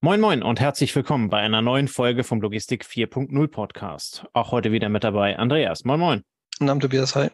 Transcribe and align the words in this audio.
Moin 0.00 0.20
Moin 0.20 0.44
und 0.44 0.60
herzlich 0.60 0.94
willkommen 0.94 1.28
bei 1.28 1.38
einer 1.38 1.60
neuen 1.60 1.88
Folge 1.88 2.22
vom 2.22 2.40
Logistik 2.40 2.84
4.0 2.84 3.48
Podcast. 3.48 4.26
Auch 4.32 4.52
heute 4.52 4.70
wieder 4.70 4.88
mit 4.88 5.02
dabei 5.02 5.36
Andreas. 5.36 5.84
Moin 5.84 5.98
Moin. 5.98 6.24
Namen 6.60 6.78
Tobias, 6.80 7.16
hi. 7.16 7.30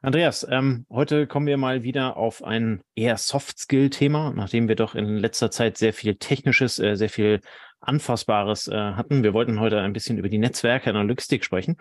Andreas, 0.00 0.46
ähm, 0.50 0.86
heute 0.88 1.26
kommen 1.26 1.46
wir 1.46 1.58
mal 1.58 1.82
wieder 1.82 2.16
auf 2.16 2.42
ein 2.42 2.80
eher 2.94 3.18
Soft-Skill-Thema, 3.18 4.32
nachdem 4.34 4.66
wir 4.66 4.76
doch 4.76 4.94
in 4.94 5.18
letzter 5.18 5.50
Zeit 5.50 5.76
sehr 5.76 5.92
viel 5.92 6.14
Technisches, 6.14 6.78
äh, 6.78 6.96
sehr 6.96 7.10
viel 7.10 7.42
Anfassbares 7.82 8.68
äh, 8.68 8.74
hatten. 8.74 9.22
Wir 9.22 9.34
wollten 9.34 9.60
heute 9.60 9.78
ein 9.78 9.92
bisschen 9.92 10.16
über 10.16 10.30
die 10.30 10.38
Netzwerke 10.38 10.88
in 10.88 10.94
der 10.94 11.04
Logistik 11.04 11.44
sprechen. 11.44 11.76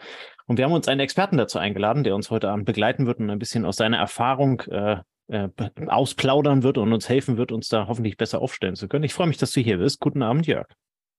Und 0.47 0.57
wir 0.57 0.65
haben 0.65 0.73
uns 0.73 0.89
einen 0.89 0.99
Experten 0.99 1.37
dazu 1.37 1.59
eingeladen, 1.59 2.03
der 2.03 2.15
uns 2.15 2.29
heute 2.29 2.49
Abend 2.49 2.65
begleiten 2.65 3.07
wird 3.07 3.19
und 3.19 3.29
ein 3.29 3.39
bisschen 3.39 3.63
aus 3.63 3.77
seiner 3.77 3.99
Erfahrung 3.99 4.59
äh, 4.63 4.97
äh, 5.31 5.49
ausplaudern 5.87 6.63
wird 6.63 6.77
und 6.77 6.91
uns 6.93 7.07
helfen 7.07 7.37
wird, 7.37 7.51
uns 7.51 7.69
da 7.69 7.87
hoffentlich 7.87 8.17
besser 8.17 8.41
aufstellen 8.41 8.75
zu 8.75 8.87
können. 8.87 9.05
Ich 9.05 9.13
freue 9.13 9.27
mich, 9.27 9.37
dass 9.37 9.51
du 9.51 9.61
hier 9.61 9.77
bist. 9.77 9.99
Guten 9.99 10.21
Abend, 10.21 10.45
Jörg. 10.45 10.67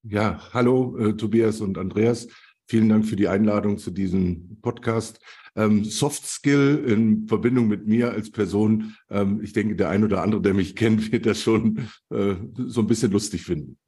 Ja, 0.02 0.40
hallo 0.52 0.96
äh, 0.98 1.16
Tobias 1.16 1.60
und 1.60 1.78
Andreas. 1.78 2.28
Vielen 2.66 2.88
Dank 2.88 3.06
für 3.06 3.16
die 3.16 3.28
Einladung 3.28 3.78
zu 3.78 3.90
diesem 3.90 4.58
Podcast. 4.60 5.20
Ähm, 5.56 5.84
Soft 5.84 6.26
Skill 6.26 6.84
in 6.86 7.26
Verbindung 7.26 7.68
mit 7.68 7.86
mir 7.86 8.12
als 8.12 8.30
Person. 8.30 8.94
Ähm, 9.10 9.40
ich 9.42 9.52
denke, 9.52 9.76
der 9.76 9.90
ein 9.90 10.04
oder 10.04 10.22
andere, 10.22 10.42
der 10.42 10.54
mich 10.54 10.76
kennt, 10.76 11.12
wird 11.12 11.26
das 11.26 11.40
schon 11.40 11.88
äh, 12.10 12.34
so 12.56 12.80
ein 12.80 12.86
bisschen 12.86 13.12
lustig 13.12 13.42
finden. 13.42 13.78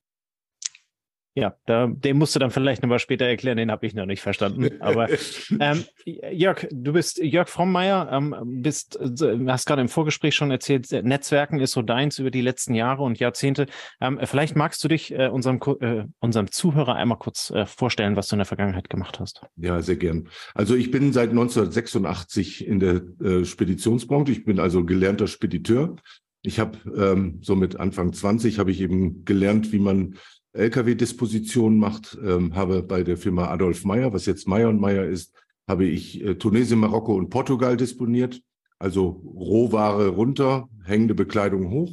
Ja, 1.37 1.57
da, 1.67 1.89
den 1.89 2.17
musst 2.17 2.37
du 2.37 2.39
dann 2.39 2.53
vielleicht 2.53 2.83
nochmal 2.83 3.01
später 3.01 3.27
erklären, 3.27 3.57
den 3.57 3.73
habe 3.73 3.85
ich 3.87 3.95
noch 3.95 4.07
nicht 4.07 4.21
verstanden. 4.21 4.81
Aber 4.81 5.09
ähm, 5.61 5.85
Jörg, 6.05 6.69
du 6.71 6.93
bist 6.93 7.19
Jörg 7.19 7.49
Frommeier, 7.49 8.09
ähm, 8.13 8.37
bist, 8.63 8.97
äh, 9.01 9.37
hast 9.49 9.67
gerade 9.67 9.83
im 9.83 9.89
Vorgespräch 9.89 10.37
schon 10.37 10.53
erzählt, 10.53 10.93
Netzwerken 10.93 11.59
ist 11.59 11.73
so 11.73 11.83
deins 11.83 12.21
über 12.21 12.31
die 12.31 12.41
letzten 12.41 12.75
Jahre 12.75 13.03
und 13.03 13.19
Jahrzehnte. 13.19 13.67
Ähm, 14.01 14.21
vielleicht 14.23 14.55
magst 14.55 14.85
du 14.85 14.89
dich 14.89 15.13
äh, 15.13 15.27
unserem, 15.27 15.61
äh, 15.81 16.05
unserem 16.21 16.53
Zuhörer 16.53 16.95
einmal 16.95 17.19
kurz 17.19 17.51
äh, 17.51 17.67
vorstellen, 17.67 18.15
was 18.15 18.29
du 18.29 18.37
in 18.37 18.39
der 18.39 18.47
Vergangenheit 18.47 18.89
gemacht 18.89 19.19
hast. 19.19 19.43
Ja, 19.57 19.83
sehr 19.83 19.97
gern. 19.97 20.29
Also 20.55 20.77
ich 20.77 20.93
bin 20.93 21.13
seit 21.13 21.31
1986 21.31 22.65
in 22.65 22.79
der 22.79 23.03
äh, 23.21 23.45
Speditionsbranche. 23.45 24.31
Ich 24.31 24.45
bin 24.45 24.61
also 24.61 24.85
gelernter 24.85 25.27
Spediteur. 25.27 25.97
Ich 26.43 26.61
habe 26.61 26.79
ähm, 26.97 27.39
so 27.43 27.57
mit 27.57 27.81
Anfang 27.81 28.13
20 28.13 28.59
habe 28.59 28.71
ich 28.71 28.81
eben 28.81 29.25
gelernt, 29.25 29.73
wie 29.73 29.79
man 29.79 30.17
Lkw-Disposition 30.55 31.79
macht, 31.79 32.17
ähm, 32.25 32.55
habe 32.55 32.83
bei 32.83 33.03
der 33.03 33.17
Firma 33.17 33.49
Adolf 33.49 33.85
Meyer, 33.85 34.13
was 34.13 34.27
jetzt 34.27 34.49
Meyer 34.49 34.69
und 34.69 34.81
Meyer 34.81 35.05
ist, 35.05 35.35
habe 35.69 35.85
ich 35.85 36.23
äh, 36.25 36.37
Tunesien, 36.37 36.81
Marokko 36.81 37.15
und 37.15 37.31
Portugal 37.31 37.77
disponiert. 37.77 38.41
Also 38.79 39.23
Rohware 39.35 40.09
runter, 40.09 40.69
hängende 40.85 41.15
Bekleidung 41.15 41.71
hoch. 41.71 41.93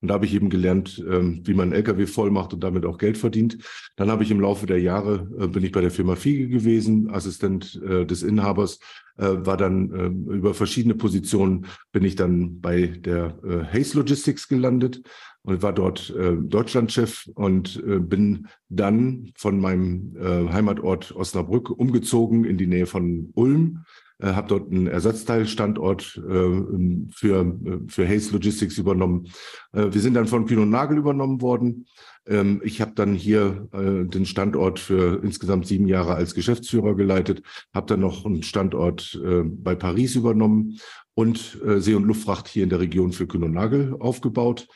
Und 0.00 0.08
da 0.08 0.14
habe 0.14 0.26
ich 0.26 0.34
eben 0.34 0.48
gelernt, 0.48 1.04
ähm, 1.10 1.42
wie 1.44 1.54
man 1.54 1.72
LKW 1.72 2.06
voll 2.06 2.30
macht 2.30 2.54
und 2.54 2.62
damit 2.62 2.86
auch 2.86 2.98
Geld 2.98 3.18
verdient. 3.18 3.58
Dann 3.96 4.10
habe 4.10 4.22
ich 4.22 4.30
im 4.30 4.40
Laufe 4.40 4.66
der 4.66 4.80
Jahre, 4.80 5.28
äh, 5.40 5.48
bin 5.48 5.64
ich 5.64 5.72
bei 5.72 5.80
der 5.80 5.90
Firma 5.90 6.14
Fiege 6.14 6.48
gewesen, 6.48 7.10
Assistent 7.10 7.80
äh, 7.84 8.06
des 8.06 8.22
Inhabers, 8.22 8.78
äh, 9.16 9.26
war 9.26 9.56
dann 9.56 9.90
äh, 9.92 10.34
über 10.34 10.54
verschiedene 10.54 10.94
Positionen, 10.94 11.66
bin 11.90 12.04
ich 12.04 12.14
dann 12.14 12.60
bei 12.60 12.86
der 12.86 13.38
äh, 13.44 13.64
Hayes 13.72 13.94
Logistics 13.94 14.46
gelandet 14.46 15.02
und 15.48 15.62
war 15.62 15.72
dort 15.72 16.10
äh, 16.10 16.36
Deutschlandchef 16.36 17.30
und 17.34 17.82
äh, 17.86 17.98
bin 17.98 18.48
dann 18.68 19.32
von 19.34 19.58
meinem 19.58 20.14
äh, 20.20 20.52
Heimatort 20.52 21.16
Osnabrück 21.16 21.70
umgezogen 21.70 22.44
in 22.44 22.58
die 22.58 22.66
Nähe 22.66 22.84
von 22.84 23.30
Ulm, 23.34 23.84
äh, 24.18 24.34
habe 24.34 24.48
dort 24.48 24.70
einen 24.70 24.88
Ersatzteilstandort 24.88 26.18
äh, 26.18 27.10
für, 27.14 27.40
äh, 27.40 27.78
für 27.88 28.06
Hayes 28.06 28.30
Logistics 28.30 28.76
übernommen. 28.76 29.28
Äh, 29.72 29.86
wir 29.90 30.02
sind 30.02 30.14
dann 30.14 30.26
von 30.26 30.44
und 30.44 30.70
Nagel 30.70 30.98
übernommen 30.98 31.40
worden. 31.40 31.86
Ähm, 32.26 32.60
ich 32.62 32.82
habe 32.82 32.92
dann 32.94 33.14
hier 33.14 33.68
äh, 33.72 34.04
den 34.04 34.26
Standort 34.26 34.78
für 34.78 35.22
insgesamt 35.24 35.66
sieben 35.66 35.88
Jahre 35.88 36.14
als 36.14 36.34
Geschäftsführer 36.34 36.94
geleitet, 36.94 37.42
habe 37.72 37.86
dann 37.86 38.00
noch 38.00 38.26
einen 38.26 38.42
Standort 38.42 39.18
bei 39.44 39.74
Paris 39.74 40.14
übernommen 40.14 40.78
und 41.14 41.58
See- 41.78 41.94
und 41.94 42.04
Luftfracht 42.04 42.48
hier 42.48 42.64
in 42.64 42.68
der 42.68 42.80
Region 42.80 43.12
für 43.12 43.26
Kühn 43.26 43.42
und 43.42 43.52
Nagel 43.52 43.96
aufgebaut 43.98 44.68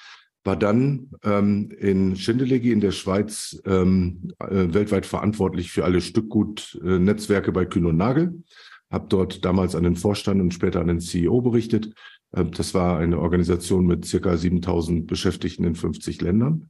war 0.44 0.56
dann 0.56 1.10
ähm, 1.22 1.70
in 1.78 2.16
Schindelegi 2.16 2.72
in 2.72 2.80
der 2.80 2.90
Schweiz 2.90 3.60
ähm, 3.64 4.32
äh, 4.40 4.74
weltweit 4.74 5.06
verantwortlich 5.06 5.70
für 5.70 5.84
alle 5.84 6.00
Stückgutnetzwerke 6.00 7.52
bei 7.52 7.64
Kühn 7.64 7.86
und 7.86 7.96
Nagel. 7.96 8.42
Habe 8.90 9.06
dort 9.08 9.44
damals 9.44 9.74
an 9.74 9.84
den 9.84 9.96
Vorstand 9.96 10.40
und 10.40 10.52
später 10.52 10.80
an 10.80 10.88
den 10.88 11.00
CEO 11.00 11.40
berichtet. 11.42 11.94
Äh, 12.32 12.44
das 12.46 12.74
war 12.74 12.98
eine 12.98 13.20
Organisation 13.20 13.86
mit 13.86 14.04
circa 14.04 14.36
7000 14.36 15.06
Beschäftigten 15.06 15.64
in 15.64 15.76
50 15.76 16.20
Ländern. 16.20 16.68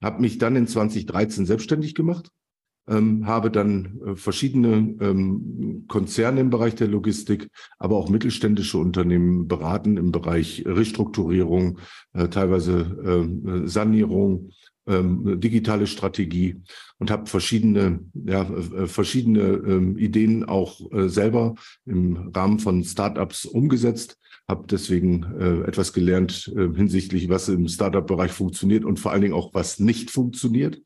Habe 0.00 0.20
mich 0.20 0.38
dann 0.38 0.54
in 0.54 0.68
2013 0.68 1.44
selbstständig 1.44 1.94
gemacht 1.94 2.30
ähm, 2.88 3.26
habe 3.26 3.50
dann 3.50 4.00
äh, 4.04 4.16
verschiedene 4.16 4.96
ähm, 5.00 5.84
Konzerne 5.88 6.40
im 6.40 6.50
Bereich 6.50 6.74
der 6.74 6.88
Logistik, 6.88 7.48
aber 7.78 7.96
auch 7.96 8.08
mittelständische 8.08 8.78
Unternehmen 8.78 9.48
beraten 9.48 9.96
im 9.96 10.12
Bereich 10.12 10.64
Restrukturierung, 10.66 11.78
äh, 12.14 12.28
teilweise 12.28 12.80
äh, 13.62 13.68
Sanierung, 13.68 14.50
ähm, 14.86 15.40
digitale 15.40 15.86
Strategie 15.86 16.62
und 16.98 17.10
habe 17.10 17.26
verschiedene, 17.26 18.00
ja, 18.14 18.42
äh, 18.42 18.86
verschiedene 18.86 19.40
ähm, 19.40 19.98
Ideen 19.98 20.44
auch 20.44 20.80
äh, 20.92 21.08
selber 21.08 21.54
im 21.84 22.30
Rahmen 22.34 22.58
von 22.58 22.82
Startups 22.84 23.44
umgesetzt 23.44 24.18
habe 24.48 24.66
deswegen 24.66 25.26
äh, 25.38 25.68
etwas 25.68 25.92
gelernt 25.92 26.50
äh, 26.56 26.74
hinsichtlich, 26.74 27.28
was 27.28 27.48
im 27.48 27.68
Startup-Bereich 27.68 28.32
funktioniert 28.32 28.84
und 28.84 28.98
vor 28.98 29.12
allen 29.12 29.20
Dingen 29.20 29.34
auch, 29.34 29.52
was 29.52 29.78
nicht 29.78 30.10
funktioniert. 30.10 30.80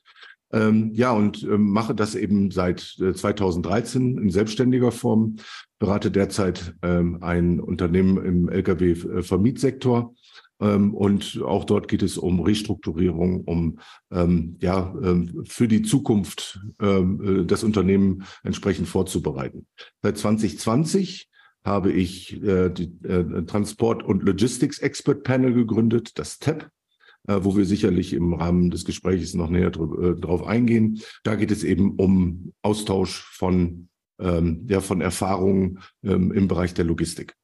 Ähm, 0.52 0.90
ja, 0.92 1.12
und 1.12 1.42
ähm, 1.44 1.70
mache 1.70 1.94
das 1.94 2.14
eben 2.14 2.50
seit 2.50 2.96
äh, 3.00 3.14
2013 3.14 4.18
in 4.18 4.30
selbstständiger 4.30 4.92
Form, 4.92 5.36
berate 5.78 6.10
derzeit 6.10 6.74
ähm, 6.82 7.22
ein 7.22 7.58
Unternehmen 7.58 8.22
im 8.24 8.48
Lkw-Vermietsektor. 8.48 10.14
Ähm, 10.60 10.94
und 10.94 11.42
auch 11.42 11.64
dort 11.64 11.88
geht 11.88 12.02
es 12.02 12.18
um 12.18 12.40
Restrukturierung, 12.40 13.44
um 13.44 13.78
ähm, 14.10 14.56
ja 14.60 14.94
ähm, 15.02 15.42
für 15.46 15.68
die 15.68 15.82
Zukunft 15.82 16.60
äh, 16.80 17.02
das 17.44 17.64
Unternehmen 17.64 18.24
entsprechend 18.44 18.88
vorzubereiten. 18.88 19.66
Seit 20.02 20.18
2020 20.18 21.30
habe 21.64 21.92
ich 21.92 22.42
äh, 22.42 22.70
die 22.70 22.92
äh, 23.04 23.44
Transport- 23.44 24.02
und 24.02 24.22
Logistics 24.22 24.78
Expert 24.78 25.22
Panel 25.24 25.52
gegründet, 25.54 26.18
das 26.18 26.38
TEP 26.38 26.62
äh, 26.62 26.81
wo 27.26 27.56
wir 27.56 27.64
sicherlich 27.64 28.12
im 28.12 28.34
Rahmen 28.34 28.70
des 28.70 28.84
Gesprächs 28.84 29.34
noch 29.34 29.50
näher 29.50 29.68
äh, 29.68 30.14
drauf 30.14 30.46
eingehen. 30.46 31.00
Da 31.22 31.36
geht 31.36 31.50
es 31.50 31.64
eben 31.64 31.96
um 31.96 32.52
Austausch 32.62 33.22
von, 33.32 33.88
ähm, 34.18 34.66
ja, 34.68 34.80
von 34.80 35.00
Erfahrungen 35.00 35.78
ähm, 36.02 36.32
im 36.32 36.48
Bereich 36.48 36.74
der 36.74 36.84
Logistik. 36.84 37.34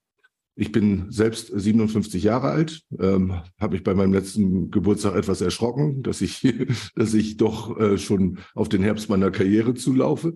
Ich 0.60 0.72
bin 0.72 1.06
selbst 1.10 1.52
57 1.54 2.24
Jahre 2.24 2.48
alt, 2.48 2.82
ähm, 2.98 3.32
habe 3.60 3.74
mich 3.74 3.84
bei 3.84 3.94
meinem 3.94 4.12
letzten 4.12 4.72
Geburtstag 4.72 5.14
etwas 5.14 5.40
erschrocken, 5.40 6.02
dass 6.02 6.20
ich, 6.20 6.42
dass 6.96 7.14
ich 7.14 7.36
doch 7.36 7.78
äh, 7.78 7.96
schon 7.96 8.38
auf 8.56 8.68
den 8.68 8.82
Herbst 8.82 9.08
meiner 9.08 9.30
Karriere 9.30 9.74
zulaufe. 9.74 10.34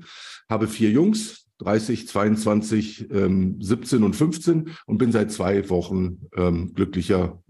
Habe 0.48 0.68
vier 0.68 0.92
Jungs, 0.92 1.48
30, 1.58 2.06
22, 2.06 3.10
ähm, 3.10 3.60
17 3.60 4.04
und 4.04 4.14
15 4.14 4.70
und 4.86 4.98
bin 4.98 5.10
seit 5.10 5.32
zwei 5.32 5.68
Wochen 5.70 6.20
ähm, 6.36 6.72
glücklicher 6.72 7.41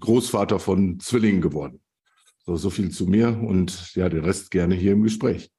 Großvater 0.00 0.58
von 0.58 1.00
Zwillingen 1.00 1.40
geworden. 1.40 1.80
So, 2.44 2.56
so 2.56 2.70
viel 2.70 2.90
zu 2.90 3.06
mir 3.06 3.28
und 3.28 3.94
ja, 3.94 4.08
den 4.08 4.24
Rest 4.24 4.50
gerne 4.50 4.74
hier 4.74 4.92
im 4.92 5.02
Gespräch. 5.02 5.50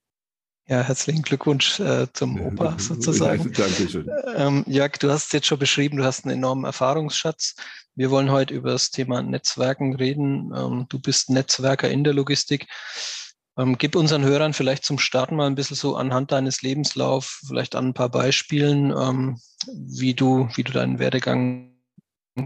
Ja, 0.70 0.82
herzlichen 0.82 1.22
Glückwunsch 1.22 1.80
äh, 1.80 2.08
zum 2.12 2.42
Opa 2.42 2.78
sozusagen. 2.78 3.52
Dankeschön. 3.54 4.10
Ähm, 4.36 4.66
Jörg, 4.68 4.98
du 5.00 5.10
hast 5.10 5.28
es 5.28 5.32
jetzt 5.32 5.48
schon 5.48 5.60
beschrieben, 5.60 5.98
du 5.98 6.04
hast 6.04 6.26
einen 6.26 6.38
enormen 6.38 6.66
Erfahrungsschatz. 6.66 7.56
Wir 7.96 8.12
wollen 8.12 8.32
heute 8.32 8.54
über 8.54 8.72
das 8.72 8.92
Thema 8.92 9.22
Netzwerken 9.22 9.96
reden. 9.96 10.52
Ähm, 10.54 10.86
du 10.90 11.00
bist 11.00 11.30
Netzwerker 11.30 11.90
in 11.90 12.04
der 12.04 12.14
Logistik. 12.14 12.68
Ähm, 13.58 13.78
gib 13.78 13.96
unseren 13.96 14.24
Hörern 14.24 14.54
vielleicht 14.54 14.84
zum 14.84 15.00
Starten 15.00 15.38
mal 15.38 15.48
ein 15.48 15.56
bisschen 15.56 15.78
so 15.78 15.96
anhand 15.96 16.34
deines 16.34 16.62
Lebenslauf, 16.62 17.42
vielleicht 17.48 17.74
an 17.74 17.88
ein 17.88 17.94
paar 17.94 18.10
Beispielen, 18.10 18.92
ähm, 18.92 19.40
wie 19.74 20.14
du, 20.14 20.50
wie 20.56 20.64
du 20.64 20.74
deinen 20.74 21.00
Werdegang 21.00 21.77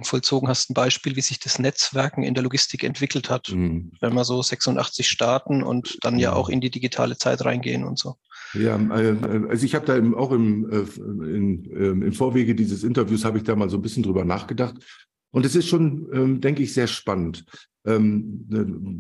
vollzogen 0.04 0.48
hast, 0.48 0.70
ein 0.70 0.74
Beispiel, 0.74 1.16
wie 1.16 1.22
sich 1.22 1.40
das 1.40 1.60
Netzwerken 1.60 2.24
in 2.24 2.34
der 2.34 2.44
Logistik 2.44 2.84
entwickelt 2.84 3.30
hat, 3.30 3.50
mhm. 3.50 3.92
wenn 4.00 4.14
wir 4.14 4.26
so 4.26 4.42
86 4.42 5.08
starten 5.08 5.64
und 5.64 5.98
dann 6.02 6.20
ja 6.20 6.34
auch 6.34 6.50
in 6.50 6.62
die 6.62 6.70
digitale 6.70 7.18
Zeit 7.18 7.44
reingehen 7.46 7.84
und 7.84 8.00
so. 8.00 8.16
Ja, 8.54 8.76
äh, 8.78 9.16
also 9.50 9.66
ich 9.66 9.76
habe 9.76 9.86
da 9.86 10.18
auch 10.18 10.32
im, 10.32 10.70
äh, 10.70 11.36
in, 11.36 11.70
ähm, 11.72 12.04
im 12.04 12.14
Vorwege 12.14 12.56
dieses 12.56 12.84
Interviews 12.84 13.26
habe 13.26 13.38
ich 13.38 13.44
da 13.44 13.56
mal 13.56 13.70
so 13.70 13.78
ein 13.78 13.82
bisschen 13.82 14.04
drüber 14.04 14.26
nachgedacht. 14.26 14.76
Und 15.32 15.46
es 15.46 15.56
ist 15.56 15.68
schon, 15.68 16.10
ähm, 16.14 16.42
denke 16.42 16.62
ich, 16.62 16.74
sehr 16.74 16.88
spannend. 16.88 17.46
Ähm, 17.86 18.46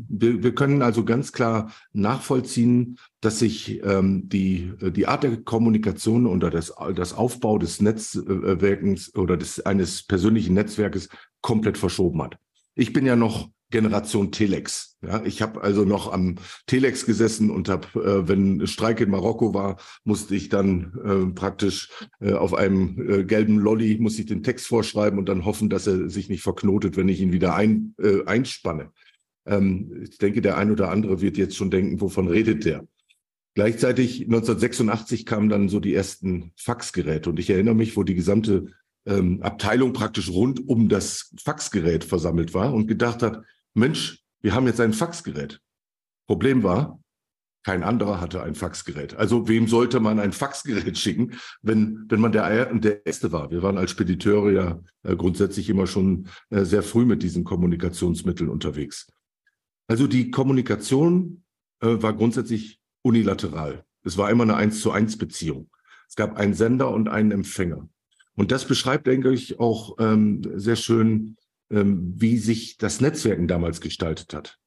wir, 0.10 0.44
wir 0.44 0.56
können 0.56 0.81
also 0.81 1.06
ganz 1.06 1.31
klar 1.31 1.72
nachvollziehen, 1.94 2.98
dass 3.19 3.39
sich 3.39 3.83
ähm, 3.83 4.28
die, 4.30 4.74
die 4.92 5.07
Art 5.07 5.24
der 5.24 5.38
Kommunikation 5.38 6.25
oder 6.25 6.50
das, 6.50 6.74
das 6.95 7.13
Aufbau 7.13 7.57
des 7.57 7.81
Netzwerkens 7.81 9.13
oder 9.16 9.38
des, 9.38 9.60
eines 9.66 10.04
persönlichen 10.04 10.54
Netzwerkes 10.54 11.10
komplett 11.42 11.78
verschoben 11.78 12.22
hat. 12.22 12.38
Ich 12.75 12.94
bin 12.94 13.06
ja 13.06 13.16
noch 13.16 13.50
Generation 13.71 14.31
Telex. 14.31 14.97
Ja, 15.01 15.23
ich 15.25 15.41
habe 15.41 15.62
also 15.62 15.83
noch 15.83 16.13
am 16.13 16.35
Telex 16.68 17.06
gesessen 17.06 17.50
und 17.50 17.69
habe, 17.69 17.88
äh, 18.00 18.27
wenn 18.27 18.68
Streik 18.68 19.01
in 19.01 19.09
Marokko 19.09 19.53
war, 19.53 19.77
musste 20.03 20.35
ich 20.35 20.50
dann 20.50 20.94
äh, 21.03 21.33
praktisch 21.33 21.89
äh, 22.19 22.33
auf 22.33 22.53
einem 22.53 23.09
äh, 23.09 23.23
gelben 23.23 23.57
Lolly 23.57 23.97
musste 24.00 24.21
ich 24.21 24.27
den 24.27 24.44
Text 24.44 24.68
vorschreiben 24.68 25.18
und 25.18 25.27
dann 25.27 25.45
hoffen, 25.45 25.69
dass 25.69 25.88
er 25.88 26.09
sich 26.09 26.29
nicht 26.29 26.44
verknotet, 26.44 26.97
wenn 26.97 27.09
ich 27.09 27.19
ihn 27.19 27.31
wieder 27.31 27.56
ein, 27.56 27.95
äh, 28.00 28.23
einspanne. 28.25 28.91
Ähm, 29.45 30.03
ich 30.03 30.17
denke, 30.19 30.41
der 30.41 30.57
ein 30.57 30.71
oder 30.71 30.91
andere 30.91 31.21
wird 31.21 31.38
jetzt 31.38 31.56
schon 31.56 31.71
denken, 31.71 32.00
wovon 32.00 32.27
redet 32.27 32.65
der? 32.65 32.85
Gleichzeitig 33.53 34.21
1986 34.21 35.25
kamen 35.25 35.50
dann 35.50 35.67
so 35.67 35.79
die 35.79 35.94
ersten 35.94 36.51
Faxgeräte 36.56 37.29
und 37.29 37.39
ich 37.39 37.50
erinnere 37.50 37.75
mich, 37.75 37.97
wo 37.97 38.03
die 38.03 38.15
gesamte 38.15 38.67
ähm, 39.06 39.41
Abteilung 39.41 39.94
praktisch 39.94 40.29
rund 40.29 40.67
um 40.69 40.89
das 40.89 41.33
Faxgerät 41.44 42.03
versammelt 42.03 42.53
war 42.53 42.74
und 42.74 42.88
gedacht 42.88 43.24
hat, 43.24 43.44
Mensch, 43.73 44.23
wir 44.41 44.53
haben 44.53 44.68
jetzt 44.68 44.79
ein 44.79 44.94
Faxgerät. 44.94 45.59
Problem 46.27 46.63
war, 46.63 47.00
kein 47.63 47.83
anderer 47.83 48.19
hatte 48.19 48.41
ein 48.41 48.56
Faxgerät. 48.56 49.15
Also 49.15 49.47
wem 49.47 49.68
sollte 49.68 50.00
man 50.00 50.19
ein 50.19 50.33
Faxgerät 50.33 50.97
schicken, 50.97 51.33
wenn, 51.62 52.06
wenn 52.09 52.19
man 52.19 52.31
der, 52.31 52.73
der 52.73 53.06
Erste 53.06 53.31
war? 53.31 53.51
Wir 53.51 53.62
waren 53.62 53.77
als 53.77 53.91
Spediteure 53.91 54.51
ja 54.51 54.79
äh, 55.03 55.15
grundsätzlich 55.15 55.69
immer 55.69 55.85
schon 55.85 56.27
äh, 56.50 56.63
sehr 56.65 56.81
früh 56.81 57.06
mit 57.06 57.21
diesen 57.21 57.44
Kommunikationsmitteln 57.44 58.50
unterwegs. 58.50 59.07
Also 59.88 60.07
die 60.07 60.31
Kommunikation 60.31 61.44
äh, 61.81 62.01
war 62.01 62.13
grundsätzlich 62.13 62.79
unilateral. 63.03 63.85
Es 64.03 64.17
war 64.17 64.31
immer 64.31 64.44
eine 64.44 64.56
eins 64.56 64.81
zu 64.81 64.91
eins 64.91 65.17
Beziehung. 65.17 65.69
Es 66.09 66.15
gab 66.15 66.38
einen 66.38 66.56
Sender 66.56 66.89
und 66.91 67.09
einen 67.09 67.31
Empfänger. 67.31 67.88
Und 68.35 68.51
das 68.51 68.65
beschreibt, 68.65 69.06
denke 69.06 69.31
ich, 69.31 69.59
auch 69.59 69.97
ähm, 70.00 70.41
sehr 70.56 70.75
schön 70.75 71.38
wie 71.73 72.38
sich 72.38 72.77
das 72.77 73.00
Netzwerken 73.00 73.47
damals 73.47 73.79
gestaltet 73.79 74.33
hat. 74.33 74.59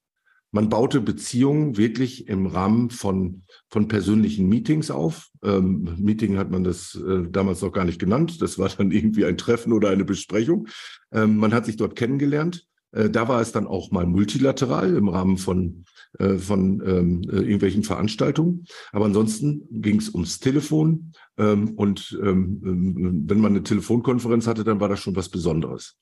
Man 0.54 0.68
baute 0.68 1.00
Beziehungen 1.00 1.76
wirklich 1.76 2.28
im 2.28 2.46
Rahmen 2.46 2.90
von, 2.90 3.42
von 3.68 3.88
persönlichen 3.88 4.48
Meetings 4.48 4.88
auf. 4.88 5.30
Ähm, 5.42 5.96
Meeting 5.98 6.38
hat 6.38 6.52
man 6.52 6.62
das 6.62 6.94
äh, 6.94 7.28
damals 7.28 7.60
noch 7.60 7.72
gar 7.72 7.84
nicht 7.84 7.98
genannt. 7.98 8.40
Das 8.40 8.56
war 8.56 8.68
dann 8.68 8.92
irgendwie 8.92 9.24
ein 9.24 9.36
Treffen 9.36 9.72
oder 9.72 9.90
eine 9.90 10.04
Besprechung. 10.04 10.68
Ähm, 11.10 11.38
man 11.38 11.52
hat 11.52 11.66
sich 11.66 11.74
dort 11.76 11.96
kennengelernt. 11.96 12.68
Äh, 12.92 13.10
da 13.10 13.26
war 13.26 13.40
es 13.40 13.50
dann 13.50 13.66
auch 13.66 13.90
mal 13.90 14.06
multilateral 14.06 14.94
im 14.94 15.08
Rahmen 15.08 15.38
von, 15.38 15.86
äh, 16.20 16.38
von 16.38 16.80
ähm, 16.86 17.22
äh, 17.28 17.38
irgendwelchen 17.38 17.82
Veranstaltungen. 17.82 18.64
Aber 18.92 19.06
ansonsten 19.06 19.66
ging 19.70 19.98
es 19.98 20.14
ums 20.14 20.38
Telefon. 20.38 21.14
Ähm, 21.36 21.74
und 21.74 22.16
ähm, 22.22 23.24
wenn 23.26 23.40
man 23.40 23.50
eine 23.50 23.64
Telefonkonferenz 23.64 24.46
hatte, 24.46 24.62
dann 24.62 24.78
war 24.78 24.88
das 24.88 25.00
schon 25.00 25.16
was 25.16 25.28
Besonderes. 25.28 25.96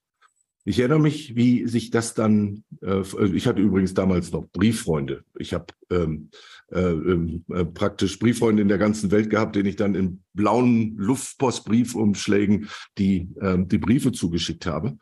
Ich 0.65 0.79
erinnere 0.79 1.01
mich, 1.01 1.35
wie 1.35 1.67
sich 1.67 1.91
das 1.91 2.15
dann, 2.15 2.63
äh, 2.83 3.03
ich 3.33 3.47
hatte 3.47 3.61
übrigens 3.61 3.95
damals 3.95 4.31
noch 4.31 4.47
Brieffreunde. 4.53 5.25
Ich 5.37 5.55
habe 5.55 5.67
ähm, 5.91 6.31
äh, 6.71 6.81
ähm, 6.81 7.45
äh, 7.53 7.65
praktisch 7.65 8.19
Brieffreunde 8.19 8.63
in 8.63 8.69
der 8.69 8.79
ganzen 8.79 9.11
Welt 9.11 9.29
gehabt, 9.29 9.57
denen 9.57 9.69
ich 9.69 9.77
dann 9.77 9.95
in 9.95 10.23
blauen 10.35 10.97
Luftpostbriefumschlägen 10.97 12.69
die, 12.97 13.29
äh, 13.41 13.59
die 13.59 13.79
Briefe 13.79 14.13
zugeschickt 14.13 14.67
habe. 14.67 14.99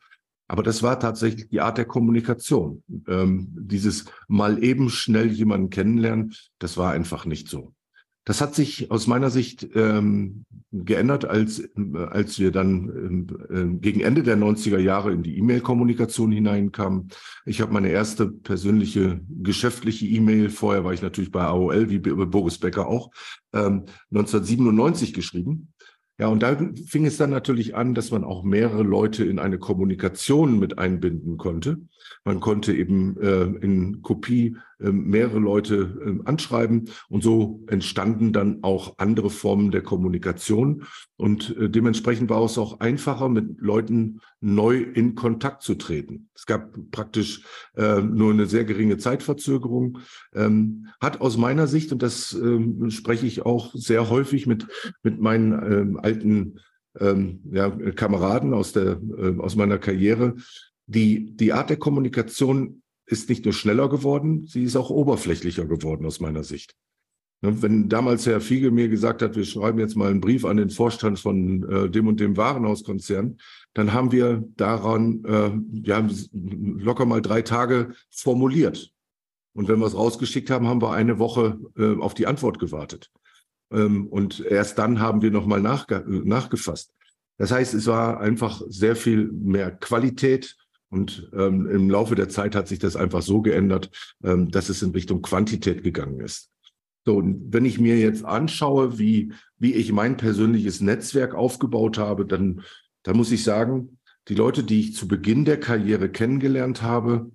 Aber 0.49 0.63
das 0.63 0.83
war 0.83 0.99
tatsächlich 0.99 1.49
die 1.49 1.61
Art 1.61 1.79
der 1.79 1.85
Kommunikation. 1.85 2.83
Ähm, 3.07 3.49
dieses 3.53 4.07
mal 4.27 4.65
eben 4.65 4.89
schnell 4.91 5.31
jemanden 5.31 5.71
kennenlernen, 5.71 6.35
das 6.59 6.77
war 6.77 6.93
einfach 6.93 7.25
nicht 7.27 7.49
so. 7.49 7.73
Das 8.25 8.41
hat 8.41 8.55
sich 8.55 8.91
aus 8.91 9.07
meiner 9.07 9.31
Sicht 9.31 9.67
ähm, 9.75 10.45
geändert, 10.73 11.25
als, 11.25 11.63
als 12.11 12.39
wir 12.39 12.53
dann 12.53 13.27
äh, 13.51 13.79
gegen 13.81 14.01
Ende 14.01 14.23
der 14.23 14.37
90er 14.37 14.79
Jahre 14.79 15.13
in 15.13 15.23
die 15.23 15.39
E-Mail-Kommunikation 15.39 16.31
hineinkamen. 16.31 17.09
Ich 17.47 17.61
habe 17.61 17.73
meine 17.73 17.89
erste 17.89 18.29
persönliche 18.29 19.21
geschäftliche 19.29 20.07
E-Mail, 20.07 20.51
vorher 20.51 20.85
war 20.85 20.93
ich 20.93 21.03
natürlich 21.03 21.33
bei 21.33 21.43
AOL, 21.43 21.89
wie 21.89 21.99
Boris 21.99 22.59
Becker 22.59 22.87
auch, 22.87 23.11
ähm, 23.53 23.87
1997 24.11 25.13
geschrieben. 25.13 25.73
Ja, 26.21 26.29
und 26.29 26.43
da 26.43 26.55
fing 26.87 27.07
es 27.07 27.17
dann 27.17 27.31
natürlich 27.31 27.75
an, 27.75 27.95
dass 27.95 28.11
man 28.11 28.25
auch 28.25 28.45
mehrere 28.45 28.83
Leute 28.83 29.25
in 29.25 29.39
eine 29.39 29.59
Kommunikation 29.59 30.59
mit 30.59 30.79
einbinden 30.79 31.39
konnte. 31.39 31.79
Man 32.25 32.41
konnte 32.41 32.75
eben 32.75 33.17
äh, 33.17 33.45
in 33.45 34.03
Kopie 34.03 34.49
äh, 34.49 34.59
mehrere 34.93 35.39
Leute 35.39 36.21
äh, 36.25 36.29
anschreiben. 36.29 36.91
Und 37.09 37.23
so 37.23 37.65
entstanden 37.67 38.33
dann 38.33 38.63
auch 38.63 38.95
andere 38.99 39.31
Formen 39.31 39.71
der 39.71 39.83
Kommunikation. 39.83 40.85
Und 41.17 41.57
äh, 41.57 41.69
dementsprechend 41.69 42.31
war 42.31 42.43
es 42.45 42.59
auch 42.59 42.81
einfacher, 42.81 43.29
mit 43.29 43.61
Leuten 43.61 44.21
neu 44.41 44.79
in 44.79 45.15
Kontakt 45.15 45.63
zu 45.63 45.75
treten. 45.75 46.29
Es 46.35 46.47
gab 46.47 46.77
praktisch 46.91 47.45
äh, 47.77 48.01
nur 48.01 48.33
eine 48.33 48.47
sehr 48.47 48.65
geringe 48.65 48.97
Zeitverzögerung, 48.97 49.99
ähm, 50.35 50.87
hat 51.01 51.21
aus 51.21 51.37
meiner 51.37 51.67
Sicht, 51.67 51.93
und 51.93 52.03
das 52.03 52.33
ähm, 52.33 52.91
spreche 52.91 53.27
ich 53.27 53.45
auch 53.45 53.75
sehr 53.75 54.09
häufig 54.09 54.47
mit, 54.47 54.67
mit 55.03 55.21
meinen 55.21 55.53
ähm, 55.53 55.97
alten 55.99 56.59
ähm, 56.99 57.41
ja, 57.53 57.71
Kameraden 57.71 58.55
aus, 58.55 58.73
der, 58.73 59.01
aus 59.39 59.55
meiner 59.55 59.79
Karriere, 59.79 60.35
die, 60.87 61.37
die 61.37 61.53
Art 61.53 61.71
der 61.71 61.77
Kommunikation 61.77 62.83
ist 63.11 63.29
nicht 63.29 63.45
nur 63.45 63.55
schneller 63.55 63.89
geworden, 63.89 64.47
sie 64.47 64.65
ist 64.65 64.77
auch 64.77 64.91
oberflächlicher 64.91 65.67
geworden 65.67 66.07
aus 66.07 66.21
meiner 66.21 66.45
Sicht. 66.45 66.77
Ne, 67.43 67.63
wenn 67.63 67.89
damals 67.89 68.27
Herr 68.27 68.41
Fiege 68.41 68.71
mir 68.71 68.89
gesagt 68.89 69.23
hat, 69.23 69.35
wir 69.35 69.45
schreiben 69.45 69.79
jetzt 69.79 69.97
mal 69.97 70.11
einen 70.11 70.21
Brief 70.21 70.45
an 70.45 70.59
den 70.59 70.71
Vorstand 70.71 71.19
von 71.19 71.69
äh, 71.71 71.91
dem 71.91 72.07
und 72.07 72.21
dem 72.21 72.37
Warenhauskonzern, 72.37 73.39
dann 73.75 73.93
haben 73.93 74.13
wir 74.13 74.45
daran 74.57 75.25
äh, 75.25 75.51
ja, 75.89 76.07
locker 76.33 77.07
mal 77.07 77.23
drei 77.23 77.43
Tage 77.43 77.95
formuliert. 78.11 78.93
Und 79.53 79.69
wenn 79.69 79.81
wir 79.81 79.87
es 79.87 79.97
rausgeschickt 79.97 80.51
haben, 80.51 80.69
haben 80.69 80.83
wir 80.83 80.93
eine 80.93 81.19
Woche 81.19 81.59
äh, 81.77 81.97
auf 81.97 82.15
die 82.15 82.27
Antwort 82.27 82.59
gewartet. 82.59 83.11
Ähm, 83.73 84.07
und 84.07 84.41
erst 84.41 84.79
dann 84.79 85.01
haben 85.01 85.23
wir 85.23 85.31
nochmal 85.31 85.61
nachge 85.61 86.05
nachgefasst. 86.07 86.93
Das 87.39 87.51
heißt, 87.51 87.73
es 87.73 87.87
war 87.87 88.21
einfach 88.21 88.61
sehr 88.69 88.97
viel 88.97 89.33
mehr 89.33 89.71
Qualität, 89.71 90.57
und 90.91 91.31
ähm, 91.33 91.69
im 91.71 91.89
Laufe 91.89 92.17
der 92.17 92.29
Zeit 92.29 92.55
hat 92.55 92.69
sich 92.69 92.81
das 92.81 92.97
einfach 92.97 93.23
so 93.23 93.41
geändert, 93.43 93.91
ähm, 94.25 94.51
dass 94.51 94.69
es 94.69 94.83
in 94.83 94.91
Richtung 94.91 95.23
Quantität 95.23 95.83
gegangen 95.85 96.21
ist. 96.21 96.51
So, 97.07 97.17
und 97.17 97.53
wenn 97.53 97.65
ich 97.65 97.79
mir 97.79 97.97
jetzt 97.97 98.25
anschaue, 98.25 98.99
wie, 98.99 99.33
wie 99.59 99.73
ich 99.75 99.93
mein 99.93 100.17
persönliches 100.17 100.81
Netzwerk 100.81 101.35
aufgebaut 101.35 101.97
habe, 101.97 102.27
dann, 102.27 102.63
dann 103.05 103.17
muss 103.17 103.33
ich 103.33 103.43
sagen, 103.45 103.99
die 104.29 104.35
Leute, 104.35 104.65
die 104.65 104.81
ich 104.81 104.97
zu 104.97 105.09
Beginn 105.09 105.45
der 105.45 105.59
Karriere 105.59 106.11
kennengelernt 106.11 106.83
habe, 106.83 107.31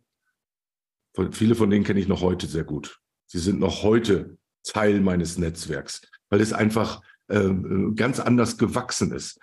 viele 1.31 1.55
von 1.55 1.69
denen 1.69 1.85
kenne 1.85 1.99
ich 1.99 2.07
noch 2.07 2.21
heute 2.21 2.45
sehr 2.45 2.63
gut. 2.63 2.99
Sie 3.25 3.39
sind 3.39 3.59
noch 3.59 3.83
heute 3.83 4.37
Teil 4.63 5.01
meines 5.01 5.37
Netzwerks, 5.37 6.01
weil 6.29 6.41
es 6.41 6.53
einfach 6.53 7.01
äh, 7.27 7.49
ganz 7.95 8.19
anders 8.19 8.57
gewachsen 8.57 9.11
ist. 9.11 9.39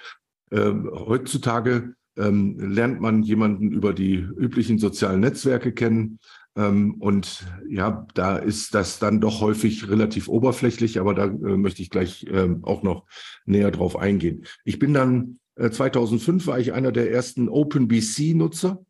Äh, 0.51 0.73
heutzutage 0.93 1.95
ähm, 2.17 2.59
lernt 2.59 3.01
man 3.01 3.23
jemanden 3.23 3.73
über 3.73 3.93
die 3.93 4.15
üblichen 4.17 4.79
sozialen 4.79 5.21
Netzwerke 5.21 5.73
kennen. 5.73 6.19
Ähm, 6.55 6.97
und 7.01 7.47
ja, 7.69 8.07
da 8.15 8.37
ist 8.37 8.75
das 8.75 8.99
dann 8.99 9.21
doch 9.21 9.41
häufig 9.41 9.89
relativ 9.89 10.29
oberflächlich, 10.29 11.01
aber 11.01 11.15
da 11.15 11.25
äh, 11.25 11.57
möchte 11.57 11.83
ich 11.83 11.91
gleich 11.91 12.25
äh, 12.25 12.49
auch 12.63 12.83
noch 12.83 13.07
näher 13.47 13.71
drauf 13.71 13.97
eingehen. 13.97 14.45
Ich 14.65 14.79
bin 14.79 14.93
dann, 14.93 15.39
äh, 15.57 15.71
2005 15.71 16.47
war 16.47 16.59
ich 16.59 16.73
einer 16.73 16.93
der 16.93 17.11
ersten 17.11 17.49
OpenBC-Nutzer, 17.49 18.85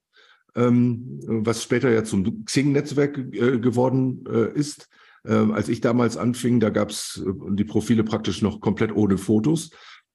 ähm, 0.57 1.21
was 1.27 1.63
später 1.63 1.91
ja 1.91 2.05
zum 2.05 2.45
Xing-Netzwerk 2.45 3.19
äh, 3.19 3.59
geworden 3.59 4.25
äh, 4.29 4.53
ist. 4.53 4.89
Ähm, 5.25 5.53
als 5.53 5.69
ich 5.69 5.81
damals 5.81 6.17
anfing, 6.17 6.59
da 6.59 6.71
gab 6.71 6.91
es 6.91 7.23
äh, 7.25 7.33
die 7.55 7.65
Profile 7.65 8.03
praktisch 8.03 8.43
noch 8.43 8.61
komplett 8.61 8.95
ohne 8.95 9.19
Fotos. 9.19 9.71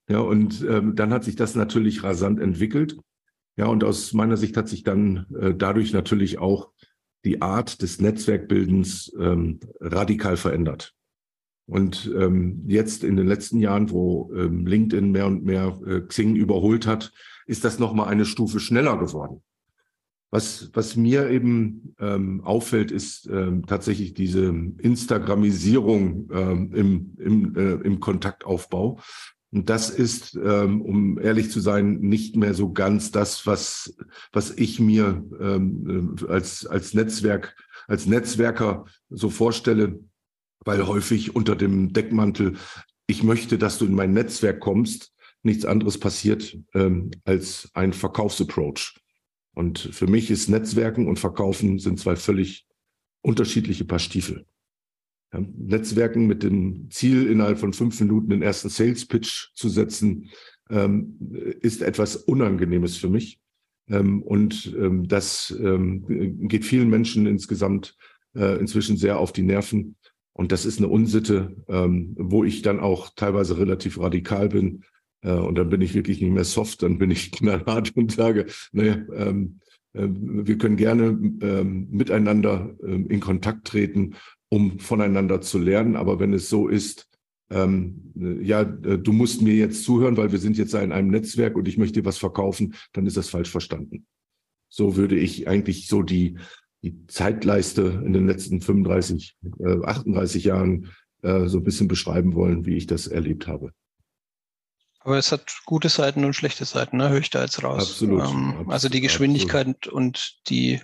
Ja, 0.10 0.20
und 0.20 0.66
ähm, 0.68 0.96
dann 0.96 1.12
hat 1.12 1.24
sich 1.24 1.36
das 1.36 1.56
natürlich 1.56 2.04
rasant 2.04 2.40
entwickelt. 2.40 2.98
Ja, 3.58 3.66
und 3.66 3.84
aus 3.84 4.14
meiner 4.14 4.38
Sicht 4.38 4.56
hat 4.56 4.70
sich 4.70 4.84
dann 4.84 5.26
äh, 5.40 5.54
dadurch 5.56 5.92
natürlich 5.92 6.38
auch 6.40 6.72
die 7.26 7.42
Art 7.42 7.82
des 7.82 8.00
Netzwerkbildens 8.00 9.14
ähm, 9.20 9.60
radikal 9.82 10.38
verändert. 10.38 10.94
Und 11.66 12.10
ähm, 12.18 12.64
jetzt 12.68 13.04
in 13.04 13.18
den 13.18 13.28
letzten 13.28 13.60
Jahren, 13.60 13.90
wo 13.90 14.32
ähm, 14.34 14.66
LinkedIn 14.66 15.12
mehr 15.12 15.28
und 15.28 15.44
mehr 15.44 15.78
äh, 15.86 16.00
Xing 16.00 16.36
überholt 16.36 16.88
hat, 16.88 17.12
ist 17.46 17.66
das 17.66 17.78
nochmal 17.78 18.08
eine 18.08 18.26
Stufe 18.26 18.62
schneller 18.62 18.98
geworden. 18.98 19.42
Was, 20.30 20.70
was 20.74 20.96
mir 20.96 21.30
eben 21.30 21.96
ähm, 22.00 22.42
auffällt, 22.44 22.92
ist 22.92 23.28
ähm, 23.28 23.66
tatsächlich 23.66 24.14
diese 24.14 24.48
Instagramisierung 24.48 26.30
ähm, 26.32 26.74
im, 26.74 27.16
im, 27.18 27.56
äh, 27.56 27.86
im 27.86 28.00
Kontaktaufbau. 28.00 29.00
Und 29.52 29.70
das 29.70 29.90
ist, 29.90 30.36
ähm, 30.36 30.82
um 30.82 31.20
ehrlich 31.20 31.52
zu 31.52 31.62
sein, 31.62 32.00
nicht 32.00 32.36
mehr 32.36 32.54
so 32.54 32.74
ganz 32.74 33.12
das, 33.12 33.46
was, 33.48 33.96
was 34.34 34.52
ich 34.52 34.80
mir 34.80 35.24
ähm, 35.40 36.16
äh, 36.20 36.28
als, 36.28 36.66
als 36.66 36.94
Netzwerk, 36.94 37.56
als 37.88 38.06
Netzwerker 38.06 38.86
so 39.10 39.30
vorstelle, 39.30 40.00
weil 40.66 40.86
häufig 40.86 41.36
unter 41.36 41.56
dem 41.56 41.94
Deckmantel, 41.94 42.58
ich 43.08 43.24
möchte, 43.24 43.58
dass 43.58 43.78
du 43.78 43.86
in 43.86 43.96
mein 43.96 44.12
Netzwerk 44.12 44.60
kommst, 44.60 45.14
nichts 45.44 45.64
anderes 45.64 45.98
passiert 45.98 46.58
ähm, 46.74 47.12
als 47.24 47.70
ein 47.74 47.94
Verkaufsapproach. 47.94 48.96
Und 49.54 49.80
für 49.80 50.08
mich 50.08 50.30
ist 50.30 50.50
Netzwerken 50.50 51.08
und 51.08 51.20
Verkaufen 51.20 51.80
sind 51.80 52.00
zwei 52.00 52.18
völlig 52.18 52.68
unterschiedliche 53.22 53.86
Paar 53.86 54.00
Stiefel. 54.00 54.46
Ja, 55.34 55.42
Netzwerken 55.58 56.28
mit 56.28 56.44
dem 56.44 56.90
Ziel, 56.90 57.28
innerhalb 57.28 57.60
von 57.60 57.74
fünf 57.74 58.00
Minuten 58.00 58.30
den 58.30 58.42
ersten 58.42 58.70
Sales 58.70 59.06
Pitch 59.06 59.50
zu 59.56 59.70
setzen, 59.70 60.30
ähm, 60.70 61.18
ist 61.62 61.82
etwas 61.82 62.16
Unangenehmes 62.16 62.98
für 62.98 63.10
mich. 63.10 63.40
Ähm, 63.90 64.22
und 64.22 64.74
ähm, 64.78 65.08
das 65.08 65.56
ähm, 65.60 66.48
geht 66.48 66.66
vielen 66.66 66.90
Menschen 66.90 67.26
insgesamt 67.26 67.96
äh, 68.36 68.60
inzwischen 68.60 68.98
sehr 68.98 69.20
auf 69.20 69.32
die 69.32 69.44
Nerven. 69.44 69.96
Und 70.34 70.52
das 70.52 70.66
ist 70.66 70.78
eine 70.78 70.88
Unsitte, 70.88 71.56
ähm, 71.68 72.14
wo 72.18 72.44
ich 72.44 72.62
dann 72.62 72.80
auch 72.80 73.10
teilweise 73.16 73.58
relativ 73.58 74.00
radikal 74.00 74.50
bin. 74.50 74.84
Äh, 75.22 75.32
und 75.32 75.56
dann 75.56 75.70
bin 75.70 75.82
ich 75.82 75.94
wirklich 75.94 76.22
nicht 76.22 76.32
mehr 76.32 76.44
soft, 76.44 76.84
dann 76.84 76.98
bin 76.98 77.12
ich 77.12 77.32
knallhart 77.34 77.96
und 77.96 78.12
sage, 78.12 78.46
naja, 78.72 78.98
ähm, 79.14 79.60
äh, 79.94 80.08
wir 80.08 80.58
können 80.58 80.78
gerne 80.78 81.06
ähm, 81.42 81.88
miteinander 81.90 82.76
ähm, 82.84 83.08
in 83.10 83.20
Kontakt 83.20 83.68
treten, 83.68 84.16
um 84.50 84.80
voneinander 84.80 85.42
zu 85.42 85.58
lernen. 85.58 85.96
Aber 85.96 86.20
wenn 86.20 86.34
es 86.34 86.50
so 86.50 86.68
ist, 86.68 87.08
ähm, 87.50 88.14
ja, 88.42 88.62
äh, 88.62 88.98
du 88.98 89.14
musst 89.14 89.42
mir 89.42 89.56
jetzt 89.56 89.84
zuhören, 89.84 90.18
weil 90.18 90.32
wir 90.32 90.40
sind 90.40 90.58
jetzt 90.58 90.74
in 90.74 90.92
einem 90.92 91.10
Netzwerk 91.10 91.56
und 91.56 91.68
ich 91.68 91.78
möchte 91.78 92.02
dir 92.02 92.06
was 92.06 92.18
verkaufen, 92.18 92.76
dann 92.94 93.06
ist 93.06 93.18
das 93.18 93.30
falsch 93.30 93.50
verstanden. 93.50 94.06
So 94.70 94.96
würde 94.98 95.16
ich 95.16 95.48
eigentlich 95.48 95.88
so 95.88 96.02
die, 96.02 96.38
die 96.84 97.06
Zeitleiste 97.08 98.02
in 98.06 98.14
den 98.14 98.28
letzten 98.28 98.62
35, 98.62 99.38
äh, 99.60 99.78
38 99.84 100.44
Jahren 100.44 100.92
äh, 101.22 101.48
so 101.48 101.60
ein 101.60 101.64
bisschen 101.64 101.88
beschreiben 101.88 102.36
wollen, 102.36 102.66
wie 102.66 102.76
ich 102.76 102.86
das 102.86 103.08
erlebt 103.08 103.48
habe. 103.48 103.72
Aber 105.00 105.18
es 105.18 105.32
hat 105.32 105.62
gute 105.66 105.88
Seiten 105.88 106.26
und 106.26 106.34
schlechte 106.34 106.66
Seiten, 106.66 106.98
ne? 106.98 107.10
höre 107.10 107.20
ich 107.20 107.30
da 107.30 107.42
jetzt 107.42 107.64
raus. 107.64 107.92
Absolut, 107.92 108.24
ähm, 108.24 108.50
absolut 108.50 108.72
also 108.72 108.90
die 108.90 109.00
Geschwindigkeit 109.00 109.68
absolut. 109.68 109.88
und 109.88 110.40
die 110.50 110.82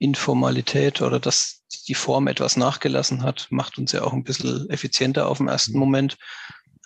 Informalität 0.00 1.02
oder 1.02 1.20
dass 1.20 1.62
die 1.86 1.94
Form 1.94 2.26
etwas 2.26 2.56
nachgelassen 2.56 3.22
hat, 3.22 3.46
macht 3.50 3.78
uns 3.78 3.92
ja 3.92 4.02
auch 4.02 4.14
ein 4.14 4.24
bisschen 4.24 4.68
effizienter 4.70 5.28
auf 5.28 5.38
den 5.38 5.48
ersten 5.48 5.74
mhm. 5.74 5.78
Moment. 5.78 6.18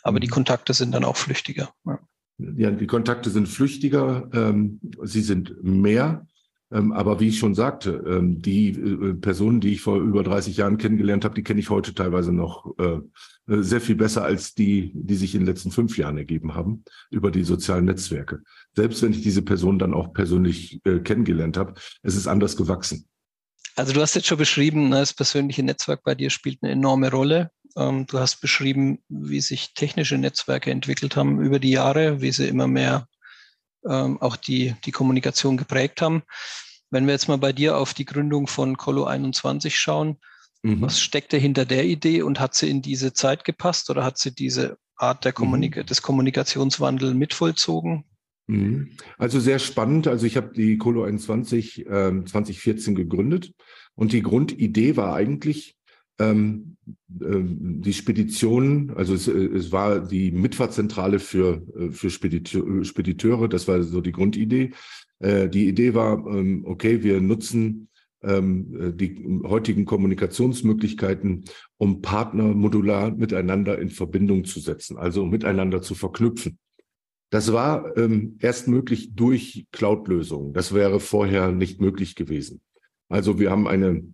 Aber 0.03 0.21
die 0.21 0.27
mhm. 0.27 0.33
Kontakte 0.33 0.75
sind 0.75 0.93
dann 0.93 1.05
auch 1.05 1.17
flüchtiger. 1.17 1.73
Ja, 1.87 1.99
ja 2.57 2.71
die 2.73 2.89
Kontakte 2.89 3.31
sind 3.31 3.49
flüchtiger, 3.49 4.29
ähm, 4.33 4.81
sie 5.05 5.23
sind 5.23 5.63
mehr. 5.63 6.27
Ähm, 6.75 6.93
aber 6.93 7.21
wie 7.21 7.29
ich 7.29 7.39
schon 7.39 7.55
sagte, 7.55 8.05
ähm, 8.07 8.43
die 8.43 8.71
äh, 8.71 9.15
Personen, 9.15 9.61
die 9.61 9.73
ich 9.75 9.81
vor 9.81 9.99
über 9.99 10.25
30 10.25 10.57
Jahren 10.57 10.77
kennengelernt 10.77 11.25
habe, 11.25 11.37
die 11.37 11.45
kenne 11.45 11.61
ich 11.61 11.71
heute 11.71 11.95
teilweise 11.95 12.33
noch 12.33 12.75
äh, 12.79 12.99
äh, 13.47 13.63
sehr 13.63 13.81
viel 13.81 13.95
besser 13.95 14.25
als 14.25 14.55
die, 14.55 14.91
die 14.95 15.15
sich 15.15 15.35
in 15.35 15.43
den 15.43 15.47
letzten 15.47 15.71
fünf 15.71 15.97
Jahren 15.97 16.19
ergeben 16.19 16.55
haben 16.55 16.85
über 17.11 17.31
die 17.31 17.45
sozialen 17.45 17.85
Netzwerke. 17.85 18.43
Selbst 18.75 19.03
wenn 19.03 19.13
ich 19.13 19.23
diese 19.23 19.43
Person 19.43 19.79
dann 19.79 19.95
auch 19.95 20.13
persönlich 20.13 20.81
kennengelernt 21.05 21.57
habe, 21.57 21.75
es 22.03 22.17
ist 22.17 22.27
anders 22.27 22.57
gewachsen. 22.57 23.07
Also 23.77 23.93
du 23.93 24.01
hast 24.01 24.15
jetzt 24.15 24.27
schon 24.27 24.39
beschrieben, 24.39 24.89
ne, 24.89 24.97
das 24.97 25.13
persönliche 25.13 25.63
Netzwerk 25.63 26.03
bei 26.03 26.17
dir 26.17 26.31
spielt 26.31 26.59
eine 26.63 26.73
enorme 26.73 27.11
Rolle. 27.11 27.51
Ähm, 27.77 28.07
du 28.07 28.19
hast 28.19 28.41
beschrieben, 28.41 28.99
wie 29.09 29.41
sich 29.41 29.75
technische 29.75 30.19
Netzwerke 30.19 30.73
entwickelt 30.73 31.15
haben 31.15 31.41
über 31.41 31.61
die 31.61 31.71
Jahre, 31.71 32.21
wie 32.21 32.33
sie 32.33 32.49
immer 32.49 32.67
mehr 32.67 33.07
auch 33.87 34.37
die, 34.37 34.75
die 34.87 34.93
Kommunikation 34.93 35.59
geprägt 35.59 36.01
haben. 36.01 36.23
Wenn 36.95 37.07
wir 37.07 37.13
jetzt 37.13 37.27
mal 37.27 37.39
bei 37.39 37.53
dir 37.53 37.77
auf 37.77 37.93
die 37.93 38.05
Gründung 38.05 38.47
von 38.47 38.77
Colo 38.77 39.03
21 39.05 39.77
schauen, 39.77 40.19
mhm. 40.63 40.81
was 40.81 41.01
steckte 41.01 41.37
hinter 41.37 41.65
der 41.65 41.85
Idee 41.87 42.23
und 42.23 42.39
hat 42.39 42.55
sie 42.55 42.71
in 42.71 42.83
diese 42.83 43.13
Zeit 43.13 43.45
gepasst 43.45 43.91
oder 43.91 44.05
hat 44.05 44.17
sie 44.17 44.33
diese 44.33 44.79
Art 44.95 45.25
der 45.25 45.33
Kommunik 45.33 45.77
mhm. 45.77 45.87
des 45.87 46.03
Kommunikationswandels 46.03 47.15
mitvollzogen? 47.15 48.05
Mhm. 48.47 48.91
Also 49.19 49.41
sehr 49.41 49.59
spannend. 49.59 50.07
Also 50.07 50.25
ich 50.25 50.37
habe 50.37 50.53
die 50.55 50.79
Colo 50.79 51.03
21 51.03 51.85
äh, 51.85 52.25
2014 52.25 52.95
gegründet 52.95 53.51
und 53.97 54.13
die 54.13 54.23
Grundidee 54.23 54.97
war 54.97 55.17
eigentlich, 55.17 55.75
ähm, 56.21 56.77
äh, 57.21 57.43
die 57.43 57.93
Spedition, 57.93 58.93
also 58.95 59.15
es, 59.15 59.27
äh, 59.27 59.33
es, 59.33 59.73
war 59.73 59.99
die 59.99 60.31
Mitfahrzentrale 60.31 61.19
für, 61.19 61.67
äh, 61.77 61.91
für 61.91 62.11
Spediteur, 62.11 62.85
Spediteure, 62.85 63.49
das 63.49 63.67
war 63.67 63.83
so 63.83 64.01
die 64.01 64.13
Grundidee. 64.13 64.73
Äh, 65.21 65.49
die 65.49 65.69
Idee 65.69 65.95
war, 65.95 66.27
ähm, 66.27 66.65
okay, 66.67 67.03
wir 67.03 67.21
nutzen 67.21 67.89
ähm, 68.23 68.97
die 68.97 69.43
heutigen 69.45 69.85
Kommunikationsmöglichkeiten, 69.85 71.45
um 71.77 72.01
Partner 72.01 72.45
modular 72.45 73.11
miteinander 73.11 73.79
in 73.79 73.91
Verbindung 73.91 74.45
zu 74.45 74.61
setzen, 74.61 74.97
also 74.97 75.27
miteinander 75.27 75.83
zu 75.83 75.95
verknüpfen. 75.95 76.59
Das 77.31 77.53
war 77.53 77.97
ähm, 77.97 78.39
erst 78.41 78.69
möglich 78.69 79.15
durch 79.15 79.67
Cloud-Lösungen. 79.73 80.53
Das 80.53 80.73
wäre 80.73 81.01
vorher 81.01 81.51
nicht 81.51 81.81
möglich 81.81 82.15
gewesen. 82.15 82.61
Also 83.09 83.39
wir 83.39 83.51
haben 83.51 83.67
eine 83.67 84.05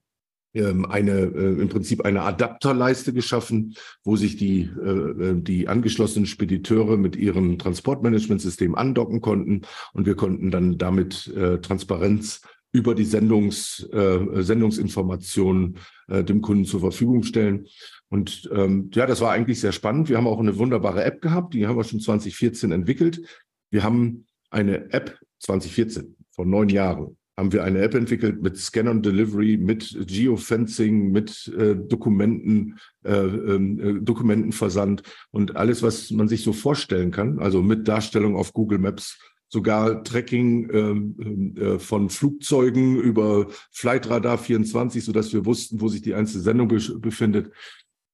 eine 0.55 1.13
äh, 1.13 1.61
im 1.61 1.69
Prinzip 1.69 2.05
eine 2.05 2.23
Adapterleiste 2.23 3.13
geschaffen, 3.13 3.75
wo 4.03 4.17
sich 4.17 4.37
die 4.37 4.63
äh, 4.63 4.91
äh, 4.91 5.41
die 5.41 5.69
angeschlossenen 5.69 6.27
Spediteure 6.27 6.97
mit 6.97 7.15
ihrem 7.17 7.59
Transportmanagementsystem 7.59 8.75
andocken 8.75 9.21
konnten 9.21 9.63
und 9.93 10.07
wir 10.07 10.17
konnten 10.17 10.51
dann 10.51 10.77
damit 10.77 11.29
äh, 11.29 11.59
Transparenz 11.61 12.41
über 12.73 12.95
die 12.95 13.05
Sendungs, 13.05 13.89
äh, 13.93 14.43
Sendungsinformationen 14.43 15.79
äh, 16.09 16.23
dem 16.23 16.41
Kunden 16.41 16.65
zur 16.65 16.81
Verfügung 16.81 17.25
stellen. 17.25 17.67
Und 18.09 18.49
ähm, 18.53 18.91
ja, 18.95 19.07
das 19.07 19.21
war 19.21 19.33
eigentlich 19.33 19.61
sehr 19.61 19.73
spannend. 19.73 20.09
Wir 20.09 20.17
haben 20.17 20.27
auch 20.27 20.39
eine 20.39 20.57
wunderbare 20.57 21.05
App 21.05 21.21
gehabt, 21.21 21.55
die 21.55 21.67
haben 21.67 21.77
wir 21.77 21.85
schon 21.85 22.01
2014 22.01 22.73
entwickelt. 22.73 23.23
Wir 23.71 23.83
haben 23.83 24.27
eine 24.51 24.93
App 24.93 25.19
2014 25.41 26.17
vor 26.33 26.45
neun 26.45 26.69
Jahren 26.69 27.17
haben 27.41 27.53
wir 27.53 27.65
eine 27.65 27.81
App 27.81 27.95
entwickelt 27.95 28.43
mit 28.43 28.59
Scan 28.59 28.87
on 28.87 29.01
Delivery, 29.03 29.57
mit 29.57 29.97
Geofencing, 30.07 31.11
mit 31.11 31.49
äh, 31.59 31.75
Dokumenten, 31.75 32.79
äh, 33.03 33.13
ähm, 33.13 33.81
äh, 33.81 34.01
Dokumentenversand 34.03 35.03
und 35.31 35.57
alles, 35.57 35.83
was 35.83 36.11
man 36.11 36.29
sich 36.29 36.43
so 36.43 36.53
vorstellen 36.53 37.11
kann. 37.11 37.39
Also 37.39 37.63
mit 37.63 37.89
Darstellung 37.89 38.37
auf 38.37 38.53
Google 38.53 38.79
Maps, 38.79 39.19
sogar 39.49 40.05
Tracking 40.05 40.71
ähm, 40.71 41.57
äh, 41.57 41.79
von 41.79 42.11
Flugzeugen 42.11 43.01
über 43.01 43.47
Flightradar 43.71 44.37
24, 44.37 45.03
so 45.03 45.13
dass 45.13 45.33
wir 45.33 45.47
wussten, 45.47 45.81
wo 45.81 45.89
sich 45.89 46.03
die 46.03 46.15
einzelne 46.15 46.45
Sendung 46.45 46.69
be 46.69 46.79
befindet. 46.99 47.51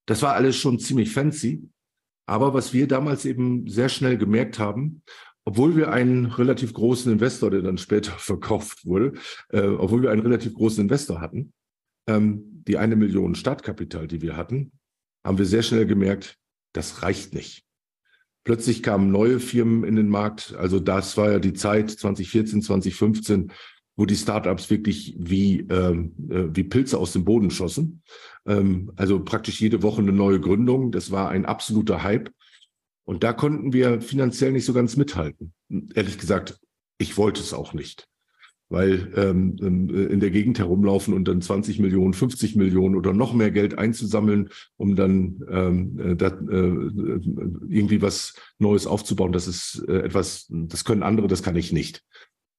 Das 0.06 0.22
war 0.22 0.34
alles 0.34 0.56
schon 0.56 0.78
ziemlich 0.78 1.12
fancy. 1.12 1.68
Aber 2.26 2.54
was 2.54 2.72
wir 2.72 2.86
damals 2.86 3.24
eben 3.24 3.66
sehr 3.66 3.88
schnell 3.88 4.18
gemerkt 4.18 4.60
haben, 4.60 5.02
obwohl 5.46 5.76
wir 5.76 5.92
einen 5.92 6.26
relativ 6.26 6.74
großen 6.74 7.10
Investor, 7.10 7.50
der 7.50 7.62
dann 7.62 7.78
später 7.78 8.12
verkauft 8.18 8.84
wurde, 8.84 9.14
äh, 9.48 9.62
obwohl 9.62 10.02
wir 10.02 10.10
einen 10.10 10.22
relativ 10.22 10.54
großen 10.54 10.82
Investor 10.82 11.20
hatten, 11.20 11.52
ähm, 12.08 12.62
die 12.66 12.76
eine 12.76 12.96
Million 12.96 13.34
Startkapital, 13.34 14.08
die 14.08 14.20
wir 14.20 14.36
hatten, 14.36 14.72
haben 15.24 15.38
wir 15.38 15.46
sehr 15.46 15.62
schnell 15.62 15.86
gemerkt, 15.86 16.36
das 16.72 17.02
reicht 17.02 17.32
nicht. 17.32 17.64
Plötzlich 18.44 18.82
kamen 18.82 19.10
neue 19.10 19.40
Firmen 19.40 19.84
in 19.84 19.96
den 19.96 20.08
Markt. 20.08 20.54
Also 20.54 20.78
das 20.78 21.16
war 21.16 21.32
ja 21.32 21.38
die 21.38 21.54
Zeit 21.54 21.90
2014, 21.90 22.62
2015, 22.62 23.52
wo 23.96 24.04
die 24.04 24.14
Startups 24.14 24.70
wirklich 24.70 25.16
wie, 25.18 25.60
ähm, 25.62 26.14
äh, 26.30 26.44
wie 26.54 26.64
Pilze 26.64 26.98
aus 26.98 27.12
dem 27.12 27.24
Boden 27.24 27.50
schossen. 27.50 28.02
Ähm, 28.46 28.92
also 28.96 29.24
praktisch 29.24 29.60
jede 29.60 29.82
Woche 29.82 30.02
eine 30.02 30.12
neue 30.12 30.40
Gründung. 30.40 30.92
Das 30.92 31.10
war 31.10 31.30
ein 31.30 31.44
absoluter 31.44 32.02
Hype. 32.02 32.30
Und 33.06 33.22
da 33.22 33.32
konnten 33.32 33.72
wir 33.72 34.00
finanziell 34.00 34.52
nicht 34.52 34.64
so 34.64 34.74
ganz 34.74 34.96
mithalten. 34.96 35.52
Ehrlich 35.94 36.18
gesagt, 36.18 36.58
ich 36.98 37.16
wollte 37.16 37.40
es 37.40 37.54
auch 37.54 37.72
nicht. 37.72 38.08
Weil 38.68 39.12
ähm, 39.14 39.56
ähm 39.62 40.10
in 40.10 40.18
der 40.18 40.32
Gegend 40.32 40.58
herumlaufen 40.58 41.14
und 41.14 41.28
dann 41.28 41.40
20 41.40 41.78
Millionen, 41.78 42.14
50 42.14 42.56
Millionen 42.56 42.96
oder 42.96 43.12
noch 43.12 43.32
mehr 43.32 43.52
Geld 43.52 43.78
einzusammeln, 43.78 44.48
um 44.76 44.96
dann 44.96 45.40
ähm, 45.48 45.98
äh, 46.00 46.16
da, 46.16 46.26
äh, 46.26 47.20
irgendwie 47.68 48.02
was 48.02 48.34
Neues 48.58 48.88
aufzubauen, 48.88 49.30
das 49.30 49.46
ist 49.46 49.84
äh, 49.86 50.00
etwas, 50.00 50.46
das 50.50 50.84
können 50.84 51.04
andere, 51.04 51.28
das 51.28 51.44
kann 51.44 51.54
ich 51.54 51.72
nicht. 51.72 52.02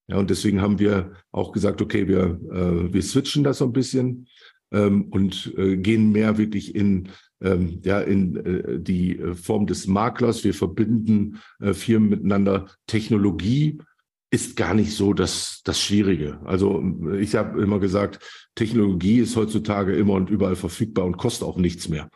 Ja, 0.08 0.16
und 0.16 0.30
deswegen 0.30 0.62
haben 0.62 0.80
wir 0.80 1.12
auch 1.32 1.52
gesagt, 1.52 1.82
okay, 1.82 2.08
wir, 2.08 2.40
äh, 2.54 2.94
wir 2.94 3.02
switchen 3.02 3.44
das 3.44 3.58
so 3.58 3.66
ein 3.66 3.74
bisschen 3.74 4.28
ähm, 4.72 5.08
und 5.10 5.54
äh, 5.58 5.76
gehen 5.76 6.14
mehr 6.14 6.38
wirklich 6.38 6.74
in 6.74 7.10
ähm, 7.42 7.82
ja, 7.84 8.00
in 8.00 8.36
äh, 8.38 8.80
die 8.80 9.18
äh, 9.18 9.36
Form 9.36 9.68
des 9.68 9.88
Maklers. 9.88 10.44
Wir 10.44 10.54
verbinden 10.54 11.40
äh, 11.60 11.74
Firmen 11.74 12.10
miteinander. 12.10 12.68
Technologie 12.88 13.80
ist 14.30 14.58
gar 14.58 14.74
nicht 14.74 14.94
so 14.94 15.14
das, 15.14 15.62
das 15.64 15.80
Schwierige. 15.80 16.40
Also 16.44 16.84
ich 17.18 17.36
habe 17.36 17.62
immer 17.62 17.80
gesagt, 17.80 18.20
Technologie 18.56 19.20
ist 19.20 19.36
heutzutage 19.36 19.96
immer 19.96 20.14
und 20.14 20.30
überall 20.30 20.58
verfügbar 20.58 21.06
und 21.06 21.18
kostet 21.18 21.48
auch 21.48 21.58
nichts 21.58 21.88
mehr. 21.88 22.10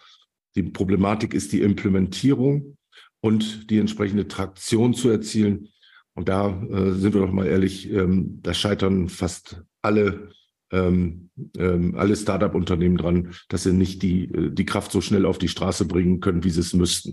Die 0.55 0.63
Problematik 0.63 1.33
ist 1.33 1.53
die 1.53 1.61
Implementierung 1.61 2.77
und 3.21 3.69
die 3.69 3.77
entsprechende 3.77 4.27
Traktion 4.27 4.93
zu 4.93 5.09
erzielen. 5.09 5.69
Und 6.13 6.27
da 6.27 6.61
äh, 6.63 6.91
sind 6.91 7.13
wir 7.13 7.21
doch 7.21 7.31
mal 7.31 7.47
ehrlich, 7.47 7.89
ähm, 7.89 8.39
da 8.41 8.53
scheitern 8.53 9.07
fast 9.07 9.63
alle 9.81 10.29
ähm, 10.71 11.29
ähm, 11.57 11.95
alle 11.95 12.15
Startup-Unternehmen 12.15 12.97
dran, 12.97 13.33
dass 13.49 13.63
sie 13.63 13.73
nicht 13.73 14.01
die, 14.03 14.25
äh, 14.25 14.51
die 14.51 14.65
Kraft 14.65 14.91
so 14.91 15.01
schnell 15.01 15.25
auf 15.25 15.37
die 15.37 15.47
Straße 15.47 15.85
bringen 15.85 16.19
können, 16.19 16.43
wie 16.43 16.49
sie 16.49 16.61
es 16.61 16.73
müssten. 16.73 17.09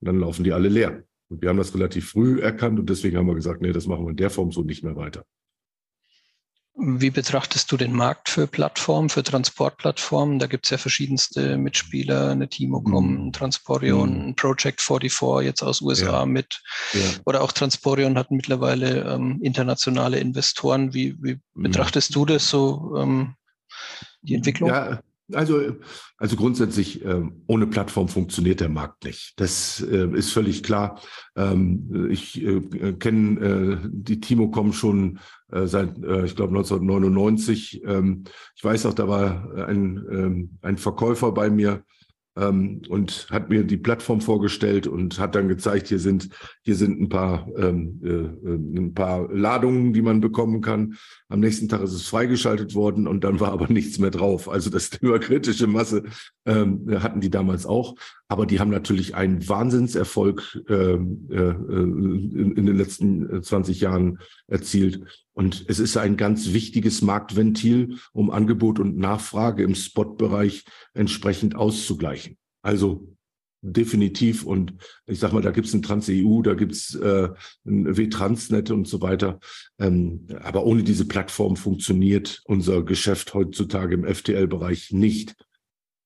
Und 0.00 0.06
dann 0.06 0.18
laufen 0.18 0.44
die 0.44 0.52
alle 0.52 0.68
leer. 0.68 1.04
Und 1.28 1.42
wir 1.42 1.48
haben 1.48 1.56
das 1.56 1.74
relativ 1.74 2.10
früh 2.10 2.40
erkannt 2.40 2.78
und 2.78 2.90
deswegen 2.90 3.16
haben 3.16 3.26
wir 3.26 3.34
gesagt, 3.34 3.62
nee, 3.62 3.72
das 3.72 3.86
machen 3.86 4.04
wir 4.04 4.10
in 4.10 4.16
der 4.16 4.30
Form 4.30 4.52
so 4.52 4.62
nicht 4.62 4.84
mehr 4.84 4.96
weiter. 4.96 5.24
Wie 6.74 7.10
betrachtest 7.10 7.70
du 7.70 7.76
den 7.76 7.92
Markt 7.92 8.30
für 8.30 8.46
Plattformen, 8.46 9.10
für 9.10 9.22
Transportplattformen? 9.22 10.38
Da 10.38 10.46
gibt 10.46 10.64
es 10.64 10.70
ja 10.70 10.78
verschiedenste 10.78 11.58
Mitspieler, 11.58 12.30
eine 12.30 12.48
Timocom, 12.48 13.26
mm. 13.26 13.32
Transporion, 13.32 14.30
mm. 14.30 14.34
Project 14.36 14.80
44 14.80 15.44
jetzt 15.44 15.62
aus 15.62 15.82
USA 15.82 16.20
ja. 16.20 16.26
mit. 16.26 16.62
Ja. 16.94 17.00
Oder 17.26 17.42
auch 17.42 17.52
Transporion 17.52 18.16
hat 18.16 18.30
mittlerweile 18.30 19.02
ähm, 19.02 19.38
internationale 19.42 20.18
Investoren. 20.18 20.94
Wie, 20.94 21.14
wie 21.22 21.34
mm. 21.34 21.62
betrachtest 21.62 22.14
du 22.14 22.24
das 22.24 22.48
so, 22.48 22.96
ähm, 22.96 23.34
die 24.22 24.34
Entwicklung? 24.34 24.70
Ja, 24.70 25.02
also, 25.32 25.76
also 26.16 26.36
grundsätzlich, 26.36 27.04
äh, 27.04 27.22
ohne 27.46 27.66
Plattform 27.66 28.08
funktioniert 28.08 28.60
der 28.60 28.68
Markt 28.68 29.04
nicht. 29.04 29.34
Das 29.36 29.80
äh, 29.80 30.08
ist 30.16 30.32
völlig 30.32 30.62
klar. 30.62 31.00
Ähm, 31.36 32.08
ich 32.10 32.42
äh, 32.42 32.92
kenne 32.94 33.40
äh, 33.40 33.88
die 33.90 34.20
Timocom 34.20 34.72
schon 34.72 35.18
seit, 35.54 35.98
ich 35.98 36.34
glaube, 36.34 36.56
1999. 36.56 37.82
Ähm, 37.84 38.24
ich 38.56 38.64
weiß 38.64 38.86
auch, 38.86 38.94
da 38.94 39.06
war 39.06 39.68
ein, 39.68 40.02
ähm, 40.10 40.58
ein 40.62 40.78
Verkäufer 40.78 41.30
bei 41.32 41.50
mir, 41.50 41.84
ähm, 42.36 42.82
und 42.88 43.26
hat 43.30 43.50
mir 43.50 43.64
die 43.64 43.76
Plattform 43.76 44.20
vorgestellt 44.20 44.86
und 44.86 45.18
hat 45.18 45.34
dann 45.34 45.48
gezeigt, 45.48 45.88
hier 45.88 45.98
sind 45.98 46.30
hier 46.62 46.76
sind 46.76 47.00
ein 47.00 47.08
paar 47.08 47.48
ähm, 47.56 48.00
äh, 48.04 48.08
äh, 48.08 48.54
ein 48.54 48.94
paar 48.94 49.32
Ladungen, 49.32 49.92
die 49.92 50.02
man 50.02 50.20
bekommen 50.20 50.60
kann. 50.60 50.94
Am 51.28 51.40
nächsten 51.40 51.68
Tag 51.68 51.82
ist 51.82 51.92
es 51.92 52.08
freigeschaltet 52.08 52.74
worden 52.74 53.06
und 53.06 53.24
dann 53.24 53.40
war 53.40 53.52
aber 53.52 53.68
nichts 53.68 53.98
mehr 53.98 54.10
drauf. 54.10 54.48
Also 54.48 54.70
das 54.70 54.90
Thema 54.90 55.18
kritische 55.18 55.66
Masse 55.66 56.04
ähm, 56.46 56.86
hatten 57.02 57.20
die 57.20 57.30
damals 57.30 57.66
auch, 57.66 57.94
aber 58.32 58.46
die 58.46 58.60
haben 58.60 58.70
natürlich 58.70 59.14
einen 59.14 59.46
Wahnsinnserfolg 59.46 60.58
ähm, 60.70 61.28
äh, 61.30 61.36
äh, 61.36 61.50
in, 61.50 62.54
in 62.56 62.64
den 62.64 62.78
letzten 62.78 63.42
20 63.42 63.78
Jahren 63.82 64.20
erzielt. 64.46 65.02
Und 65.34 65.66
es 65.68 65.78
ist 65.78 65.98
ein 65.98 66.16
ganz 66.16 66.54
wichtiges 66.54 67.02
Marktventil, 67.02 67.98
um 68.14 68.30
Angebot 68.30 68.78
und 68.80 68.96
Nachfrage 68.96 69.62
im 69.62 69.74
Spotbereich 69.74 70.64
entsprechend 70.94 71.56
auszugleichen. 71.56 72.38
Also 72.62 73.06
definitiv. 73.60 74.46
Und 74.46 74.76
ich 75.04 75.18
sage 75.18 75.34
mal, 75.34 75.42
da 75.42 75.50
gibt 75.50 75.66
es 75.66 75.74
ein 75.74 75.82
Trans-EU, 75.82 76.40
da 76.40 76.54
gibt 76.54 76.72
es 76.72 76.94
äh, 76.94 77.28
ein 77.66 77.96
W-Transnet 77.96 78.70
und 78.70 78.88
so 78.88 79.02
weiter. 79.02 79.40
Ähm, 79.78 80.26
aber 80.42 80.64
ohne 80.64 80.84
diese 80.84 81.04
Plattform 81.04 81.56
funktioniert 81.56 82.40
unser 82.46 82.82
Geschäft 82.82 83.34
heutzutage 83.34 83.94
im 83.94 84.06
FTL-Bereich 84.06 84.92
nicht. 84.92 85.34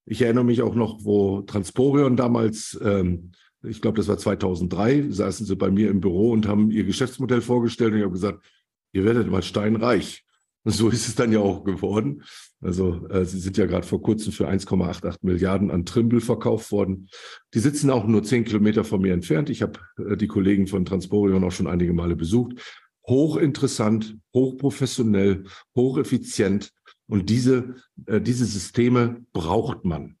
Ich 0.09 0.21
erinnere 0.21 0.45
mich 0.45 0.61
auch 0.61 0.73
noch, 0.73 1.03
wo 1.03 1.41
Transporion 1.41 2.15
damals, 2.15 2.79
ähm, 2.81 3.31
ich 3.61 3.81
glaube, 3.81 3.97
das 3.97 4.07
war 4.07 4.17
2003, 4.17 5.07
saßen 5.09 5.45
sie 5.45 5.55
bei 5.57 5.69
mir 5.69 5.89
im 5.89 5.99
Büro 5.99 6.31
und 6.31 6.47
haben 6.47 6.71
ihr 6.71 6.85
Geschäftsmodell 6.85 7.41
vorgestellt 7.41 7.91
und 7.91 7.97
ich 7.97 8.03
habe 8.03 8.13
gesagt, 8.13 8.45
ihr 8.93 9.03
werdet 9.03 9.29
mal 9.29 9.43
steinreich. 9.43 10.23
Und 10.63 10.73
so 10.73 10.89
ist 10.89 11.07
es 11.07 11.15
dann 11.15 11.31
ja 11.31 11.39
auch 11.39 11.63
geworden. 11.63 12.23
Also 12.61 13.07
äh, 13.09 13.25
sie 13.25 13.39
sind 13.39 13.57
ja 13.57 13.65
gerade 13.65 13.85
vor 13.85 14.01
kurzem 14.01 14.31
für 14.31 14.49
1,88 14.49 15.17
Milliarden 15.21 15.71
an 15.71 15.85
Trimble 15.85 16.21
verkauft 16.21 16.71
worden. 16.71 17.09
Die 17.53 17.59
sitzen 17.59 17.89
auch 17.89 18.05
nur 18.07 18.23
zehn 18.23 18.45
Kilometer 18.45 18.83
von 18.83 19.01
mir 19.01 19.13
entfernt. 19.13 19.49
Ich 19.49 19.61
habe 19.61 19.79
äh, 19.97 20.15
die 20.15 20.27
Kollegen 20.27 20.67
von 20.67 20.85
Transporion 20.85 21.43
auch 21.43 21.51
schon 21.51 21.67
einige 21.67 21.93
Male 21.93 22.15
besucht. 22.15 22.61
Hochinteressant, 23.07 24.17
hochprofessionell, 24.33 25.43
hocheffizient. 25.75 26.71
Und 27.07 27.29
diese, 27.29 27.75
äh, 28.05 28.21
diese 28.21 28.45
Systeme 28.45 29.25
braucht 29.33 29.85
man. 29.85 30.17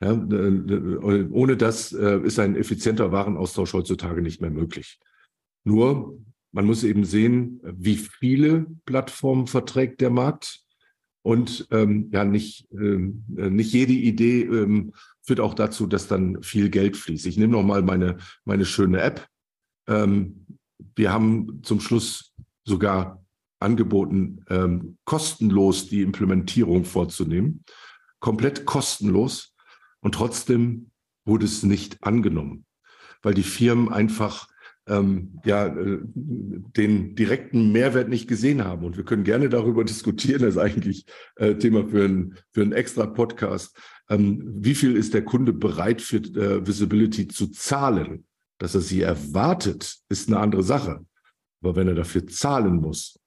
Ja, 0.00 0.12
äh, 0.12 1.28
ohne 1.30 1.56
das 1.56 1.92
äh, 1.92 2.20
ist 2.20 2.38
ein 2.38 2.56
effizienter 2.56 3.12
Warenaustausch 3.12 3.72
heutzutage 3.72 4.20
nicht 4.22 4.40
mehr 4.40 4.50
möglich. 4.50 4.98
Nur 5.64 6.18
man 6.52 6.66
muss 6.66 6.84
eben 6.84 7.04
sehen, 7.04 7.60
wie 7.64 7.96
viele 7.96 8.66
Plattformen 8.84 9.46
verträgt 9.46 10.00
der 10.00 10.10
Markt. 10.10 10.60
Und 11.22 11.66
ähm, 11.70 12.10
ja, 12.12 12.24
nicht, 12.24 12.68
ähm, 12.70 13.24
nicht 13.28 13.72
jede 13.72 13.94
Idee 13.94 14.42
ähm, 14.42 14.92
führt 15.22 15.40
auch 15.40 15.54
dazu, 15.54 15.86
dass 15.86 16.06
dann 16.06 16.42
viel 16.42 16.68
Geld 16.68 16.96
fließt. 16.96 17.26
Ich 17.26 17.38
nehme 17.38 17.52
noch 17.52 17.62
mal 17.62 17.82
meine, 17.82 18.18
meine 18.44 18.66
schöne 18.66 19.00
App. 19.00 19.26
Ähm, 19.88 20.46
wir 20.94 21.12
haben 21.12 21.60
zum 21.62 21.80
Schluss 21.80 22.34
sogar 22.64 23.23
angeboten, 23.64 24.44
ähm, 24.48 24.98
kostenlos 25.04 25.88
die 25.88 26.02
Implementierung 26.02 26.84
vorzunehmen. 26.84 27.64
Komplett 28.20 28.64
kostenlos. 28.66 29.54
Und 30.00 30.14
trotzdem 30.14 30.90
wurde 31.24 31.46
es 31.46 31.62
nicht 31.62 31.98
angenommen, 32.02 32.66
weil 33.22 33.34
die 33.34 33.42
Firmen 33.42 33.88
einfach 33.88 34.48
ähm, 34.86 35.40
ja, 35.44 35.66
äh, 35.66 35.98
den 36.02 37.14
direkten 37.14 37.72
Mehrwert 37.72 38.08
nicht 38.08 38.28
gesehen 38.28 38.64
haben. 38.64 38.84
Und 38.84 38.96
wir 38.96 39.04
können 39.04 39.24
gerne 39.24 39.48
darüber 39.48 39.84
diskutieren, 39.84 40.42
das 40.42 40.56
ist 40.56 40.60
eigentlich 40.60 41.06
äh, 41.36 41.54
Thema 41.54 41.86
für, 41.88 42.04
ein, 42.04 42.36
für 42.52 42.62
einen 42.62 42.72
extra 42.72 43.06
Podcast. 43.06 43.76
Ähm, 44.10 44.42
wie 44.56 44.74
viel 44.74 44.96
ist 44.96 45.14
der 45.14 45.24
Kunde 45.24 45.52
bereit 45.52 46.02
für 46.02 46.18
äh, 46.18 46.66
Visibility 46.66 47.28
zu 47.28 47.48
zahlen? 47.48 48.26
Dass 48.58 48.74
er 48.74 48.82
sie 48.82 49.02
erwartet, 49.02 49.96
ist 50.08 50.28
eine 50.28 50.38
andere 50.38 50.62
Sache. 50.62 51.04
Aber 51.62 51.76
wenn 51.76 51.88
er 51.88 51.94
dafür 51.94 52.26
zahlen 52.26 52.76
muss, 52.76 53.18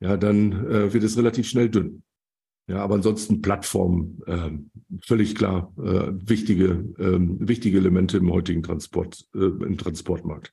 ja, 0.00 0.16
dann 0.16 0.52
äh, 0.66 0.92
wird 0.92 1.04
es 1.04 1.16
relativ 1.16 1.48
schnell 1.48 1.68
dünn. 1.68 2.02
Ja, 2.68 2.82
aber 2.82 2.96
ansonsten 2.96 3.40
Plattform, 3.40 4.18
äh, 4.26 4.50
völlig 5.02 5.34
klar, 5.34 5.72
äh, 5.78 6.12
wichtige, 6.12 6.84
äh, 6.98 7.18
wichtige 7.18 7.78
Elemente 7.78 8.18
im 8.18 8.30
heutigen 8.30 8.62
Transport, 8.62 9.26
äh, 9.34 9.38
im 9.38 9.78
Transportmarkt. 9.78 10.52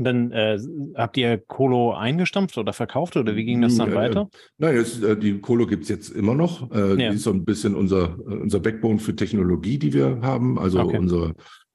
Und 0.00 0.04
dann 0.04 0.32
äh, 0.32 0.58
habt 0.94 1.18
ihr 1.18 1.36
Colo 1.36 1.92
eingestampft 1.92 2.56
oder 2.56 2.72
verkauft 2.72 3.18
oder 3.18 3.36
wie 3.36 3.44
ging 3.44 3.60
das 3.60 3.76
dann 3.76 3.94
weiter? 3.94 4.30
Nein, 4.56 4.76
jetzt, 4.76 5.02
äh, 5.02 5.14
die 5.14 5.40
Colo 5.40 5.66
gibt 5.66 5.82
es 5.82 5.88
jetzt 5.90 6.08
immer 6.08 6.34
noch. 6.34 6.70
Äh, 6.70 7.02
ja. 7.02 7.10
Die 7.10 7.16
ist 7.16 7.24
so 7.24 7.32
ein 7.32 7.44
bisschen 7.44 7.74
unser, 7.74 8.18
äh, 8.18 8.34
unser 8.36 8.60
Backbone 8.60 8.98
für 8.98 9.14
Technologie, 9.14 9.78
die 9.78 9.92
wir 9.92 10.20
haben. 10.22 10.58
Also 10.58 10.80
okay. 10.80 10.96
unsere, 10.96 11.34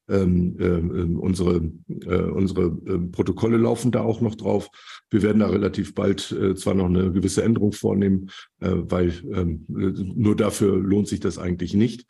ähm, 0.09 0.55
ähm 0.59 1.19
unsere, 1.19 1.71
äh, 1.87 2.21
unsere 2.21 2.77
ähm, 2.87 3.11
Protokolle 3.11 3.57
laufen 3.57 3.91
da 3.91 4.01
auch 4.01 4.21
noch 4.21 4.35
drauf. 4.35 4.69
Wir 5.09 5.21
werden 5.21 5.39
da 5.39 5.47
relativ 5.47 5.93
bald 5.93 6.31
äh, 6.31 6.55
zwar 6.55 6.73
noch 6.73 6.85
eine 6.87 7.11
gewisse 7.11 7.43
Änderung 7.43 7.71
vornehmen, 7.71 8.29
weil 8.59 9.13
ähm, 9.31 9.65
nur 9.67 10.35
dafür 10.35 10.77
lohnt 10.77 11.07
sich 11.07 11.19
das 11.19 11.37
eigentlich 11.37 11.73
nicht. 11.73 12.05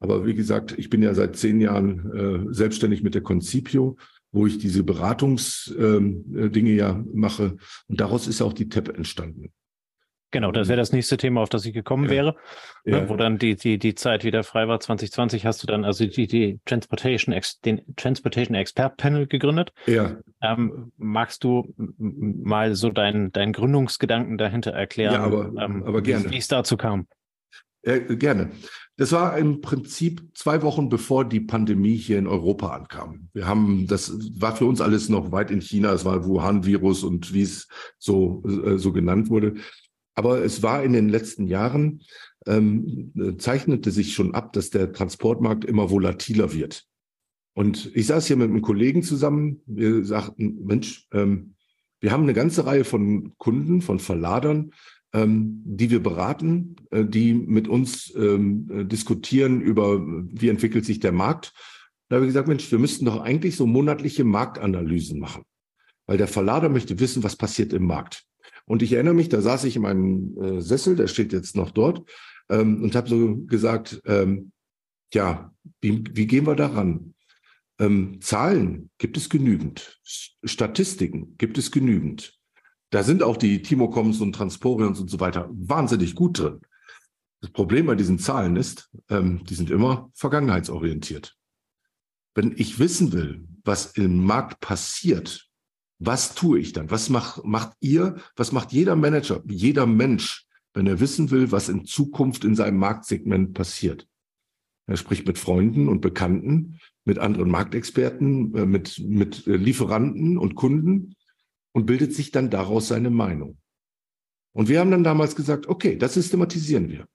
Aber 0.00 0.26
wie 0.26 0.34
gesagt, 0.34 0.74
ich 0.76 0.90
bin 0.90 1.02
ja 1.02 1.14
seit 1.14 1.36
zehn 1.36 1.60
Jahren 1.60 2.52
selbstständig 2.52 3.02
mit 3.02 3.14
der 3.14 3.22
Concipio 3.22 3.96
wo 4.34 4.46
ich 4.46 4.58
diese 4.58 4.82
Beratungsdinge 4.82 6.20
ähm, 6.36 6.66
ja 6.66 7.04
mache. 7.14 7.56
Und 7.86 8.00
daraus 8.00 8.26
ist 8.26 8.42
auch 8.42 8.52
die 8.52 8.68
TEP 8.68 8.88
entstanden. 8.88 9.52
Genau, 10.34 10.50
das 10.50 10.66
wäre 10.66 10.76
das 10.76 10.90
nächste 10.90 11.16
Thema, 11.16 11.42
auf 11.42 11.48
das 11.48 11.64
ich 11.64 11.72
gekommen 11.72 12.06
ja. 12.06 12.10
wäre, 12.10 12.36
ne, 12.84 12.98
ja. 12.98 13.08
wo 13.08 13.14
dann 13.14 13.38
die, 13.38 13.54
die, 13.54 13.78
die 13.78 13.94
Zeit 13.94 14.24
wieder 14.24 14.42
frei 14.42 14.66
war. 14.66 14.80
2020 14.80 15.46
hast 15.46 15.62
du 15.62 15.68
dann 15.68 15.84
also 15.84 16.04
die, 16.06 16.26
die 16.26 16.58
Transportation, 16.64 17.40
den 17.64 17.82
Transportation 17.94 18.56
Expert 18.56 18.96
Panel 18.96 19.28
gegründet. 19.28 19.72
Ja. 19.86 20.16
Ähm, 20.42 20.90
magst 20.96 21.44
du 21.44 21.72
mal 21.76 22.74
so 22.74 22.90
deinen 22.90 23.30
dein 23.30 23.52
Gründungsgedanken 23.52 24.36
dahinter 24.36 24.72
erklären? 24.72 25.14
Ja, 25.14 25.22
aber, 25.22 25.52
ähm, 25.56 25.84
aber 25.84 26.02
gerne. 26.02 26.28
Wie 26.28 26.38
es 26.38 26.48
dazu 26.48 26.76
kam? 26.76 27.06
Äh, 27.82 28.16
gerne. 28.16 28.50
Das 28.96 29.12
war 29.12 29.38
im 29.38 29.60
Prinzip 29.60 30.22
zwei 30.34 30.62
Wochen 30.62 30.88
bevor 30.88 31.24
die 31.24 31.40
Pandemie 31.40 31.96
hier 31.96 32.18
in 32.18 32.26
Europa 32.26 32.70
ankam. 32.70 33.28
Wir 33.32 33.46
haben, 33.46 33.86
das 33.86 34.12
war 34.40 34.56
für 34.56 34.66
uns 34.66 34.80
alles 34.80 35.08
noch 35.08 35.30
weit 35.30 35.52
in 35.52 35.60
China. 35.60 35.92
Es 35.92 36.04
war 36.04 36.24
Wuhan-Virus 36.24 37.04
und 37.04 37.32
wie 37.32 37.42
es 37.42 37.68
so, 37.98 38.42
äh, 38.44 38.78
so 38.78 38.92
genannt 38.92 39.30
wurde. 39.30 39.54
Aber 40.14 40.44
es 40.44 40.62
war 40.62 40.82
in 40.84 40.92
den 40.92 41.08
letzten 41.08 41.46
Jahren, 41.46 42.02
ähm, 42.46 43.12
zeichnete 43.38 43.90
sich 43.90 44.14
schon 44.14 44.34
ab, 44.34 44.52
dass 44.52 44.70
der 44.70 44.92
Transportmarkt 44.92 45.64
immer 45.64 45.90
volatiler 45.90 46.52
wird. 46.52 46.84
Und 47.54 47.90
ich 47.94 48.06
saß 48.06 48.26
hier 48.26 48.36
mit 48.36 48.50
einem 48.50 48.62
Kollegen 48.62 49.02
zusammen. 49.02 49.62
Wir 49.66 50.04
sagten, 50.04 50.64
Mensch, 50.64 51.06
ähm, 51.12 51.54
wir 52.00 52.12
haben 52.12 52.24
eine 52.24 52.34
ganze 52.34 52.66
Reihe 52.66 52.84
von 52.84 53.32
Kunden, 53.38 53.80
von 53.80 53.98
Verladern, 53.98 54.72
ähm, 55.14 55.62
die 55.64 55.90
wir 55.90 56.02
beraten, 56.02 56.76
äh, 56.90 57.04
die 57.04 57.32
mit 57.32 57.68
uns 57.68 58.12
ähm, 58.16 58.68
äh, 58.70 58.84
diskutieren 58.84 59.60
über, 59.60 60.04
wie 60.04 60.48
entwickelt 60.48 60.84
sich 60.84 61.00
der 61.00 61.12
Markt. 61.12 61.52
Da 62.08 62.16
habe 62.16 62.26
ich 62.26 62.30
gesagt, 62.30 62.48
Mensch, 62.48 62.70
wir 62.70 62.78
müssten 62.78 63.06
doch 63.06 63.22
eigentlich 63.22 63.56
so 63.56 63.66
monatliche 63.66 64.24
Marktanalysen 64.24 65.18
machen, 65.20 65.44
weil 66.06 66.18
der 66.18 66.28
Verlader 66.28 66.68
möchte 66.68 66.98
wissen, 66.98 67.22
was 67.22 67.36
passiert 67.36 67.72
im 67.72 67.86
Markt. 67.86 68.24
Und 68.66 68.82
ich 68.82 68.92
erinnere 68.92 69.14
mich, 69.14 69.28
da 69.28 69.40
saß 69.40 69.64
ich 69.64 69.76
in 69.76 69.82
meinem 69.82 70.38
äh, 70.40 70.60
Sessel, 70.60 70.96
der 70.96 71.06
steht 71.06 71.32
jetzt 71.32 71.56
noch 71.56 71.70
dort, 71.70 72.08
ähm, 72.48 72.82
und 72.82 72.94
habe 72.94 73.08
so 73.08 73.36
gesagt, 73.36 74.00
ähm, 74.06 74.52
ja, 75.12 75.52
wie, 75.80 76.04
wie 76.12 76.26
gehen 76.26 76.46
wir 76.46 76.56
daran? 76.56 77.14
Ähm, 77.78 78.20
Zahlen 78.20 78.90
gibt 78.98 79.16
es 79.16 79.28
genügend, 79.28 80.00
Statistiken 80.44 81.36
gibt 81.38 81.58
es 81.58 81.70
genügend. 81.70 82.38
Da 82.90 83.02
sind 83.02 83.22
auch 83.22 83.36
die 83.36 83.62
Timocoms 83.62 84.20
und 84.20 84.34
Transporions 84.34 85.00
und 85.00 85.10
so 85.10 85.18
weiter 85.18 85.48
wahnsinnig 85.52 86.14
gut 86.14 86.38
drin. 86.38 86.60
Das 87.40 87.50
Problem 87.50 87.86
bei 87.86 87.94
diesen 87.94 88.18
Zahlen 88.18 88.56
ist, 88.56 88.90
ähm, 89.10 89.44
die 89.44 89.54
sind 89.54 89.70
immer 89.70 90.10
vergangenheitsorientiert. 90.14 91.36
Wenn 92.34 92.54
ich 92.56 92.78
wissen 92.78 93.12
will, 93.12 93.46
was 93.64 93.92
im 93.96 94.24
Markt 94.24 94.60
passiert, 94.60 95.48
Was 96.06 96.34
tue 96.34 96.58
ich 96.58 96.72
dann? 96.72 96.90
Was 96.90 97.08
macht, 97.08 97.44
macht 97.44 97.72
ihr, 97.80 98.16
was 98.36 98.52
macht 98.52 98.72
jeder 98.72 98.94
Manager, 98.94 99.42
jeder 99.46 99.86
Mensch, 99.86 100.46
wenn 100.74 100.86
er 100.86 101.00
wissen 101.00 101.30
will, 101.30 101.50
was 101.50 101.70
in 101.70 101.86
Zukunft 101.86 102.44
in 102.44 102.54
seinem 102.54 102.78
Marktsegment 102.78 103.54
passiert? 103.54 104.06
Er 104.86 104.98
spricht 104.98 105.26
mit 105.26 105.38
Freunden 105.38 105.88
und 105.88 106.02
Bekannten, 106.02 106.78
mit 107.06 107.18
anderen 107.18 107.50
Marktexperten, 107.50 108.54
äh, 108.54 108.66
mit, 108.66 108.98
mit 108.98 109.46
äh, 109.46 109.56
Lieferanten 109.56 110.36
und 110.36 110.56
Kunden 110.56 111.14
und 111.72 111.86
bildet 111.86 112.12
sich 112.12 112.32
dann 112.32 112.50
daraus 112.50 112.88
seine 112.88 113.08
Meinung. 113.10 113.56
Und 114.52 114.68
wir 114.68 114.80
haben 114.80 114.90
dann 114.90 115.04
damals 115.04 115.36
gesagt, 115.36 115.68
okay, 115.68 115.96
das 115.96 116.14
systematisieren 116.14 116.90
wir. 116.90 117.06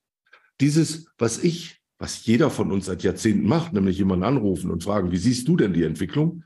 Dieses, 0.61 1.11
was 1.19 1.43
ich, 1.43 1.79
was 1.99 2.25
jeder 2.25 2.49
von 2.49 2.71
uns 2.71 2.87
seit 2.87 3.03
Jahrzehnten 3.03 3.47
macht, 3.47 3.71
nämlich 3.71 3.99
jemanden 3.99 4.25
anrufen 4.25 4.71
und 4.71 4.83
fragen, 4.83 5.11
wie 5.11 5.17
siehst 5.17 5.47
du 5.47 5.55
denn 5.55 5.73
die 5.73 5.83
Entwicklung? 5.83 6.43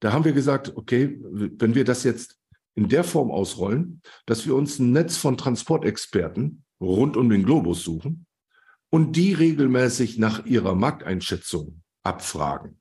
Da 0.00 0.12
haben 0.12 0.24
wir 0.24 0.32
gesagt, 0.32 0.76
okay, 0.76 1.18
wenn 1.22 1.74
wir 1.74 1.84
das 1.84 2.04
jetzt 2.04 2.38
in 2.74 2.88
der 2.88 3.04
Form 3.04 3.30
ausrollen, 3.30 4.02
dass 4.26 4.46
wir 4.46 4.54
uns 4.54 4.78
ein 4.78 4.92
Netz 4.92 5.16
von 5.16 5.36
Transportexperten 5.36 6.64
rund 6.80 7.16
um 7.16 7.30
den 7.30 7.44
Globus 7.44 7.82
suchen 7.82 8.26
und 8.90 9.16
die 9.16 9.32
regelmäßig 9.32 10.18
nach 10.18 10.44
ihrer 10.44 10.74
Markteinschätzung 10.74 11.82
abfragen, 12.02 12.78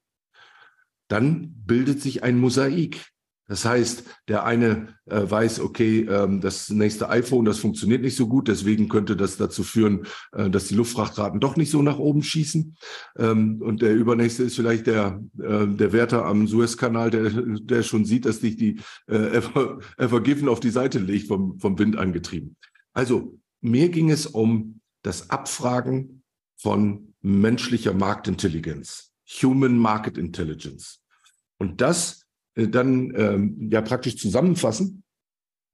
dann 1.08 1.54
bildet 1.66 2.02
sich 2.02 2.24
ein 2.24 2.38
Mosaik 2.38 3.08
das 3.48 3.64
heißt, 3.64 4.04
der 4.28 4.44
eine 4.44 4.96
äh, 5.06 5.22
weiß, 5.30 5.60
okay, 5.60 6.02
ähm, 6.02 6.42
das 6.42 6.70
nächste 6.70 7.10
iPhone, 7.10 7.46
das 7.46 7.60
funktioniert 7.60 8.02
nicht 8.02 8.16
so 8.16 8.28
gut, 8.28 8.48
deswegen 8.48 8.90
könnte 8.90 9.16
das 9.16 9.38
dazu 9.38 9.64
führen, 9.64 10.08
äh, 10.32 10.50
dass 10.50 10.68
die 10.68 10.76
Luftfrachtraten 10.76 11.40
doch 11.40 11.56
nicht 11.56 11.70
so 11.70 11.84
nach 11.84 12.00
oben 12.00 12.24
schießen. 12.24 12.76
Ähm, 13.18 13.62
und 13.62 13.82
der 13.84 13.94
übernächste 13.94 14.44
ist 14.44 14.56
vielleicht 14.56 14.88
der, 14.88 15.22
äh, 15.40 15.68
der 15.68 15.94
Wärter 15.94 16.26
am 16.26 16.48
Suezkanal, 16.48 17.12
der, 17.12 17.30
der 17.30 17.84
schon 17.84 18.06
sieht, 18.06 18.26
dass 18.26 18.40
sich 18.40 18.58
die 18.58 18.80
äh, 19.08 19.38
Ever, 19.38 19.80
Ever 19.98 20.22
Given 20.22 20.50
auf 20.50 20.60
die 20.60 20.72
Seite 20.72 20.98
legt, 20.98 21.28
vom, 21.28 21.60
vom 21.60 21.78
Wind 21.78 21.98
angetrieben. 21.98 22.56
Also 22.94 23.38
mir 23.62 23.90
ging 23.90 24.10
es 24.10 24.26
um 24.26 24.82
das 25.04 25.30
Abfragen 25.30 26.24
von 26.58 27.14
menschlicher 27.22 27.94
Marktintelligenz, 27.94 29.12
Human 29.42 29.78
Market 29.78 30.18
Intelligence. 30.18 31.02
Und 31.58 31.82
das 31.82 32.25
äh, 32.56 32.68
dann 32.68 33.14
ähm, 33.16 33.70
ja 33.72 33.82
praktisch 33.82 34.18
zusammenfassen 34.18 35.04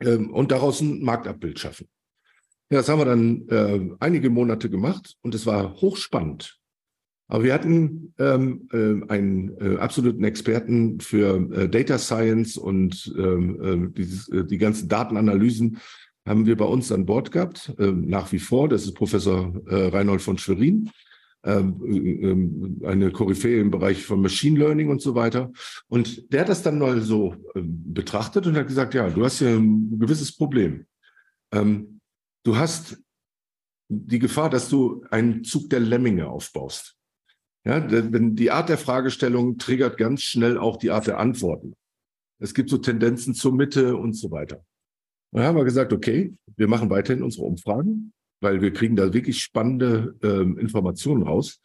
ähm, 0.02 0.32
und 0.32 0.52
daraus 0.52 0.82
ein 0.82 1.04
Marktabbild 1.04 1.60
schaffen. 1.60 1.88
Ja, 2.70 2.78
das 2.78 2.89
haben 2.89 3.00
wir 3.00 3.06
dann 3.06 3.48
äh, 3.50 3.96
einige 4.00 4.30
Monate 4.30 4.70
gemacht 4.70 5.15
und 5.22 5.36
es 5.36 5.46
war 5.46 5.76
hochspannend. 5.82 6.58
Aber 7.28 7.46
wir 7.46 7.54
hatten 7.54 8.13
ähm, 8.20 8.67
äh, 8.74 9.10
einen 9.12 9.56
äh, 9.62 9.78
absoluten 9.78 10.24
Experten 10.26 11.00
für 11.00 11.50
äh, 11.54 11.70
Data 11.70 11.98
Science 11.98 12.58
und 12.58 13.13
ähm, 13.17 13.62
äh, 13.62 13.98
dieses, 13.98 14.28
äh, 14.30 14.44
die 14.44 14.58
ganzen 14.58 14.89
Datenanalysen 14.89 15.78
haben 16.26 16.46
wir 16.46 16.58
bei 16.58 16.65
uns 16.65 16.91
an 16.91 17.06
Bord 17.06 17.32
gehabt, 17.32 17.74
äh, 17.80 17.91
nach 17.91 18.32
wie 18.34 18.39
vor. 18.39 18.67
Das 18.67 18.84
ist 18.84 18.96
Professor 18.96 19.54
äh, 19.67 19.88
Reinhold 19.88 20.22
von 20.22 20.38
Schwerin. 20.38 20.89
Ähm, 21.43 21.82
ähm, 21.84 22.82
eine 22.86 23.12
Koryphäe 23.12 23.60
im 23.60 23.71
Bereich 23.71 24.06
von 24.06 24.21
Machine 24.21 24.60
Learning 24.60 24.89
und 24.89 25.01
so 25.01 25.15
weiter. 25.15 25.51
Und 25.88 26.32
der 26.32 26.41
hat 26.41 26.49
das 26.49 26.62
dann 26.62 26.77
mal 26.77 27.01
so 27.01 27.36
ähm, 27.56 27.93
betrachtet 27.93 28.45
und 28.45 28.56
hat 28.56 28.67
gesagt, 28.67 28.93
ja, 28.93 29.10
du 29.10 29.25
hast 29.25 29.39
hier 29.39 29.49
ein 29.49 29.97
gewisses 29.99 30.36
Problem. 30.36 30.86
Du 31.54 32.56
hast 32.56 32.97
die 33.89 34.19
Gefahr, 34.19 34.49
dass 34.49 34.69
du 34.69 35.04
einen 35.12 35.43
Zug 35.43 35.69
der 35.69 35.82
Lemminge 35.82 36.30
aufbaust. 36.30 36.95
Ja, 37.65 37.82
denn 37.82 38.38
die 38.38 38.51
Art 38.51 38.69
der 38.69 38.77
Fragestellung 38.77 39.58
triggert 39.58 39.97
ganz 39.97 40.21
schnell 40.21 40.58
auch 40.58 40.77
die 40.77 40.91
Art 40.91 41.08
der 41.08 41.19
Antworten. 41.19 41.75
Es 42.39 42.54
gibt 42.54 42.69
so 42.69 42.77
Tendenzen 42.77 43.34
zur 43.34 43.54
Mitte 43.54 43.97
und 43.97 44.13
so 44.13 44.32
weiter. 44.32 44.63
Und 45.32 45.39
dann 45.39 45.43
haben 45.43 45.58
wir 45.58 45.65
gesagt, 45.65 45.91
okay, 45.91 46.34
wir 46.56 46.69
machen 46.69 46.89
weiterhin 46.89 47.21
unsere 47.21 47.45
Umfragen 47.45 48.13
weil 48.41 48.62
wir 48.62 48.73
kriegen 48.73 48.95
da 48.95 49.13
wirklich 49.13 49.41
spannende 49.41 50.15
ähm, 50.23 50.58
Informationen 50.58 51.23
raus. 51.23 51.62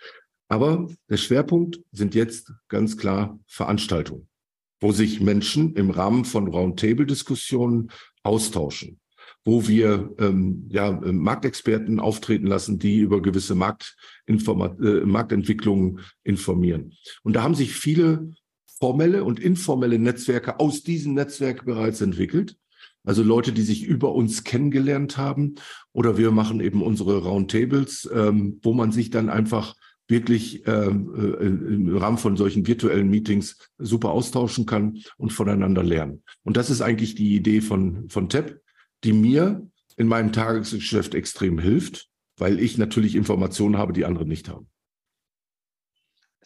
Aber 0.48 0.88
der 1.10 1.16
Schwerpunkt 1.16 1.80
sind 1.90 2.14
jetzt 2.14 2.52
ganz 2.68 2.96
klar 2.96 3.40
Veranstaltungen, 3.46 4.28
wo 4.80 4.92
sich 4.92 5.20
Menschen 5.20 5.74
im 5.74 5.90
Rahmen 5.90 6.24
von 6.24 6.46
Roundtable-Diskussionen 6.46 7.90
austauschen, 8.22 9.00
wo 9.44 9.66
wir 9.66 10.14
ähm, 10.18 10.68
ja, 10.70 10.92
Marktexperten 10.92 11.98
auftreten 11.98 12.46
lassen, 12.46 12.78
die 12.78 12.98
über 12.98 13.20
gewisse 13.20 13.56
Marktinforma 13.56 14.76
äh, 14.80 15.04
Marktentwicklungen 15.04 16.00
informieren. 16.22 16.92
Und 17.24 17.34
da 17.34 17.42
haben 17.42 17.56
sich 17.56 17.72
viele 17.74 18.32
formelle 18.78 19.24
und 19.24 19.40
informelle 19.40 19.98
Netzwerke 19.98 20.60
aus 20.60 20.82
diesem 20.82 21.14
Netzwerk 21.14 21.64
bereits 21.64 22.00
entwickelt. 22.02 22.56
Also 23.06 23.22
Leute, 23.22 23.52
die 23.52 23.62
sich 23.62 23.84
über 23.84 24.14
uns 24.14 24.44
kennengelernt 24.44 25.16
haben. 25.16 25.54
Oder 25.92 26.18
wir 26.18 26.30
machen 26.32 26.60
eben 26.60 26.82
unsere 26.82 27.22
Roundtables, 27.22 28.10
ähm, 28.12 28.58
wo 28.62 28.74
man 28.74 28.92
sich 28.92 29.10
dann 29.10 29.30
einfach 29.30 29.74
wirklich 30.08 30.66
ähm, 30.66 31.14
äh, 31.16 31.46
im 31.46 31.96
Rahmen 31.96 32.18
von 32.18 32.36
solchen 32.36 32.66
virtuellen 32.66 33.08
Meetings 33.08 33.58
super 33.78 34.10
austauschen 34.10 34.66
kann 34.66 34.98
und 35.16 35.32
voneinander 35.32 35.82
lernen. 35.82 36.22
Und 36.44 36.56
das 36.56 36.68
ist 36.68 36.82
eigentlich 36.82 37.14
die 37.14 37.34
Idee 37.34 37.60
von, 37.60 38.08
von 38.10 38.28
TEP, 38.28 38.60
die 39.04 39.12
mir 39.12 39.66
in 39.96 40.08
meinem 40.08 40.32
Tagesgeschäft 40.32 41.14
extrem 41.14 41.58
hilft, 41.58 42.08
weil 42.36 42.60
ich 42.60 42.76
natürlich 42.76 43.16
Informationen 43.16 43.78
habe, 43.78 43.92
die 43.92 44.04
andere 44.04 44.26
nicht 44.26 44.48
haben 44.48 44.68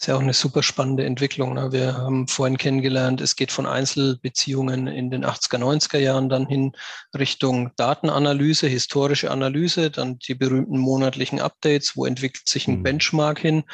ist 0.00 0.06
ja 0.06 0.16
auch 0.16 0.20
eine 0.20 0.32
super 0.32 0.62
spannende 0.62 1.04
Entwicklung. 1.04 1.52
Ne? 1.52 1.72
Wir 1.72 1.94
haben 1.94 2.26
vorhin 2.26 2.56
kennengelernt, 2.56 3.20
es 3.20 3.36
geht 3.36 3.52
von 3.52 3.66
Einzelbeziehungen 3.66 4.86
in 4.86 5.10
den 5.10 5.26
80er, 5.26 5.58
90er 5.58 5.98
Jahren 5.98 6.30
dann 6.30 6.46
hin 6.46 6.72
Richtung 7.14 7.72
Datenanalyse, 7.76 8.66
historische 8.66 9.30
Analyse, 9.30 9.90
dann 9.90 10.18
die 10.18 10.34
berühmten 10.34 10.78
monatlichen 10.78 11.38
Updates, 11.38 11.98
wo 11.98 12.06
entwickelt 12.06 12.48
sich 12.48 12.66
ein 12.66 12.78
mhm. 12.78 12.82
Benchmark 12.82 13.40
hin. 13.40 13.64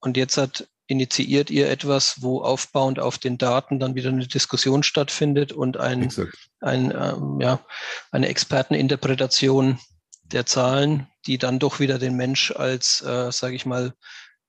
Und 0.00 0.18
jetzt 0.18 0.36
hat 0.36 0.68
initiiert 0.86 1.50
ihr 1.50 1.70
etwas, 1.70 2.20
wo 2.20 2.42
aufbauend 2.42 3.00
auf 3.00 3.16
den 3.16 3.38
Daten 3.38 3.80
dann 3.80 3.94
wieder 3.94 4.10
eine 4.10 4.26
Diskussion 4.26 4.82
stattfindet 4.82 5.52
und 5.52 5.78
ein, 5.78 6.12
ein, 6.60 6.90
ähm, 6.90 7.40
ja, 7.40 7.58
eine 8.10 8.28
Experteninterpretation 8.28 9.78
der 10.24 10.44
Zahlen, 10.44 11.06
die 11.26 11.38
dann 11.38 11.58
doch 11.58 11.80
wieder 11.80 11.98
den 11.98 12.16
Mensch 12.16 12.50
als, 12.50 13.00
äh, 13.00 13.32
sage 13.32 13.56
ich 13.56 13.64
mal, 13.64 13.94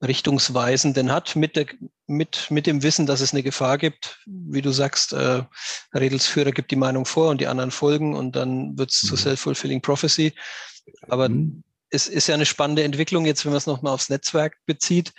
richtungsweisenden 0.03 1.12
hat, 1.12 1.36
mit, 1.36 1.55
der, 1.55 1.67
mit, 2.08 2.47
mit 2.49 2.67
dem 2.67 2.84
Wissen, 2.84 3.05
dass 3.05 3.21
es 3.21 3.34
eine 3.34 3.43
Gefahr 3.43 3.77
gibt. 3.77 4.21
Wie 4.25 4.62
du 4.62 4.71
sagst, 4.71 5.13
äh, 5.13 5.43
Redelsführer 5.93 6.51
gibt 6.51 6.71
die 6.71 6.75
Meinung 6.75 7.05
vor 7.05 7.29
und 7.29 7.41
die 7.41 7.47
anderen 7.47 7.71
folgen 7.71 8.15
und 8.15 8.36
dann 8.36 8.77
wird 8.77 8.91
es 8.91 9.03
mhm. 9.03 9.08
zu 9.08 9.15
Self-Fulfilling 9.15 9.81
Prophecy. 9.81 10.34
Aber 11.08 11.29
mhm. 11.29 11.63
es 11.89 12.08
ist 12.08 12.27
ja 12.27 12.36
eine 12.36 12.45
spannende 12.45 12.84
Entwicklung, 12.84 13.25
jetzt 13.25 13.45
wenn 13.45 13.51
man 13.51 13.58
es 13.58 13.67
nochmal 13.67 13.93
aufs 13.93 14.10
Netzwerk 14.10 14.58
bezieht, 14.65 15.13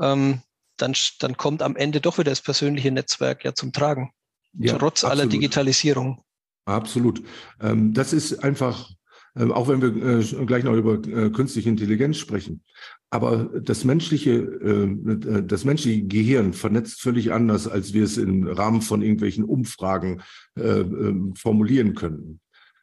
ähm, 0.00 0.42
dann, 0.76 0.94
dann 1.20 1.36
kommt 1.36 1.62
am 1.62 1.76
Ende 1.76 2.00
doch 2.00 2.18
wieder 2.18 2.30
das 2.30 2.40
persönliche 2.40 2.90
Netzwerk 2.90 3.44
ja 3.44 3.54
zum 3.54 3.72
Tragen, 3.72 4.12
ja, 4.54 4.78
trotz 4.78 5.04
absolut. 5.04 5.12
aller 5.12 5.26
Digitalisierung. 5.26 6.22
Absolut. 6.64 7.22
Ähm, 7.60 7.92
das 7.92 8.12
ist 8.12 8.42
einfach 8.44 8.90
auch 9.34 9.68
wenn 9.68 9.80
wir 9.80 10.20
äh, 10.20 10.44
gleich 10.44 10.64
noch 10.64 10.74
über 10.74 10.94
äh, 10.94 11.30
künstliche 11.30 11.68
Intelligenz 11.68 12.18
sprechen. 12.18 12.62
Aber 13.10 13.50
das 13.62 13.84
menschliche, 13.84 14.32
äh, 14.32 15.42
das 15.42 15.64
menschliche 15.64 16.04
Gehirn 16.04 16.52
vernetzt 16.52 17.00
völlig 17.00 17.32
anders, 17.32 17.66
als 17.66 17.94
wir 17.94 18.04
es 18.04 18.18
im 18.18 18.46
Rahmen 18.46 18.82
von 18.82 19.00
irgendwelchen 19.02 19.44
Umfragen 19.44 20.22
ähm, 20.56 21.34
formulieren 21.34 21.94
könnten. 21.94 22.40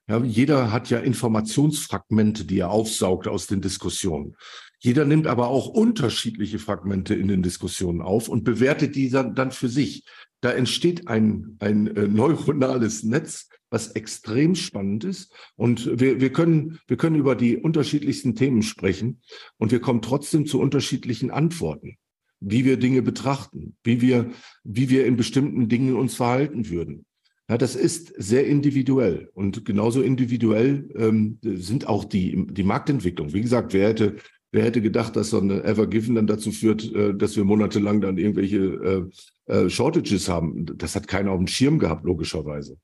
Ja, 0.07 0.23
jeder 0.23 0.71
hat 0.71 0.89
ja 0.89 0.97
Informationsfragmente, 0.99 2.45
die 2.45 2.59
er 2.59 2.71
aufsaugt 2.71 3.27
aus 3.27 3.45
den 3.45 3.61
Diskussionen. 3.61 4.35
Jeder 4.79 5.05
nimmt 5.05 5.27
aber 5.27 5.49
auch 5.49 5.67
unterschiedliche 5.67 6.57
Fragmente 6.57 7.13
in 7.13 7.27
den 7.27 7.43
Diskussionen 7.43 8.01
auf 8.01 8.27
und 8.27 8.43
bewertet 8.43 8.95
die 8.95 9.11
dann, 9.11 9.35
dann 9.35 9.51
für 9.51 9.69
sich. 9.69 10.05
Da 10.41 10.51
entsteht 10.51 11.07
ein, 11.07 11.57
ein 11.59 11.83
neuronales 12.13 13.03
Netz, 13.03 13.48
was 13.69 13.91
extrem 13.91 14.55
spannend 14.55 15.03
ist. 15.03 15.33
Und 15.55 15.99
wir, 15.99 16.21
wir, 16.21 16.31
können, 16.31 16.79
wir 16.87 16.97
können 16.97 17.15
über 17.15 17.35
die 17.35 17.57
unterschiedlichsten 17.57 18.35
Themen 18.35 18.61
sprechen 18.61 19.21
und 19.57 19.71
wir 19.71 19.79
kommen 19.79 20.01
trotzdem 20.01 20.45
zu 20.45 20.59
unterschiedlichen 20.59 21.31
Antworten, 21.31 21.97
wie 22.39 22.65
wir 22.65 22.77
Dinge 22.77 23.01
betrachten, 23.01 23.75
wie 23.83 24.01
wir, 24.01 24.31
wie 24.63 24.89
wir 24.89 25.05
in 25.05 25.17
bestimmten 25.17 25.69
Dingen 25.69 25.95
uns 25.95 26.15
verhalten 26.15 26.69
würden. 26.69 27.05
Ja, 27.49 27.57
das 27.57 27.75
ist 27.75 28.13
sehr 28.15 28.45
individuell 28.45 29.29
und 29.33 29.65
genauso 29.65 30.03
individuell 30.03 30.87
ähm, 30.95 31.39
sind 31.41 31.87
auch 31.87 32.05
die, 32.05 32.45
die 32.47 32.63
Marktentwicklung. 32.63 33.33
Wie 33.33 33.41
gesagt, 33.41 33.73
wer 33.73 33.89
hätte, 33.89 34.17
wer 34.51 34.65
hätte 34.65 34.83
gedacht, 34.83 35.15
dass 35.15 35.31
so 35.31 35.41
eine 35.41 35.63
Ever 35.63 35.87
Given 35.87 36.13
dann 36.13 36.27
dazu 36.27 36.51
führt, 36.51 36.93
äh, 36.93 37.15
dass 37.15 37.35
wir 37.35 37.45
monatelang 37.45 38.01
dann 38.01 38.19
irgendwelche 38.19 39.09
äh, 39.47 39.51
äh, 39.51 39.67
Shortages 39.67 40.29
haben? 40.29 40.67
Das 40.77 40.95
hat 40.95 41.07
keiner 41.07 41.31
auf 41.31 41.39
dem 41.39 41.47
Schirm 41.47 41.79
gehabt, 41.79 42.05
logischerweise. 42.05 42.77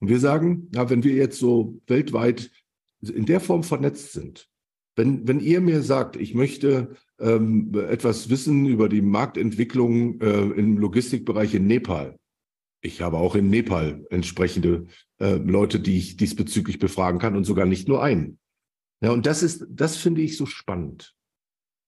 Und 0.00 0.08
wir 0.08 0.20
sagen, 0.20 0.70
ja, 0.74 0.90
wenn 0.90 1.04
wir 1.04 1.14
jetzt 1.14 1.38
so 1.38 1.80
weltweit 1.86 2.50
in 3.00 3.26
der 3.26 3.40
Form 3.40 3.62
vernetzt 3.62 4.12
sind, 4.12 4.48
wenn, 4.96 5.28
wenn 5.28 5.40
ihr 5.40 5.60
mir 5.60 5.82
sagt, 5.82 6.16
ich 6.16 6.34
möchte 6.34 6.96
ähm, 7.18 7.72
etwas 7.74 8.30
wissen 8.30 8.66
über 8.66 8.88
die 8.88 9.02
Marktentwicklung 9.02 10.20
äh, 10.20 10.40
im 10.40 10.78
Logistikbereich 10.78 11.54
in 11.54 11.66
Nepal, 11.66 12.18
Ich 12.82 13.02
habe 13.02 13.16
auch 13.16 13.34
in 13.34 13.50
Nepal 13.50 14.06
entsprechende 14.10 14.86
äh, 15.18 15.34
Leute, 15.34 15.80
die 15.80 15.98
ich 15.98 16.16
diesbezüglich 16.16 16.78
befragen 16.78 17.18
kann 17.18 17.36
und 17.36 17.44
sogar 17.44 17.66
nicht 17.66 17.88
nur 17.88 18.02
einen. 18.02 18.38
Ja, 19.02 19.10
und 19.10 19.26
das 19.26 19.42
ist, 19.42 19.66
das 19.68 19.96
finde 19.96 20.22
ich 20.22 20.36
so 20.36 20.46
spannend. 20.46 21.15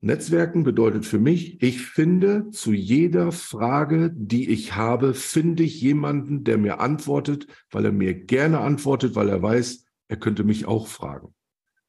Netzwerken 0.01 0.63
bedeutet 0.63 1.07
für 1.07 1.19
mich, 1.19 1.61
ich 1.61 1.83
finde 1.83 2.51
zu 2.51 2.73
jeder 2.73 3.33
Frage, 3.33 4.13
die 4.15 4.49
ich 4.49 4.77
habe, 4.77 5.13
finde 5.13 5.65
ich 5.65 5.81
jemanden, 5.81 6.45
der 6.45 6.57
mir 6.57 6.79
antwortet, 6.79 7.49
weil 7.71 7.85
er 7.85 7.93
mir 7.93 8.15
gerne 8.15 8.61
antwortet, 8.61 9.17
weil 9.17 9.29
er 9.29 9.43
weiß, 9.43 9.85
er 10.07 10.17
könnte 10.17 10.45
mich 10.45 10.67
auch 10.67 10.87
fragen. 10.87 11.35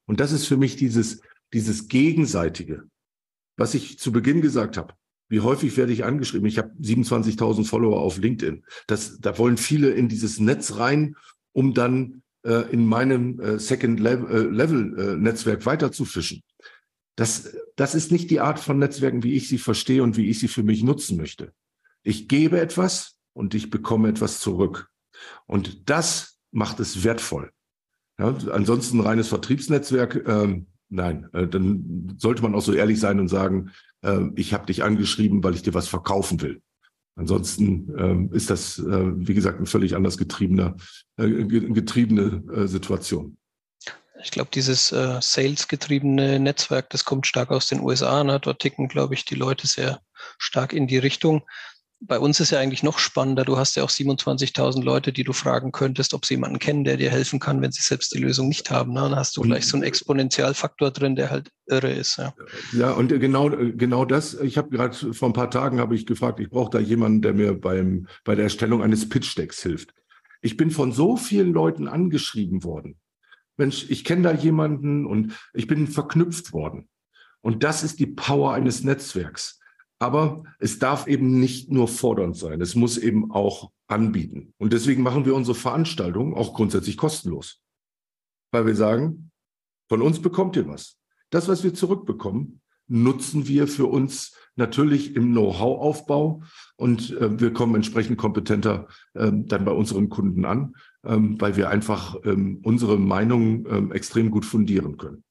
Und 0.08 0.20
das 0.20 0.32
ist 0.32 0.48
für 0.48 0.58
mich 0.58 0.76
dieses, 0.76 1.22
dieses 1.54 1.88
Gegenseitige, 1.88 2.84
was 3.58 3.76
ich 3.76 4.00
zu 4.00 4.12
Beginn 4.12 4.42
gesagt 4.42 4.76
habe. 4.78 4.96
Wie 5.28 5.42
häufig 5.42 5.78
werde 5.78 5.94
ich 5.94 6.04
angeschrieben? 6.04 6.48
Ich 6.48 6.58
habe 6.58 6.72
27.000 6.82 7.66
Follower 7.66 8.02
auf 8.02 8.18
LinkedIn. 8.18 8.66
Das, 8.88 9.20
da 9.20 9.38
wollen 9.38 9.58
viele 9.58 9.92
in 9.92 10.10
dieses 10.10 10.40
Netz 10.40 10.78
rein, 10.78 11.16
um 11.52 11.76
dann 11.76 12.24
äh, 12.44 12.72
in 12.72 12.88
meinem 12.88 13.40
äh, 13.40 13.60
Second 13.60 14.00
Level, 14.00 14.32
äh, 14.32 14.50
Level 14.50 15.00
äh, 15.00 15.16
Netzwerk 15.18 15.68
weiter 15.68 15.92
zu 15.92 16.06
fischen. 16.06 16.42
Das, 17.20 17.54
das 17.76 17.96
ist 17.96 18.14
nicht 18.14 18.32
die 18.32 18.40
Art 18.40 18.62
von 18.62 18.80
Netzwerken, 18.80 19.24
wie 19.24 19.34
ich 19.34 19.50
sie 19.50 19.58
verstehe 19.58 20.04
und 20.04 20.16
wie 20.16 20.30
ich 20.30 20.40
sie 20.40 20.48
für 20.48 20.64
mich 20.64 20.84
nutzen 20.84 21.18
möchte. 21.18 21.52
Ich 22.02 22.30
gebe 22.30 22.62
etwas 22.62 23.18
und 23.34 23.54
ich 23.54 23.70
bekomme 23.70 24.08
etwas 24.08 24.40
zurück. 24.40 24.90
Und 25.46 25.90
das 25.90 26.40
macht 26.52 26.80
es 26.80 27.04
wertvoll. 27.04 27.52
Ja, 28.18 28.34
ansonsten 28.54 29.02
reines 29.02 29.28
Vertriebsnetzwerk, 29.28 30.26
ähm, 30.30 30.68
nein, 30.88 31.28
äh, 31.34 31.46
dann 31.46 32.16
sollte 32.18 32.42
man 32.42 32.56
auch 32.56 32.62
so 32.62 32.72
ehrlich 32.72 33.02
sein 33.02 33.20
und 33.20 33.28
sagen, 33.28 33.72
äh, 34.02 34.22
ich 34.36 34.54
habe 34.54 34.68
dich 34.68 34.84
angeschrieben, 34.84 35.44
weil 35.44 35.56
ich 35.56 35.62
dir 35.62 35.74
was 35.74 35.90
verkaufen 35.90 36.42
will. 36.42 36.62
Ansonsten 37.16 37.94
ähm, 37.98 38.30
ist 38.32 38.50
das, 38.50 38.80
äh, 38.80 39.28
wie 39.28 39.34
gesagt, 39.34 39.58
eine 39.58 39.66
völlig 39.66 39.94
anders 39.94 40.18
getriebener, 40.18 40.78
äh, 41.18 41.28
getriebene 41.28 42.44
äh, 42.54 42.68
Situation. 42.68 43.36
Ich 44.22 44.32
glaube, 44.32 44.50
dieses 44.54 44.92
äh, 44.92 45.20
Sales-getriebene 45.22 46.40
Netzwerk, 46.40 46.90
das 46.90 47.06
kommt 47.06 47.28
stark 47.28 47.52
aus 47.52 47.68
den 47.68 47.82
USA. 47.82 48.24
Ne? 48.24 48.40
Dort 48.40 48.60
ticken, 48.60 48.88
glaube 48.88 49.14
ich, 49.14 49.26
die 49.26 49.36
Leute 49.36 49.68
sehr 49.68 50.02
stark 50.38 50.74
in 50.74 50.88
die 50.88 50.98
Richtung. 50.98 51.44
Bei 52.02 52.18
uns 52.18 52.40
ist 52.40 52.52
ja 52.52 52.60
eigentlich 52.60 52.84
noch 52.84 52.98
spannender. 52.98 53.44
Du 53.44 53.58
hast 53.58 53.76
ja 53.76 53.84
auch 53.84 53.90
27.000 53.90 54.84
Leute, 54.84 55.12
die 55.12 55.26
du 55.26 55.34
fragen 55.34 55.74
könntest, 55.74 56.14
ob 56.14 56.26
sie 56.26 56.36
jemanden 56.36 56.60
kennen, 56.60 56.86
der 56.86 56.96
dir 56.96 57.12
helfen 57.12 57.40
kann, 57.40 57.62
wenn 57.62 57.74
sie 57.74 57.82
selbst 57.82 58.14
die 58.14 58.20
Lösung 58.20 58.48
nicht 58.48 58.72
haben. 58.72 58.94
Ne? 58.94 59.02
Dann 59.02 59.16
hast 59.16 59.36
du 59.36 59.42
gleich 59.42 59.68
so 59.68 59.76
einen 59.76 59.84
Exponentialfaktor 59.84 60.92
drin, 60.92 61.18
der 61.18 61.30
halt 61.30 61.52
irre 61.68 61.92
ist. 61.92 62.18
Ja, 62.18 62.34
ja 62.72 62.92
und 62.92 63.10
genau, 63.10 63.50
genau 63.50 64.06
das. 64.06 64.34
Ich 64.36 64.58
habe 64.58 64.70
gerade 64.70 64.96
vor 65.14 65.30
ein 65.30 65.34
paar 65.34 65.52
Tagen 65.52 65.80
habe 65.80 65.96
ich 65.96 66.06
gefragt, 66.06 66.40
ich 66.40 66.50
brauche 66.50 66.72
da 66.72 66.80
jemanden, 66.80 67.22
der 67.22 67.34
mir 67.34 67.54
beim, 67.54 68.08
bei 68.24 68.36
der 68.36 68.46
Erstellung 68.46 68.82
eines 68.82 69.08
Pitch-Decks 69.10 69.62
hilft. 69.62 69.94
Ich 70.42 70.56
bin 70.56 70.72
von 70.72 70.94
so 70.94 71.18
vielen 71.18 71.52
Leuten 71.52 71.90
angeschrieben 71.90 72.64
worden 72.64 72.98
Mensch, 73.60 73.90
ich 73.90 74.04
kenne 74.04 74.24
da 74.24 74.34
jemanden 74.34 75.06
und 75.06 75.38
ich 75.54 75.68
bin 75.68 75.88
verknüpft 75.88 76.54
worden. 76.54 76.90
Und 77.42 77.64
das 77.64 77.84
ist 77.84 78.00
die 78.00 78.08
Power 78.08 78.54
eines 78.54 78.84
Netzwerks. 78.84 79.60
Aber 80.00 80.44
es 80.60 80.80
darf 80.80 81.08
eben 81.08 81.40
nicht 81.40 81.70
nur 81.72 81.88
fordernd 81.88 82.38
sein, 82.38 82.62
es 82.62 82.74
muss 82.74 82.98
eben 82.98 83.32
auch 83.32 83.72
anbieten. 83.88 84.54
Und 84.58 84.72
deswegen 84.72 85.04
machen 85.04 85.26
wir 85.26 85.36
unsere 85.36 85.56
Veranstaltungen 85.56 86.34
auch 86.34 86.54
grundsätzlich 86.54 86.96
kostenlos. 86.96 87.62
Weil 88.52 88.66
wir 88.66 88.76
sagen, 88.76 89.32
von 89.90 90.02
uns 90.02 90.22
bekommt 90.22 90.56
ihr 90.56 90.68
was. 90.68 90.98
Das, 91.30 91.48
was 91.48 91.64
wir 91.64 91.74
zurückbekommen, 91.74 92.62
nutzen 92.88 93.48
wir 93.48 93.68
für 93.68 93.86
uns 93.86 94.36
natürlich 94.56 95.16
im 95.16 95.32
Know-how-Aufbau 95.32 96.44
und 96.76 97.12
äh, 97.18 97.40
wir 97.40 97.54
kommen 97.54 97.76
entsprechend 97.76 98.18
kompetenter 98.18 98.88
äh, 99.14 99.32
dann 99.34 99.66
bei 99.66 99.72
unseren 99.72 100.10
Kunden 100.10 100.46
an, 100.46 100.76
äh, 101.04 101.16
weil 101.18 101.56
wir 101.56 101.70
einfach 101.70 102.16
ähm, 102.24 102.62
unsere 102.64 102.98
Meinung 102.98 103.66
ähm, 103.68 103.92
extrem 103.92 104.32
gut 104.32 104.46
fundieren 104.46 104.98
können. 104.98 105.24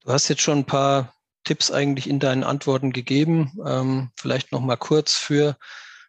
Du 0.00 0.12
hast 0.12 0.28
jetzt 0.28 0.42
schon 0.42 0.58
ein 0.58 0.66
paar 0.66 1.14
Tipps 1.44 1.70
eigentlich 1.70 2.08
in 2.08 2.20
deinen 2.20 2.44
Antworten 2.44 2.92
gegeben. 2.92 3.52
Ähm, 3.64 4.10
vielleicht 4.16 4.52
noch 4.52 4.60
mal 4.60 4.76
kurz 4.76 5.14
für 5.14 5.56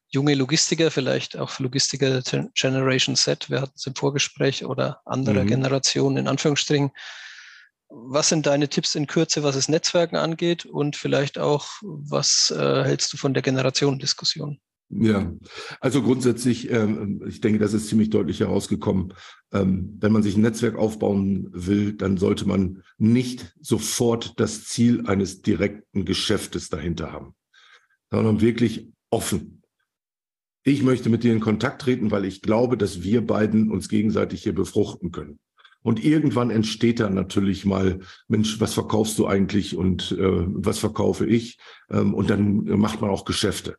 junge 0.09 0.35
Logistiker, 0.35 0.89
vielleicht 0.91 1.37
auch 1.37 1.49
für 1.49 1.63
Logistiker 1.63 2.21
Generation 2.53 3.15
Z, 3.15 3.49
wir 3.49 3.61
hatten 3.61 3.73
es 3.75 3.85
im 3.85 3.95
Vorgespräch, 3.95 4.65
oder 4.65 5.01
andere 5.05 5.43
mhm. 5.43 5.47
Generationen 5.47 6.17
in 6.17 6.27
Anführungsstrichen 6.27 6.91
was 7.89 8.29
sind 8.29 8.45
deine 8.45 8.67
Tipps 8.67 8.95
in 8.95 9.07
Kürze, 9.07 9.43
was 9.43 9.55
es 9.55 9.69
Netzwerken 9.69 10.17
angeht 10.17 10.65
und 10.65 10.95
vielleicht 10.95 11.37
auch, 11.37 11.67
was 11.81 12.51
äh, 12.51 12.83
hältst 12.83 13.13
du 13.13 13.17
von 13.17 13.33
der 13.33 13.43
Generationendiskussion? 13.43 14.59
Ja, 14.89 15.33
also 15.81 16.01
grundsätzlich, 16.01 16.71
ähm, 16.71 17.21
ich 17.27 17.41
denke, 17.41 17.59
das 17.59 17.73
ist 17.73 17.89
ziemlich 17.89 18.09
deutlich 18.09 18.39
herausgekommen. 18.39 19.13
Ähm, 19.51 19.97
wenn 19.99 20.13
man 20.13 20.23
sich 20.23 20.37
ein 20.37 20.41
Netzwerk 20.41 20.77
aufbauen 20.77 21.49
will, 21.51 21.93
dann 21.93 22.17
sollte 22.17 22.47
man 22.47 22.83
nicht 22.97 23.53
sofort 23.59 24.39
das 24.39 24.63
Ziel 24.63 25.05
eines 25.05 25.41
direkten 25.41 26.05
Geschäftes 26.05 26.69
dahinter 26.69 27.11
haben, 27.11 27.35
sondern 28.09 28.39
wirklich 28.39 28.87
offen. 29.09 29.61
Ich 30.63 30.83
möchte 30.83 31.09
mit 31.09 31.23
dir 31.23 31.33
in 31.33 31.41
Kontakt 31.41 31.81
treten, 31.81 32.09
weil 32.11 32.23
ich 32.23 32.41
glaube, 32.41 32.77
dass 32.77 33.03
wir 33.03 33.25
beiden 33.25 33.69
uns 33.69 33.89
gegenseitig 33.89 34.43
hier 34.43 34.55
befruchten 34.55 35.11
können. 35.11 35.39
Und 35.81 36.03
irgendwann 36.03 36.49
entsteht 36.49 37.01
dann 37.01 37.13
natürlich 37.13 37.65
mal, 37.65 37.99
Mensch, 38.27 38.59
was 38.59 38.73
verkaufst 38.73 39.19
du 39.19 39.27
eigentlich 39.27 39.75
und 39.75 40.13
äh, 40.13 40.43
was 40.47 40.79
verkaufe 40.79 41.25
ich? 41.25 41.57
Ähm, 41.89 42.13
und 42.13 42.29
dann 42.29 42.63
macht 42.79 43.01
man 43.01 43.09
auch 43.09 43.25
Geschäfte. 43.25 43.77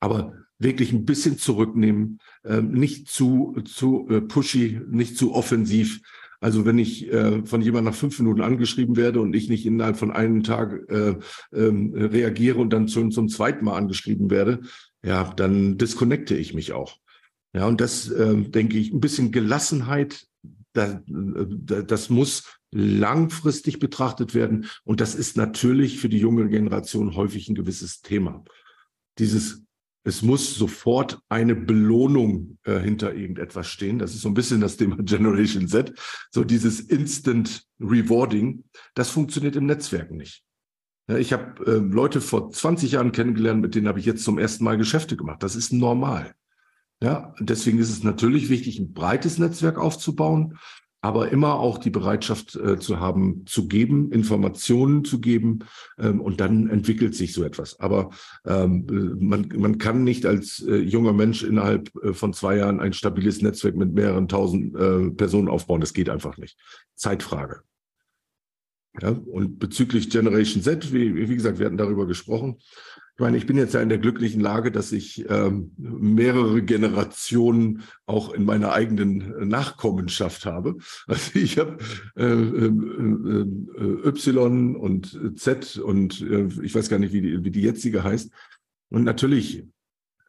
Aber 0.00 0.34
wirklich 0.58 0.92
ein 0.92 1.04
bisschen 1.04 1.38
zurücknehmen, 1.38 2.18
äh, 2.44 2.60
nicht 2.60 3.08
zu, 3.08 3.56
zu 3.64 4.08
äh, 4.10 4.20
pushy, 4.20 4.80
nicht 4.88 5.16
zu 5.16 5.34
offensiv. 5.34 6.00
Also 6.40 6.64
wenn 6.64 6.78
ich 6.78 7.12
äh, 7.12 7.44
von 7.44 7.62
jemandem 7.62 7.92
nach 7.92 7.98
fünf 7.98 8.18
Minuten 8.18 8.42
angeschrieben 8.42 8.96
werde 8.96 9.20
und 9.20 9.34
ich 9.34 9.48
nicht 9.48 9.66
innerhalb 9.66 9.96
von 9.96 10.12
einem 10.12 10.42
Tag 10.42 10.88
äh, 10.88 11.10
äh, 11.10 11.16
reagiere 11.52 12.58
und 12.58 12.72
dann 12.72 12.86
zum, 12.88 13.10
zum 13.10 13.28
zweiten 13.28 13.64
Mal 13.64 13.76
angeschrieben 13.76 14.30
werde, 14.30 14.60
ja, 15.02 15.32
dann 15.34 15.78
disconnecte 15.78 16.36
ich 16.36 16.54
mich 16.54 16.72
auch. 16.72 16.96
Ja, 17.52 17.66
und 17.66 17.80
das 17.80 18.08
äh, 18.10 18.36
denke 18.36 18.78
ich, 18.78 18.92
ein 18.92 19.00
bisschen 19.00 19.32
Gelassenheit 19.32 20.28
das 20.74 22.10
muss 22.10 22.44
langfristig 22.70 23.78
betrachtet 23.78 24.34
werden. 24.34 24.66
Und 24.84 25.00
das 25.00 25.14
ist 25.14 25.36
natürlich 25.36 25.98
für 25.98 26.08
die 26.08 26.18
junge 26.18 26.48
Generation 26.48 27.16
häufig 27.16 27.48
ein 27.48 27.54
gewisses 27.54 28.00
Thema. 28.00 28.44
Dieses, 29.18 29.64
es 30.08 30.22
muss 30.22 30.54
sofort 30.54 31.20
eine 31.28 31.54
Belohnung 31.54 32.58
äh, 32.64 32.78
hinter 32.78 33.14
irgendetwas 33.14 33.68
stehen. 33.68 33.98
Das 33.98 34.14
ist 34.14 34.22
so 34.22 34.28
ein 34.28 34.34
bisschen 34.34 34.60
das 34.60 34.76
Thema 34.76 34.96
Generation 35.00 35.68
Z. 35.68 35.92
So 36.30 36.44
dieses 36.44 36.80
Instant 36.80 37.64
Rewarding. 37.78 38.64
Das 38.94 39.10
funktioniert 39.10 39.56
im 39.56 39.66
Netzwerk 39.66 40.10
nicht. 40.10 40.42
Ja, 41.08 41.16
ich 41.16 41.32
habe 41.32 41.64
äh, 41.66 41.76
Leute 41.78 42.20
vor 42.20 42.50
20 42.50 42.92
Jahren 42.92 43.12
kennengelernt, 43.12 43.62
mit 43.62 43.74
denen 43.74 43.88
habe 43.88 43.98
ich 43.98 44.06
jetzt 44.06 44.24
zum 44.24 44.38
ersten 44.38 44.64
Mal 44.64 44.76
Geschäfte 44.76 45.16
gemacht. 45.16 45.42
Das 45.42 45.56
ist 45.56 45.72
normal. 45.72 46.34
Ja, 47.00 47.34
deswegen 47.38 47.78
ist 47.78 47.90
es 47.90 48.02
natürlich 48.02 48.48
wichtig, 48.48 48.78
ein 48.78 48.92
breites 48.92 49.38
Netzwerk 49.38 49.78
aufzubauen, 49.78 50.58
aber 51.00 51.30
immer 51.30 51.60
auch 51.60 51.78
die 51.78 51.90
Bereitschaft 51.90 52.56
äh, 52.56 52.78
zu 52.78 52.98
haben, 52.98 53.44
zu 53.46 53.68
geben, 53.68 54.10
Informationen 54.10 55.04
zu 55.04 55.20
geben 55.20 55.60
ähm, 55.98 56.20
und 56.20 56.40
dann 56.40 56.68
entwickelt 56.68 57.14
sich 57.14 57.32
so 57.32 57.44
etwas. 57.44 57.78
Aber 57.78 58.10
ähm, 58.44 59.16
man, 59.20 59.48
man 59.56 59.78
kann 59.78 60.02
nicht 60.02 60.26
als 60.26 60.60
äh, 60.66 60.76
junger 60.76 61.12
Mensch 61.12 61.44
innerhalb 61.44 61.94
äh, 62.02 62.12
von 62.12 62.32
zwei 62.32 62.56
Jahren 62.56 62.80
ein 62.80 62.92
stabiles 62.92 63.42
Netzwerk 63.42 63.76
mit 63.76 63.92
mehreren 63.92 64.26
tausend 64.26 64.74
äh, 64.74 65.10
Personen 65.10 65.48
aufbauen. 65.48 65.80
Das 65.80 65.94
geht 65.94 66.08
einfach 66.08 66.36
nicht. 66.36 66.58
Zeitfrage. 66.96 67.62
Ja, 69.00 69.10
und 69.10 69.60
bezüglich 69.60 70.10
Generation 70.10 70.62
Z, 70.62 70.92
wie, 70.92 71.14
wie 71.28 71.34
gesagt, 71.34 71.60
wir 71.60 71.66
hatten 71.66 71.76
darüber 71.76 72.06
gesprochen. 72.06 72.58
Ich 73.18 73.20
meine, 73.20 73.36
ich 73.36 73.46
bin 73.46 73.56
jetzt 73.56 73.74
ja 73.74 73.82
in 73.82 73.88
der 73.88 73.98
glücklichen 73.98 74.40
Lage, 74.40 74.70
dass 74.70 74.92
ich 74.92 75.28
ähm, 75.28 75.72
mehrere 75.76 76.62
Generationen 76.62 77.82
auch 78.06 78.32
in 78.32 78.44
meiner 78.44 78.70
eigenen 78.70 79.48
Nachkommenschaft 79.48 80.46
habe. 80.46 80.76
Also 81.08 81.36
ich 81.36 81.58
habe 81.58 81.78
äh, 82.14 82.22
äh, 82.22 82.66
äh, 82.66 84.08
Y 84.08 84.76
und 84.76 85.36
Z 85.36 85.78
und 85.78 86.20
äh, 86.20 86.46
ich 86.62 86.72
weiß 86.76 86.88
gar 86.88 87.00
nicht, 87.00 87.12
wie 87.12 87.22
die, 87.22 87.42
wie 87.42 87.50
die 87.50 87.62
jetzige 87.62 88.04
heißt. 88.04 88.30
Und 88.90 89.02
natürlich 89.02 89.64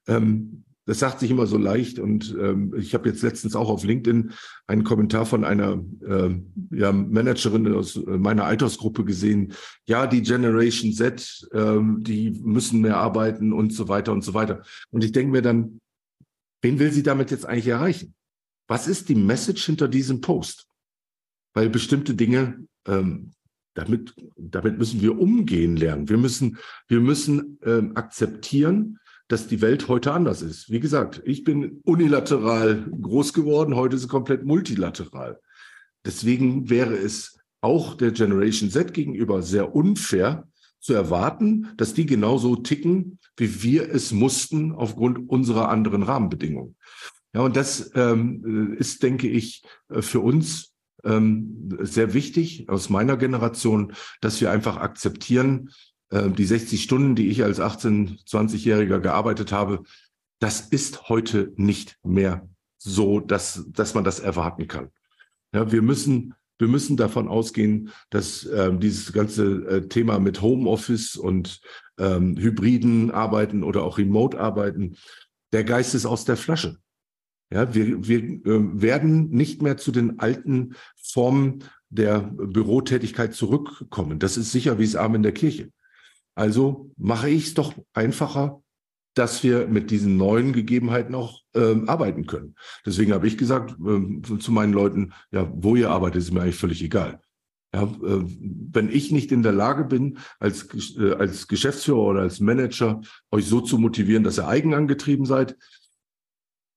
ähm, 0.08 0.64
das 0.90 0.98
sagt 0.98 1.20
sich 1.20 1.30
immer 1.30 1.46
so 1.46 1.60
leicht. 1.60 2.00
Und 2.00 2.36
ähm, 2.42 2.74
ich 2.76 2.96
habe 2.96 3.08
jetzt 3.08 3.22
letztens 3.22 3.56
auch 3.56 3.70
auf 3.70 3.84
LinkedIn 3.84 4.32
einen 4.66 4.84
Kommentar 4.84 5.28
von 5.28 5.44
einer 5.46 5.84
äh, 6.04 6.36
ja, 6.72 6.92
Managerin 6.92 7.72
aus 7.76 7.96
äh, 7.96 8.18
meiner 8.18 8.46
Altersgruppe 8.46 9.06
gesehen. 9.06 9.54
Ja, 9.86 10.08
die 10.08 10.24
Generation 10.24 10.92
Z, 10.92 11.48
ähm, 11.54 12.00
die 12.02 12.32
müssen 12.32 12.82
mehr 12.82 12.98
arbeiten 12.98 13.54
und 13.54 13.72
so 13.72 13.88
weiter 13.88 14.12
und 14.12 14.24
so 14.24 14.34
weiter. 14.34 14.64
Und 14.90 15.04
ich 15.04 15.12
denke 15.12 15.32
mir 15.32 15.44
dann, 15.44 15.80
wen 16.64 16.80
will 16.80 16.92
sie 16.92 17.04
damit 17.04 17.30
jetzt 17.30 17.46
eigentlich 17.46 17.68
erreichen? 17.68 18.16
Was 18.68 18.88
ist 18.88 19.10
die 19.10 19.16
Message 19.16 19.64
hinter 19.64 19.88
diesem 19.88 20.22
Post? 20.22 20.66
Weil 21.54 21.70
bestimmte 21.70 22.16
Dinge, 22.16 22.66
ähm, 22.88 23.30
damit, 23.76 24.16
damit 24.38 24.80
müssen 24.80 25.02
wir 25.02 25.20
umgehen 25.20 25.78
lernen. 25.78 26.10
Wir 26.10 26.18
müssen, 26.18 26.58
wir 26.88 27.00
müssen 27.00 27.60
ähm, 27.64 27.96
akzeptieren, 27.96 28.99
dass 29.30 29.48
die 29.48 29.62
Welt 29.62 29.88
heute 29.88 30.12
anders 30.12 30.42
ist. 30.42 30.70
Wie 30.70 30.80
gesagt, 30.80 31.22
ich 31.24 31.44
bin 31.44 31.82
unilateral 31.84 32.90
groß 33.02 33.34
geworden, 33.34 33.76
heute 33.76 33.96
ist 33.96 34.04
es 34.04 34.08
komplett 34.10 34.44
multilateral. 34.44 35.40
Deswegen 36.04 36.70
wäre 36.70 36.96
es 36.96 37.40
auch 37.62 37.96
der 37.96 38.12
Generation 38.12 38.72
Z 38.72 38.94
gegenüber 38.94 39.42
sehr 39.42 39.76
unfair 39.76 40.48
zu 40.80 40.94
erwarten, 40.94 41.70
dass 41.78 41.94
die 41.94 42.06
genauso 42.06 42.56
ticken, 42.56 43.20
wie 43.38 43.62
wir 43.62 43.90
es 43.90 44.12
mussten 44.12 44.72
aufgrund 44.72 45.30
unserer 45.30 45.70
anderen 45.70 46.04
Rahmenbedingungen. 46.04 46.76
Ja, 47.34 47.42
und 47.42 47.56
das 47.56 47.92
ähm, 47.94 48.76
ist, 48.80 49.04
denke 49.04 49.30
ich, 49.30 49.62
für 49.90 50.22
uns 50.22 50.74
ähm, 51.04 51.70
sehr 51.82 52.14
wichtig 52.14 52.68
aus 52.70 52.90
meiner 52.90 53.18
Generation, 53.18 53.94
dass 54.22 54.42
wir 54.42 54.52
einfach 54.52 54.78
akzeptieren, 54.78 55.70
äh, 56.10 56.30
die 56.30 56.46
60 56.46 56.82
Stunden, 56.82 57.16
die 57.16 57.30
ich 57.30 57.44
als 57.44 57.60
18-, 57.60 58.26
20-Jähriger 58.26 59.00
gearbeitet 59.00 59.52
habe, 59.52 59.84
das 60.40 60.62
ist 60.62 61.10
heute 61.10 61.54
nicht 61.56 61.98
mehr 62.04 62.48
so, 62.78 63.20
dass, 63.20 63.66
dass 63.68 63.94
man 63.94 64.04
das 64.04 64.20
erwarten 64.20 64.68
kann. 64.68 64.90
Ja, 65.54 65.72
wir 65.72 65.82
müssen, 65.82 66.34
wir 66.58 66.68
müssen 66.68 66.98
davon 66.98 67.28
ausgehen, 67.28 67.90
dass 68.10 68.46
ähm, 68.46 68.80
dieses 68.80 69.12
ganze 69.12 69.66
äh, 69.68 69.88
Thema 69.88 70.20
mit 70.20 70.42
Homeoffice 70.42 71.16
und 71.16 71.62
ähm, 71.98 72.38
hybriden 72.38 73.12
Arbeiten 73.12 73.64
oder 73.64 73.84
auch 73.84 73.98
Remote-Arbeiten, 73.98 74.96
der 75.52 75.64
Geist 75.64 75.96
ist 75.96 76.06
aus 76.06 76.26
der 76.26 76.38
Flasche. 76.38 76.78
Ja, 77.52 77.74
wir, 77.74 78.08
wir 78.08 78.20
äh, 78.20 78.82
werden 78.82 79.30
nicht 79.30 79.62
mehr 79.62 79.78
zu 79.78 79.92
den 79.92 80.20
alten 80.20 80.76
Formen 80.96 81.64
der 81.90 82.20
Bürotätigkeit 82.20 83.34
zurückkommen. 83.34 84.20
Das 84.20 84.38
ist 84.38 84.52
sicher 84.52 84.78
wie 84.78 84.84
es 84.84 84.96
Arm 84.96 85.16
in 85.16 85.24
der 85.24 85.32
Kirche. 85.32 85.72
Also 86.40 86.90
mache 86.96 87.30
ich 87.30 87.48
es 87.48 87.54
doch 87.54 87.74
einfacher, 87.92 88.64
dass 89.14 89.44
wir 89.44 89.68
mit 89.68 89.92
diesen 89.92 90.16
neuen 90.16 90.54
Gegebenheiten 90.54 91.14
auch 91.14 91.42
ähm, 91.54 91.90
arbeiten 91.90 92.28
können. 92.28 92.56
Deswegen 92.86 93.12
habe 93.12 93.28
ich 93.28 93.38
gesagt 93.38 93.76
ähm, 93.78 94.24
zu 94.24 94.50
meinen 94.54 94.72
Leuten, 94.72 95.12
ja, 95.32 95.52
wo 95.54 95.76
ihr 95.76 95.90
arbeitet, 95.90 96.22
ist 96.22 96.32
mir 96.32 96.42
eigentlich 96.42 96.56
völlig 96.56 96.82
egal. 96.82 97.20
Ja, 97.76 97.84
äh, 97.84 98.24
wenn 98.72 98.88
ich 98.88 99.12
nicht 99.12 99.34
in 99.34 99.44
der 99.44 99.52
Lage 99.52 99.84
bin, 99.84 100.20
als, 100.40 100.70
äh, 100.98 101.12
als 101.16 101.50
Geschäftsführer 101.50 102.00
oder 102.00 102.22
als 102.22 102.40
Manager 102.40 103.02
euch 103.32 103.46
so 103.46 103.60
zu 103.60 103.78
motivieren, 103.78 104.24
dass 104.24 104.40
ihr 104.40 104.48
eigenangetrieben 104.48 105.26
seid, 105.26 105.58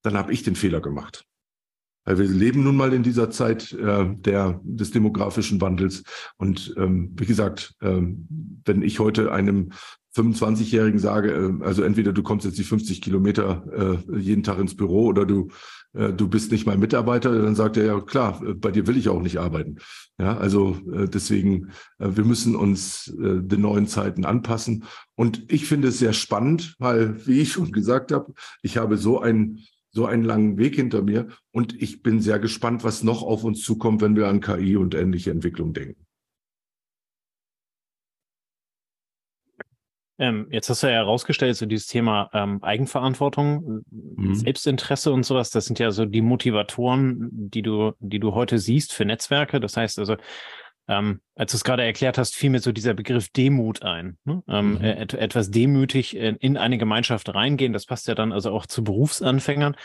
dann 0.02 0.14
habe 0.14 0.32
ich 0.32 0.42
den 0.42 0.56
Fehler 0.56 0.80
gemacht. 0.80 1.24
Weil 2.04 2.18
wir 2.18 2.26
leben 2.26 2.64
nun 2.64 2.76
mal 2.76 2.92
in 2.92 3.02
dieser 3.02 3.30
Zeit 3.30 3.72
äh, 3.72 4.06
der, 4.16 4.60
des 4.64 4.90
demografischen 4.90 5.60
Wandels. 5.60 6.02
Und 6.36 6.74
ähm, 6.76 7.12
wie 7.16 7.26
gesagt, 7.26 7.74
ähm, 7.80 8.26
wenn 8.64 8.82
ich 8.82 8.98
heute 8.98 9.32
einem 9.32 9.70
25-Jährigen 10.14 10.98
sage, 10.98 11.32
äh, 11.32 11.64
also 11.64 11.82
entweder 11.82 12.12
du 12.12 12.22
kommst 12.22 12.44
jetzt 12.44 12.58
die 12.58 12.64
50 12.64 13.00
Kilometer 13.00 14.02
äh, 14.10 14.18
jeden 14.18 14.42
Tag 14.42 14.58
ins 14.58 14.76
Büro 14.76 15.06
oder 15.06 15.24
du, 15.24 15.48
äh, 15.94 16.12
du 16.12 16.28
bist 16.28 16.52
nicht 16.52 16.66
mal 16.66 16.76
Mitarbeiter, 16.76 17.40
dann 17.40 17.54
sagt 17.54 17.76
er 17.76 17.86
ja 17.86 18.00
klar, 18.00 18.42
äh, 18.42 18.54
bei 18.54 18.70
dir 18.70 18.86
will 18.86 18.96
ich 18.96 19.08
auch 19.08 19.22
nicht 19.22 19.38
arbeiten. 19.38 19.76
Ja, 20.18 20.36
also 20.36 20.76
äh, 20.92 21.08
deswegen, 21.08 21.70
äh, 21.98 22.08
wir 22.14 22.24
müssen 22.24 22.54
uns 22.54 23.08
äh, 23.08 23.40
den 23.40 23.62
neuen 23.62 23.86
Zeiten 23.86 24.24
anpassen. 24.24 24.84
Und 25.14 25.50
ich 25.50 25.66
finde 25.66 25.88
es 25.88 25.98
sehr 25.98 26.12
spannend, 26.12 26.74
weil, 26.78 27.26
wie 27.26 27.40
ich 27.40 27.52
schon 27.52 27.72
gesagt 27.72 28.12
habe, 28.12 28.34
ich 28.62 28.76
habe 28.76 28.98
so 28.98 29.20
ein 29.20 29.60
so 29.92 30.06
einen 30.06 30.24
langen 30.24 30.58
Weg 30.58 30.74
hinter 30.74 31.02
mir 31.02 31.28
und 31.50 31.80
ich 31.80 32.02
bin 32.02 32.20
sehr 32.20 32.38
gespannt, 32.38 32.82
was 32.82 33.02
noch 33.02 33.22
auf 33.22 33.44
uns 33.44 33.62
zukommt, 33.62 34.00
wenn 34.00 34.16
wir 34.16 34.26
an 34.26 34.40
KI 34.40 34.76
und 34.76 34.94
ähnliche 34.94 35.30
Entwicklung 35.30 35.72
denken. 35.74 36.06
Ähm, 40.18 40.46
jetzt 40.50 40.68
hast 40.68 40.82
du 40.82 40.86
ja 40.86 40.92
herausgestellt, 40.94 41.56
so 41.56 41.66
dieses 41.66 41.88
Thema 41.88 42.30
ähm, 42.32 42.62
Eigenverantwortung, 42.62 43.82
mhm. 43.90 44.34
Selbstinteresse 44.34 45.10
und 45.12 45.24
sowas, 45.24 45.50
das 45.50 45.64
sind 45.64 45.78
ja 45.78 45.90
so 45.90 46.04
die 46.04 46.20
Motivatoren, 46.20 47.28
die 47.50 47.62
du, 47.62 47.92
die 47.98 48.20
du 48.20 48.32
heute 48.34 48.58
siehst 48.58 48.92
für 48.92 49.04
Netzwerke. 49.04 49.58
Das 49.58 49.76
heißt 49.76 49.98
also, 49.98 50.16
ähm, 50.88 51.20
als 51.36 51.52
du 51.52 51.56
es 51.56 51.64
gerade 51.64 51.84
erklärt 51.84 52.18
hast, 52.18 52.34
fiel 52.34 52.50
mir 52.50 52.60
so 52.60 52.72
dieser 52.72 52.94
Begriff 52.94 53.28
Demut 53.30 53.82
ein. 53.82 54.18
Ne? 54.24 54.42
Ähm, 54.48 54.74
mhm. 54.74 54.84
et 54.84 55.14
etwas 55.14 55.50
demütig 55.50 56.16
in, 56.16 56.36
in, 56.36 56.56
eine 56.56 56.76
Gemeinschaft 56.76 57.32
reingehen. 57.32 57.72
Das 57.72 57.86
passt 57.86 58.08
ja 58.08 58.14
dann 58.14 58.32
also 58.32 58.50
auch 58.50 58.66
zu 58.66 58.82
Berufsanfängern, 58.82 59.76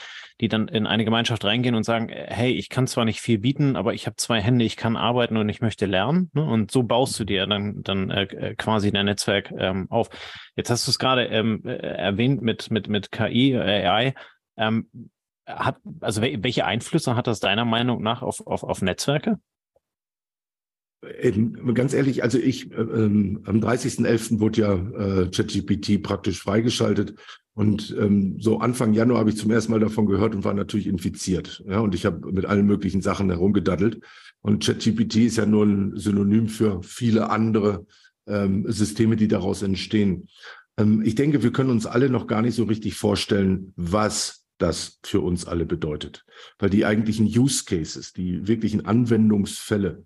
die 0.41 0.47
dann 0.47 0.67
in 0.67 0.88
eine 0.88 1.05
Gemeinschaft 1.05 1.45
reingehen 1.45 1.75
und 1.75 1.83
sagen, 1.83 2.10
äh, 2.10 2.27
hey, 2.29 2.51
ich 2.51 2.69
kann 2.69 2.88
zwar 2.88 3.05
nicht 3.05 3.21
viel 3.21 3.38
bieten, 3.38 3.75
aber 3.75 3.93
ich 3.93 4.07
habe 4.07 4.15
zwei 4.15 4.41
Hände, 4.41 4.65
ich 4.65 4.75
kann 4.75 4.97
arbeiten 4.97 5.38
und 5.38 5.47
ich 5.49 5.62
möchte 5.62 5.86
lernen. 5.86 6.31
Ne? 6.33 6.43
Und 6.43 6.71
so 6.71 6.83
baust 6.83 7.19
du 7.19 7.25
dir 7.25 7.45
dann, 7.45 7.83
dann 7.83 8.10
äh, 8.10 8.23
äh 8.23 8.55
quasi 8.55 8.91
dein 8.91 9.05
Netzwerk 9.05 9.53
ähm, 9.57 9.88
auf. 9.91 10.10
Jetzt 10.55 10.71
hast 10.71 10.88
du 10.88 10.91
es 10.91 10.99
gerade 10.99 11.25
ähm, 11.25 11.62
äh, 11.63 11.75
erwähnt 11.75 12.41
mit, 12.41 12.71
mit, 12.71 12.88
mit 12.88 13.12
KI, 13.12 13.55
AI. 13.55 14.15
Ähm, 14.57 14.89
hat, 15.45 15.77
also 16.01 16.21
welche 16.21 16.65
Einflüsse 16.65 17.15
hat 17.15 17.27
das 17.27 17.39
deiner 17.39 17.63
Meinung 17.63 18.01
nach 18.01 18.21
auf, 18.21 18.45
auf, 18.45 18.63
auf 18.63 18.81
Netzwerke? 18.81 19.39
Eben, 21.21 21.73
ganz 21.75 21.93
ehrlich, 21.93 22.23
also 22.23 22.39
ich, 22.39 22.71
äh, 22.71 22.75
ähm, 22.75 23.41
am 23.45 23.60
30.11. 23.60 24.39
wurde 24.39 24.62
ja 24.62 24.73
äh, 24.73 25.29
ChatGPT 25.29 26.01
praktisch 26.01 26.41
freigeschaltet 26.41 27.13
und 27.57 27.95
ähm, 27.99 28.38
so 28.39 28.60
Anfang 28.60 28.93
Januar 28.93 29.21
habe 29.21 29.31
ich 29.31 29.38
zum 29.38 29.49
ersten 29.49 29.71
Mal 29.71 29.79
davon 29.79 30.05
gehört 30.05 30.36
und 30.36 30.43
war 30.43 30.53
natürlich 30.53 30.86
infiziert. 30.86 31.63
Ja, 31.67 31.79
und 31.79 31.95
ich 31.95 32.05
habe 32.05 32.31
mit 32.31 32.45
allen 32.45 32.67
möglichen 32.67 33.01
Sachen 33.01 33.31
herumgedaddelt. 33.31 33.99
Und 34.41 34.63
ChatGPT 34.63 35.15
ist 35.15 35.38
ja 35.38 35.47
nur 35.47 35.65
ein 35.65 35.97
Synonym 35.97 36.49
für 36.49 36.83
viele 36.83 37.31
andere 37.31 37.88
ähm, 38.27 38.71
Systeme, 38.71 39.15
die 39.15 39.27
daraus 39.27 39.63
entstehen. 39.63 40.27
Ähm, 40.77 41.01
ich 41.03 41.15
denke, 41.15 41.41
wir 41.41 41.51
können 41.51 41.71
uns 41.71 41.88
alle 41.88 42.12
noch 42.12 42.27
gar 42.27 42.43
nicht 42.43 42.53
so 42.53 42.65
richtig 42.65 42.93
vorstellen, 42.93 43.73
was 43.75 44.45
das 44.60 44.99
für 45.03 45.21
uns 45.21 45.45
alle 45.45 45.65
bedeutet. 45.65 46.25
Weil 46.60 46.69
die 46.69 46.86
eigentlichen 46.86 47.25
Use 47.25 47.65
Cases, 47.65 48.13
die 48.13 48.47
wirklichen 48.47 48.86
Anwendungsfälle, 48.86 50.05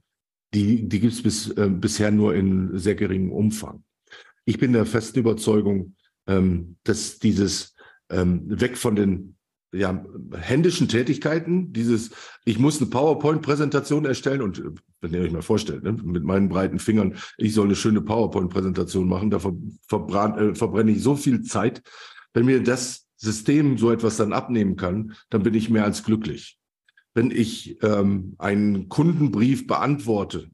die, 0.54 0.88
die 0.88 1.00
gibt 1.00 1.14
es 1.14 1.24
bis, 1.24 1.50
äh, 1.52 1.70
bisher 1.70 2.12
nur 2.12 2.36
in 2.36 2.78
sehr 2.78 2.96
geringem 2.96 3.32
Umfang. 3.32 3.84
Ich 4.46 4.58
bin 4.58 4.74
der 4.74 4.86
festen 4.86 5.20
Überzeugung, 5.20 5.96
ähm, 6.28 6.78
dass 6.84 7.20
dieses 7.20 7.76
ähm, 8.10 8.44
weg 8.60 8.78
von 8.78 8.96
den 8.96 9.36
ja, 9.74 10.04
händischen 10.38 10.90
Tätigkeiten, 10.90 11.72
dieses, 11.72 12.12
ich 12.44 12.60
muss 12.60 12.82
eine 12.82 12.90
PowerPoint-Präsentation 12.90 14.04
erstellen 14.04 14.42
und 14.42 14.62
wenn 15.00 15.14
ihr 15.14 15.22
euch 15.22 15.32
mal 15.32 15.42
vorstellt, 15.42 15.84
ne, 15.84 15.94
mit 15.94 16.24
meinen 16.26 16.50
breiten 16.50 16.80
Fingern, 16.80 17.16
ich 17.38 17.54
soll 17.54 17.68
eine 17.68 17.76
schöne 17.78 18.02
PowerPoint-Präsentation 18.02 19.08
machen, 19.08 19.30
da 19.30 19.40
ver, 19.40 19.54
äh, 20.38 20.56
verbrenne 20.56 20.92
ich 20.92 21.02
so 21.02 21.16
viel 21.16 21.44
Zeit. 21.44 21.82
Wenn 22.34 22.46
mir 22.46 22.62
das 22.62 23.08
System 23.16 23.78
so 23.78 23.92
etwas 23.92 24.18
dann 24.18 24.34
abnehmen 24.34 24.76
kann, 24.76 25.14
dann 25.30 25.44
bin 25.44 25.54
ich 25.54 25.70
mehr 25.70 25.86
als 25.86 26.04
glücklich 26.04 26.58
wenn 27.13 27.32
ich 27.32 27.82
ähm, 27.84 28.36
einen 28.38 28.89
Kundenbrief 28.89 29.67
beantworte 29.67 30.50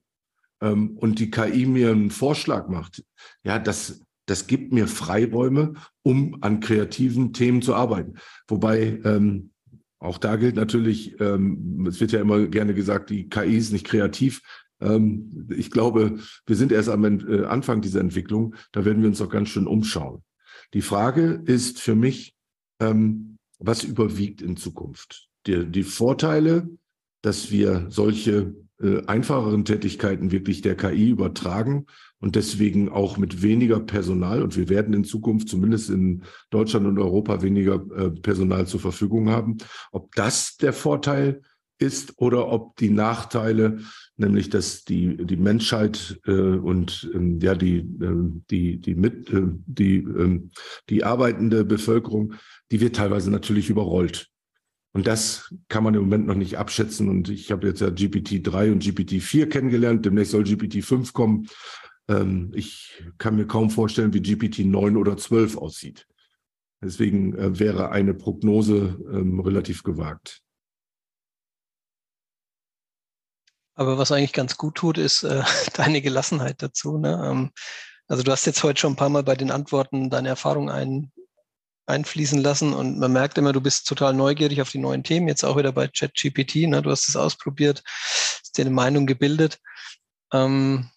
ähm, 0.61 0.97
und 0.97 1.19
die 1.19 1.29
KI 1.29 1.65
mir 1.65 1.91
einen 1.91 2.11
Vorschlag 2.11 2.67
macht, 2.67 3.03
ja, 3.43 3.59
das, 3.59 4.03
das 4.25 4.47
gibt 4.47 4.73
mir 4.73 4.87
Freiräume, 4.87 5.73
um 6.03 6.37
an 6.41 6.59
kreativen 6.59 7.33
Themen 7.33 7.61
zu 7.61 7.75
arbeiten. 7.75 8.15
Wobei 8.47 8.99
ähm, 9.03 9.51
auch 9.99 10.17
da 10.17 10.35
gilt 10.35 10.55
natürlich, 10.55 11.19
ähm, 11.19 11.85
es 11.87 11.99
wird 11.99 12.11
ja 12.11 12.21
immer 12.21 12.45
gerne 12.47 12.73
gesagt, 12.73 13.09
die 13.09 13.29
KI 13.29 13.57
ist 13.57 13.71
nicht 13.71 13.85
kreativ. 13.85 14.41
Ähm, 14.79 15.47
ich 15.55 15.71
glaube, 15.71 16.19
wir 16.45 16.55
sind 16.55 16.71
erst 16.71 16.89
am 16.89 17.03
äh, 17.03 17.45
Anfang 17.45 17.81
dieser 17.81 17.99
Entwicklung. 17.99 18.55
Da 18.71 18.85
werden 18.85 19.01
wir 19.01 19.09
uns 19.09 19.21
auch 19.21 19.29
ganz 19.29 19.49
schön 19.49 19.67
umschauen. 19.67 20.23
Die 20.73 20.81
Frage 20.81 21.41
ist 21.45 21.79
für 21.79 21.95
mich, 21.95 22.35
ähm, 22.79 23.37
was 23.59 23.83
überwiegt 23.83 24.41
in 24.41 24.55
Zukunft? 24.55 25.27
Die, 25.47 25.65
die 25.65 25.83
Vorteile, 25.83 26.69
dass 27.21 27.51
wir 27.51 27.87
solche 27.89 28.53
äh, 28.81 29.03
einfacheren 29.07 29.65
Tätigkeiten 29.65 30.31
wirklich 30.31 30.61
der 30.61 30.75
KI 30.75 31.09
übertragen 31.09 31.87
und 32.19 32.35
deswegen 32.35 32.89
auch 32.89 33.17
mit 33.17 33.41
weniger 33.41 33.79
Personal 33.79 34.43
und 34.43 34.55
wir 34.55 34.69
werden 34.69 34.93
in 34.93 35.03
Zukunft 35.03 35.49
zumindest 35.49 35.89
in 35.89 36.23
Deutschland 36.51 36.85
und 36.85 36.99
Europa 36.99 37.41
weniger 37.41 37.75
äh, 37.95 38.11
Personal 38.11 38.67
zur 38.67 38.79
Verfügung 38.79 39.29
haben. 39.29 39.57
Ob 39.91 40.13
das 40.15 40.57
der 40.57 40.73
Vorteil 40.73 41.41
ist 41.79 42.13
oder 42.17 42.47
ob 42.47 42.75
die 42.77 42.89
Nachteile, 42.89 43.79
nämlich 44.15 44.49
dass 44.49 44.83
die 44.83 45.17
die 45.25 45.37
Menschheit 45.37 46.19
äh, 46.25 46.31
und 46.31 47.09
ähm, 47.13 47.39
ja 47.39 47.55
die 47.55 47.77
äh, 47.79 48.41
die 48.49 48.79
die 48.79 48.95
mit 48.95 49.31
äh, 49.31 49.43
die 49.65 49.97
äh, 49.97 50.41
die 50.89 51.03
arbeitende 51.03 51.65
Bevölkerung, 51.65 52.33
die 52.71 52.81
wird 52.81 52.95
teilweise 52.95 53.31
natürlich 53.31 53.69
überrollt. 53.69 54.29
Und 54.93 55.05
das 55.05 55.53
kann 55.67 55.83
man 55.83 55.93
im 55.93 56.01
Moment 56.01 56.27
noch 56.27 56.35
nicht 56.35 56.57
abschätzen. 56.57 57.09
Und 57.09 57.29
ich 57.29 57.51
habe 57.51 57.67
jetzt 57.67 57.81
ja 57.81 57.87
GPT-3 57.87 58.71
und 58.71 58.83
GPT-4 58.83 59.47
kennengelernt. 59.47 60.05
Demnächst 60.05 60.31
soll 60.31 60.43
GPT-5 60.43 61.13
kommen. 61.13 61.47
Ähm, 62.07 62.51
ich 62.55 63.03
kann 63.17 63.35
mir 63.35 63.45
kaum 63.45 63.69
vorstellen, 63.69 64.13
wie 64.13 64.21
GPT-9 64.21 64.97
oder 64.97 65.17
12 65.17 65.57
aussieht. 65.57 66.07
Deswegen 66.81 67.35
äh, 67.35 67.59
wäre 67.59 67.91
eine 67.91 68.13
Prognose 68.13 68.97
ähm, 69.11 69.39
relativ 69.39 69.83
gewagt. 69.83 70.41
Aber 73.75 73.99
was 73.99 74.11
eigentlich 74.11 74.33
ganz 74.33 74.57
gut 74.57 74.75
tut, 74.75 74.97
ist 74.97 75.23
äh, 75.23 75.43
deine 75.73 76.01
Gelassenheit 76.01 76.61
dazu. 76.61 76.97
Ne? 76.97 77.21
Ähm, 77.23 77.51
also 78.07 78.23
du 78.23 78.31
hast 78.31 78.45
jetzt 78.45 78.63
heute 78.63 78.79
schon 78.79 78.93
ein 78.93 78.97
paar 78.97 79.09
Mal 79.09 79.23
bei 79.23 79.35
den 79.35 79.51
Antworten 79.51 80.09
deine 80.09 80.29
Erfahrung 80.29 80.69
ein, 80.69 81.11
einfließen 81.87 82.41
lassen 82.41 82.73
und 82.73 82.99
man 82.99 83.11
merkt 83.11 83.37
immer, 83.37 83.53
du 83.53 83.61
bist 83.61 83.87
total 83.87 84.13
neugierig 84.13 84.61
auf 84.61 84.71
die 84.71 84.77
neuen 84.77 85.03
Themen, 85.03 85.27
jetzt 85.27 85.43
auch 85.43 85.57
wieder 85.57 85.71
bei 85.71 85.87
ChatGPT, 85.87 86.67
ne? 86.67 86.81
du 86.81 86.91
hast 86.91 87.07
es 87.07 87.15
ausprobiert, 87.15 87.83
hast 87.85 88.57
dir 88.57 88.65
eine 88.65 88.75
Meinung 88.75 89.07
gebildet. 89.07 89.59
Ähm, 90.33 90.89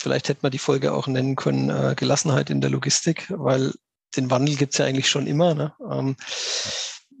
vielleicht 0.00 0.28
hätte 0.28 0.40
man 0.42 0.52
die 0.52 0.58
Folge 0.58 0.92
auch 0.92 1.06
nennen 1.06 1.34
können, 1.34 1.70
äh, 1.70 1.94
Gelassenheit 1.96 2.50
in 2.50 2.60
der 2.60 2.70
Logistik, 2.70 3.26
weil 3.30 3.72
den 4.16 4.30
Wandel 4.30 4.56
gibt 4.56 4.74
es 4.74 4.78
ja 4.78 4.84
eigentlich 4.84 5.08
schon 5.08 5.26
immer. 5.26 5.54
Ne? 5.54 5.72
Ähm, 5.90 6.16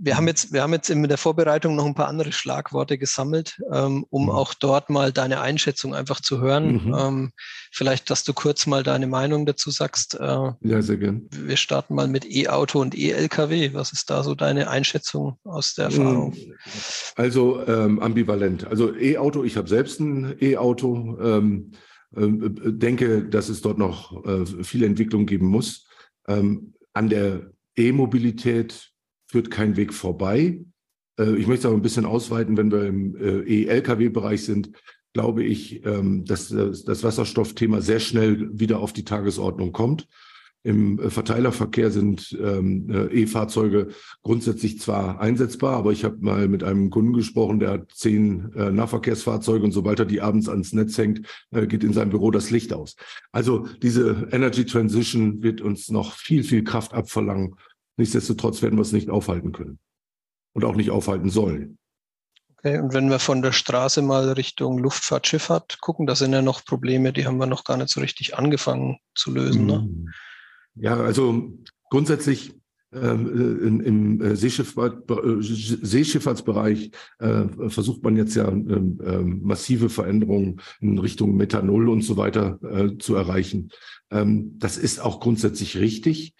wir 0.04 0.16
haben 0.16 0.28
jetzt, 0.28 0.52
wir 0.52 0.62
haben 0.62 0.72
jetzt 0.74 0.90
in 0.90 1.02
der 1.02 1.16
Vorbereitung 1.16 1.76
noch 1.76 1.86
ein 1.86 1.94
paar 1.94 2.08
andere 2.08 2.30
Schlagworte 2.32 2.98
gesammelt, 2.98 3.60
ähm, 3.72 4.04
um 4.10 4.24
mhm. 4.24 4.30
auch 4.30 4.52
dort 4.52 4.90
mal 4.90 5.12
deine 5.12 5.40
Einschätzung 5.40 5.94
einfach 5.94 6.20
zu 6.20 6.40
hören. 6.40 6.84
Mhm. 6.84 6.94
Ähm, 6.96 7.32
vielleicht, 7.72 8.10
dass 8.10 8.22
du 8.22 8.34
kurz 8.34 8.66
mal 8.66 8.82
deine 8.82 9.06
Meinung 9.06 9.46
dazu 9.46 9.70
sagst. 9.70 10.14
Äh, 10.20 10.52
ja, 10.60 10.82
sehr 10.82 10.98
gern. 10.98 11.26
Wir 11.30 11.56
starten 11.56 11.94
mal 11.94 12.06
mit 12.06 12.26
E-Auto 12.30 12.80
und 12.80 12.94
E-LKW. 12.94 13.72
Was 13.72 13.92
ist 13.92 14.10
da 14.10 14.22
so 14.22 14.34
deine 14.34 14.68
Einschätzung 14.68 15.38
aus 15.44 15.74
der 15.74 15.86
Erfahrung? 15.86 16.34
Mhm. 16.34 16.54
Also 17.16 17.66
ähm, 17.66 17.98
ambivalent. 18.00 18.66
Also 18.66 18.94
E-Auto, 18.94 19.42
ich 19.42 19.56
habe 19.56 19.68
selbst 19.68 20.00
ein 20.00 20.36
E-Auto. 20.38 21.18
Ähm, 21.18 21.72
äh, 22.14 22.72
denke, 22.72 23.24
dass 23.24 23.48
es 23.48 23.62
dort 23.62 23.78
noch 23.78 24.24
äh, 24.26 24.44
viele 24.64 24.84
Entwicklung 24.84 25.24
geben 25.24 25.46
muss. 25.46 25.88
Ähm, 26.28 26.74
an 26.92 27.08
der 27.08 27.50
E-Mobilität 27.76 28.93
führt 29.34 29.50
kein 29.50 29.76
Weg 29.76 29.92
vorbei. 29.92 30.60
Äh, 31.18 31.34
ich 31.34 31.48
möchte 31.48 31.62
es 31.62 31.66
aber 31.66 31.74
ein 31.74 31.82
bisschen 31.82 32.06
ausweiten, 32.06 32.56
wenn 32.56 32.70
wir 32.70 32.86
im 32.86 33.16
äh, 33.16 33.64
E-Lkw-Bereich 33.64 34.44
sind, 34.44 34.70
glaube 35.12 35.42
ich, 35.42 35.84
ähm, 35.84 36.24
dass 36.24 36.50
das 36.50 37.02
Wasserstoffthema 37.02 37.80
sehr 37.80 37.98
schnell 37.98 38.48
wieder 38.56 38.78
auf 38.78 38.92
die 38.92 39.04
Tagesordnung 39.04 39.72
kommt. 39.72 40.06
Im 40.62 41.00
äh, 41.00 41.10
Verteilerverkehr 41.10 41.90
sind 41.90 42.38
ähm, 42.40 42.88
E-Fahrzeuge 43.10 43.88
grundsätzlich 44.22 44.78
zwar 44.78 45.20
einsetzbar, 45.20 45.78
aber 45.78 45.90
ich 45.90 46.04
habe 46.04 46.18
mal 46.20 46.46
mit 46.46 46.62
einem 46.62 46.90
Kunden 46.90 47.12
gesprochen, 47.12 47.58
der 47.58 47.70
hat 47.70 47.90
zehn 47.92 48.52
Nahverkehrsfahrzeuge 48.54 49.64
und 49.64 49.72
sobald 49.72 49.98
er 49.98 50.06
die 50.06 50.20
abends 50.20 50.48
ans 50.48 50.72
Netz 50.72 50.96
hängt, 50.96 51.26
geht 51.50 51.82
in 51.82 51.92
seinem 51.92 52.10
Büro 52.10 52.30
das 52.30 52.50
Licht 52.50 52.72
aus. 52.72 52.94
Also 53.32 53.66
diese 53.82 54.28
Energy 54.30 54.64
Transition 54.64 55.42
wird 55.42 55.60
uns 55.60 55.90
noch 55.90 56.12
viel, 56.12 56.44
viel 56.44 56.62
Kraft 56.62 56.94
abverlangen 56.94 57.56
Nichtsdestotrotz 57.96 58.62
werden 58.62 58.76
wir 58.76 58.82
es 58.82 58.92
nicht 58.92 59.10
aufhalten 59.10 59.52
können 59.52 59.78
und 60.52 60.64
auch 60.64 60.74
nicht 60.74 60.90
aufhalten 60.90 61.30
sollen. 61.30 61.78
Okay, 62.58 62.78
und 62.78 62.94
wenn 62.94 63.10
wir 63.10 63.18
von 63.18 63.42
der 63.42 63.52
Straße 63.52 64.00
mal 64.00 64.32
Richtung 64.32 64.78
Luftfahrt, 64.78 65.26
Schifffahrt 65.26 65.80
gucken, 65.80 66.06
da 66.06 66.14
sind 66.14 66.32
ja 66.32 66.42
noch 66.42 66.64
Probleme, 66.64 67.12
die 67.12 67.26
haben 67.26 67.38
wir 67.38 67.46
noch 67.46 67.64
gar 67.64 67.76
nicht 67.76 67.90
so 67.90 68.00
richtig 68.00 68.38
angefangen 68.38 68.98
zu 69.14 69.32
lösen. 69.32 69.66
Ne? 69.66 69.78
Mm. 69.80 70.08
Ja, 70.76 70.96
also 70.96 71.52
grundsätzlich 71.90 72.54
ähm, 72.94 73.80
im 73.84 74.20
äh, 74.20 74.36
Seeschifffahrt, 74.36 75.10
äh, 75.10 75.42
Seeschifffahrtsbereich 75.42 76.90
äh, 77.18 77.68
versucht 77.68 78.02
man 78.02 78.16
jetzt 78.16 78.34
ja 78.34 78.48
ähm, 78.48 78.98
ähm, 79.04 79.40
massive 79.42 79.88
Veränderungen 79.90 80.60
in 80.80 80.98
Richtung 80.98 81.36
Methanol 81.36 81.88
und 81.88 82.02
so 82.02 82.16
weiter 82.16 82.58
äh, 82.62 82.96
zu 82.98 83.14
erreichen. 83.14 83.70
Ähm, 84.10 84.58
das 84.58 84.78
ist 84.78 85.00
auch 85.00 85.20
grundsätzlich 85.20 85.76
richtig. 85.76 86.34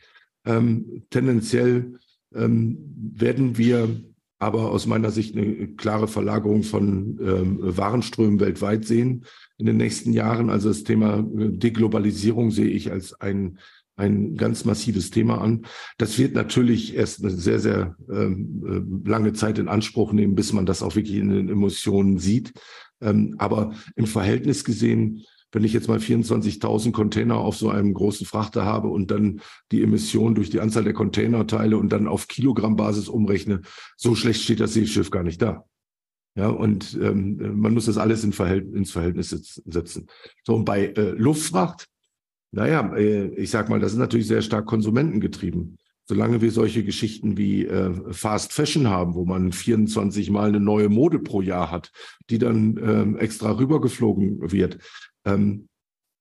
Ähm, 0.44 1.04
tendenziell 1.10 1.98
ähm, 2.34 2.78
werden 2.96 3.56
wir 3.56 3.88
aber 4.38 4.70
aus 4.70 4.86
meiner 4.86 5.10
Sicht 5.10 5.36
eine 5.36 5.68
klare 5.68 6.08
Verlagerung 6.08 6.64
von 6.64 7.18
ähm, 7.22 7.58
Warenströmen 7.60 8.40
weltweit 8.40 8.84
sehen 8.84 9.24
in 9.58 9.66
den 9.66 9.76
nächsten 9.76 10.12
Jahren. 10.12 10.50
Also 10.50 10.68
das 10.68 10.84
Thema 10.84 11.20
äh, 11.20 11.48
Deglobalisierung 11.50 12.50
sehe 12.50 12.68
ich 12.68 12.90
als 12.90 13.18
ein, 13.20 13.58
ein 13.96 14.34
ganz 14.34 14.64
massives 14.64 15.10
Thema 15.10 15.40
an. 15.40 15.64
Das 15.98 16.18
wird 16.18 16.34
natürlich 16.34 16.94
erst 16.94 17.24
eine 17.24 17.30
sehr, 17.30 17.60
sehr 17.60 17.96
ähm, 18.10 19.04
äh, 19.04 19.08
lange 19.08 19.32
Zeit 19.32 19.58
in 19.58 19.68
Anspruch 19.68 20.12
nehmen, 20.12 20.34
bis 20.34 20.52
man 20.52 20.66
das 20.66 20.82
auch 20.82 20.96
wirklich 20.96 21.16
in 21.16 21.30
den 21.30 21.48
Emotionen 21.48 22.18
sieht. 22.18 22.52
Ähm, 23.00 23.36
aber 23.38 23.72
im 23.96 24.06
Verhältnis 24.06 24.64
gesehen 24.64 25.24
wenn 25.54 25.64
ich 25.64 25.72
jetzt 25.72 25.88
mal 25.88 25.98
24.000 25.98 26.90
Container 26.90 27.36
auf 27.36 27.56
so 27.56 27.70
einem 27.70 27.94
großen 27.94 28.26
Frachter 28.26 28.64
habe 28.64 28.88
und 28.88 29.10
dann 29.12 29.40
die 29.70 29.82
Emissionen 29.82 30.34
durch 30.34 30.50
die 30.50 30.60
Anzahl 30.60 30.82
der 30.82 30.94
Container 30.94 31.46
teile 31.46 31.78
und 31.78 31.90
dann 31.90 32.08
auf 32.08 32.26
Kilogrammbasis 32.26 33.08
umrechne, 33.08 33.62
so 33.96 34.16
schlecht 34.16 34.42
steht 34.42 34.60
das 34.60 34.74
Seeschiff 34.74 35.10
gar 35.10 35.22
nicht 35.22 35.40
da. 35.40 35.64
Ja, 36.36 36.48
und 36.48 36.98
ähm, 37.00 37.60
man 37.60 37.72
muss 37.72 37.86
das 37.86 37.96
alles 37.96 38.24
in 38.24 38.32
Verhält 38.32 38.74
ins 38.74 38.90
Verhältnis 38.90 39.30
setzen. 39.30 40.08
So, 40.42 40.56
und 40.56 40.64
bei 40.64 40.86
äh, 40.86 41.10
Luftfracht, 41.10 41.86
naja, 42.50 42.92
äh, 42.96 43.26
ich 43.36 43.50
sag 43.50 43.68
mal, 43.68 43.78
das 43.78 43.92
ist 43.92 43.98
natürlich 43.98 44.26
sehr 44.26 44.42
stark 44.42 44.66
konsumentengetrieben. 44.66 45.78
Solange 46.06 46.42
wir 46.42 46.50
solche 46.50 46.82
Geschichten 46.82 47.38
wie 47.38 47.64
äh, 47.64 47.92
Fast 48.12 48.52
Fashion 48.52 48.88
haben, 48.88 49.14
wo 49.14 49.24
man 49.24 49.52
24 49.52 50.30
Mal 50.30 50.48
eine 50.48 50.60
neue 50.60 50.88
Mode 50.88 51.20
pro 51.20 51.40
Jahr 51.40 51.70
hat, 51.70 51.92
die 52.28 52.38
dann 52.38 52.78
ähm, 52.84 53.16
extra 53.16 53.52
rübergeflogen 53.52 54.50
wird, 54.52 54.78
ähm, 55.24 55.68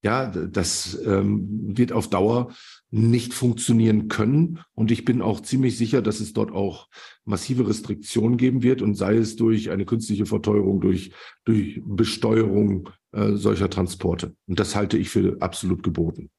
ja, 0.03 0.25
das 0.27 0.99
ähm, 1.05 1.77
wird 1.77 1.93
auf 1.93 2.09
Dauer 2.09 2.53
nicht 2.91 3.33
funktionieren 3.33 4.09
können. 4.09 4.59
Und 4.75 4.91
ich 4.91 5.05
bin 5.05 5.21
auch 5.21 5.39
ziemlich 5.39 5.77
sicher, 5.77 6.01
dass 6.01 6.19
es 6.19 6.33
dort 6.33 6.51
auch 6.51 6.89
massive 7.23 7.67
Restriktionen 7.67 8.37
geben 8.37 8.63
wird 8.63 8.81
und 8.81 8.95
sei 8.95 9.15
es 9.15 9.37
durch 9.37 9.71
eine 9.71 9.85
künstliche 9.85 10.25
Verteuerung, 10.25 10.81
durch, 10.81 11.13
durch 11.45 11.81
Besteuerung 11.85 12.89
äh, 13.13 13.31
solcher 13.33 13.69
Transporte. 13.69 14.35
Und 14.45 14.59
das 14.59 14.75
halte 14.75 14.97
ich 14.97 15.09
für 15.09 15.37
absolut 15.39 15.83
geboten. 15.83 16.29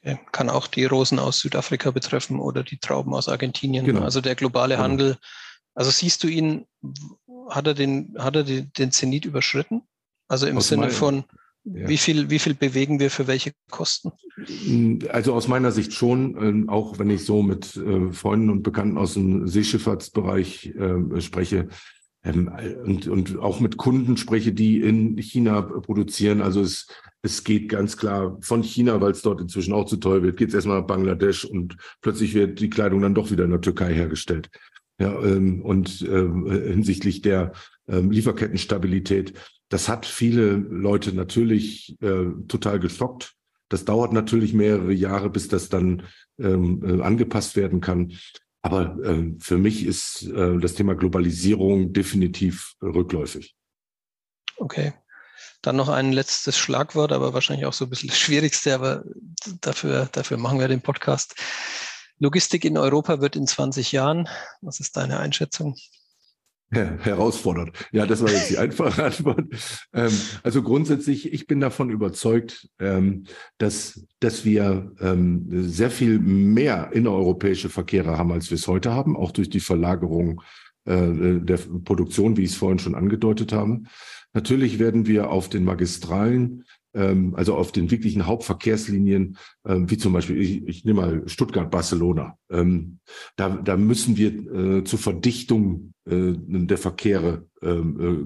Okay. 0.00 0.18
Kann 0.32 0.48
auch 0.48 0.66
die 0.66 0.86
Rosen 0.86 1.18
aus 1.18 1.40
Südafrika 1.40 1.90
betreffen 1.90 2.40
oder 2.40 2.62
die 2.62 2.78
Trauben 2.78 3.12
aus 3.12 3.28
Argentinien. 3.28 3.84
Genau. 3.84 4.02
Also 4.02 4.22
der 4.22 4.36
globale 4.36 4.76
genau. 4.76 4.84
Handel. 4.84 5.18
Also 5.74 5.90
siehst 5.90 6.24
du 6.24 6.28
ihn, 6.28 6.66
hat 7.50 7.66
er 7.66 7.74
den, 7.74 8.14
hat 8.18 8.36
er 8.36 8.44
den, 8.44 8.90
Zenit 8.90 9.26
überschritten? 9.26 9.82
Also 10.28 10.46
im 10.46 10.56
aus 10.56 10.68
Sinne 10.68 10.90
von 10.90 11.24
ja. 11.66 11.88
Wie, 11.88 11.96
viel, 11.96 12.30
wie 12.30 12.38
viel 12.38 12.54
bewegen 12.54 13.00
wir 13.00 13.10
für 13.10 13.26
welche 13.26 13.50
Kosten? 13.70 14.12
Also 15.08 15.34
aus 15.34 15.48
meiner 15.48 15.72
Sicht 15.72 15.92
schon, 15.92 16.36
ähm, 16.40 16.68
auch 16.68 17.00
wenn 17.00 17.10
ich 17.10 17.24
so 17.24 17.42
mit 17.42 17.76
äh, 17.76 18.12
Freunden 18.12 18.50
und 18.50 18.62
Bekannten 18.62 18.96
aus 18.98 19.14
dem 19.14 19.48
Seeschifffahrtsbereich 19.48 20.74
äh, 20.76 21.20
spreche 21.20 21.68
ähm, 22.22 22.52
und, 22.84 23.08
und 23.08 23.38
auch 23.40 23.58
mit 23.58 23.78
Kunden 23.78 24.16
spreche, 24.16 24.52
die 24.52 24.80
in 24.80 25.18
China 25.18 25.60
produzieren. 25.62 26.40
Also 26.40 26.60
es, 26.60 26.86
es 27.22 27.42
geht 27.42 27.68
ganz 27.68 27.96
klar 27.96 28.38
von 28.42 28.62
China, 28.62 29.00
weil 29.00 29.10
es 29.10 29.22
dort 29.22 29.40
inzwischen 29.40 29.72
auch 29.72 29.86
zu 29.86 29.96
teuer 29.96 30.22
wird, 30.22 30.36
geht 30.36 30.50
es 30.50 30.54
erstmal 30.54 30.80
nach 30.80 30.86
Bangladesch 30.86 31.44
und 31.44 31.76
plötzlich 32.00 32.34
wird 32.34 32.60
die 32.60 32.70
Kleidung 32.70 33.00
dann 33.00 33.14
doch 33.14 33.32
wieder 33.32 33.44
in 33.44 33.50
der 33.50 33.60
Türkei 33.60 33.92
hergestellt. 33.92 34.50
Ja, 35.00 35.20
ähm, 35.20 35.62
und 35.62 36.02
äh, 36.02 36.72
hinsichtlich 36.72 37.22
der 37.22 37.52
Lieferkettenstabilität. 37.88 39.34
Das 39.68 39.88
hat 39.88 40.06
viele 40.06 40.52
Leute 40.52 41.12
natürlich 41.12 41.96
äh, 42.00 42.26
total 42.48 42.78
geschockt. 42.78 43.34
Das 43.68 43.84
dauert 43.84 44.12
natürlich 44.12 44.52
mehrere 44.54 44.92
Jahre, 44.92 45.28
bis 45.28 45.48
das 45.48 45.68
dann 45.68 46.04
ähm, 46.38 46.82
äh, 46.84 47.02
angepasst 47.02 47.56
werden 47.56 47.80
kann. 47.80 48.12
Aber 48.62 48.96
äh, 49.04 49.34
für 49.38 49.58
mich 49.58 49.84
ist 49.84 50.22
äh, 50.28 50.58
das 50.58 50.74
Thema 50.74 50.94
Globalisierung 50.94 51.92
definitiv 51.92 52.74
rückläufig. 52.82 53.54
Okay. 54.56 54.92
Dann 55.62 55.76
noch 55.76 55.88
ein 55.88 56.12
letztes 56.12 56.56
Schlagwort, 56.56 57.12
aber 57.12 57.34
wahrscheinlich 57.34 57.66
auch 57.66 57.72
so 57.72 57.86
ein 57.86 57.90
bisschen 57.90 58.08
das 58.08 58.18
Schwierigste, 58.18 58.74
aber 58.74 59.04
dafür, 59.60 60.08
dafür 60.12 60.36
machen 60.36 60.60
wir 60.60 60.68
den 60.68 60.80
Podcast. 60.80 61.34
Logistik 62.18 62.64
in 62.64 62.78
Europa 62.78 63.20
wird 63.20 63.36
in 63.36 63.46
20 63.46 63.92
Jahren. 63.92 64.28
Was 64.62 64.80
ist 64.80 64.96
deine 64.96 65.18
Einschätzung? 65.18 65.76
herausfordert. 66.70 67.70
Ja, 67.92 68.06
das 68.06 68.22
war 68.22 68.30
jetzt 68.30 68.50
die 68.50 68.58
einfache 68.58 69.04
Antwort. 69.04 69.44
Ähm, 69.92 70.12
also 70.42 70.62
grundsätzlich, 70.62 71.32
ich 71.32 71.46
bin 71.46 71.60
davon 71.60 71.90
überzeugt, 71.90 72.68
ähm, 72.78 73.24
dass, 73.58 74.06
dass 74.20 74.44
wir 74.44 74.92
ähm, 75.00 75.46
sehr 75.48 75.90
viel 75.90 76.18
mehr 76.18 76.90
innereuropäische 76.92 77.68
Verkehre 77.68 78.18
haben, 78.18 78.32
als 78.32 78.50
wir 78.50 78.56
es 78.56 78.66
heute 78.66 78.92
haben, 78.92 79.16
auch 79.16 79.30
durch 79.30 79.48
die 79.48 79.60
Verlagerung 79.60 80.42
äh, 80.86 81.40
der 81.40 81.58
Produktion, 81.84 82.36
wie 82.36 82.44
ich 82.44 82.50
es 82.50 82.56
vorhin 82.56 82.78
schon 82.78 82.94
angedeutet 82.94 83.52
habe. 83.52 83.82
Natürlich 84.32 84.78
werden 84.78 85.06
wir 85.06 85.30
auf 85.30 85.48
den 85.48 85.64
Magistralen 85.64 86.64
ähm, 86.96 87.34
also 87.36 87.54
auf 87.54 87.70
den 87.72 87.90
wirklichen 87.90 88.26
Hauptverkehrslinien, 88.26 89.36
ähm, 89.66 89.90
wie 89.90 89.98
zum 89.98 90.12
Beispiel, 90.12 90.40
ich, 90.40 90.66
ich 90.66 90.84
nehme 90.84 91.00
mal 91.00 91.28
Stuttgart-Barcelona. 91.28 92.38
Ähm, 92.50 92.98
da, 93.36 93.50
da 93.50 93.76
müssen 93.76 94.16
wir 94.16 94.78
äh, 94.78 94.84
zur 94.84 94.98
Verdichtung 94.98 95.92
äh, 96.06 96.32
der 96.36 96.78
Verkehre 96.78 97.46
äh, 97.60 97.76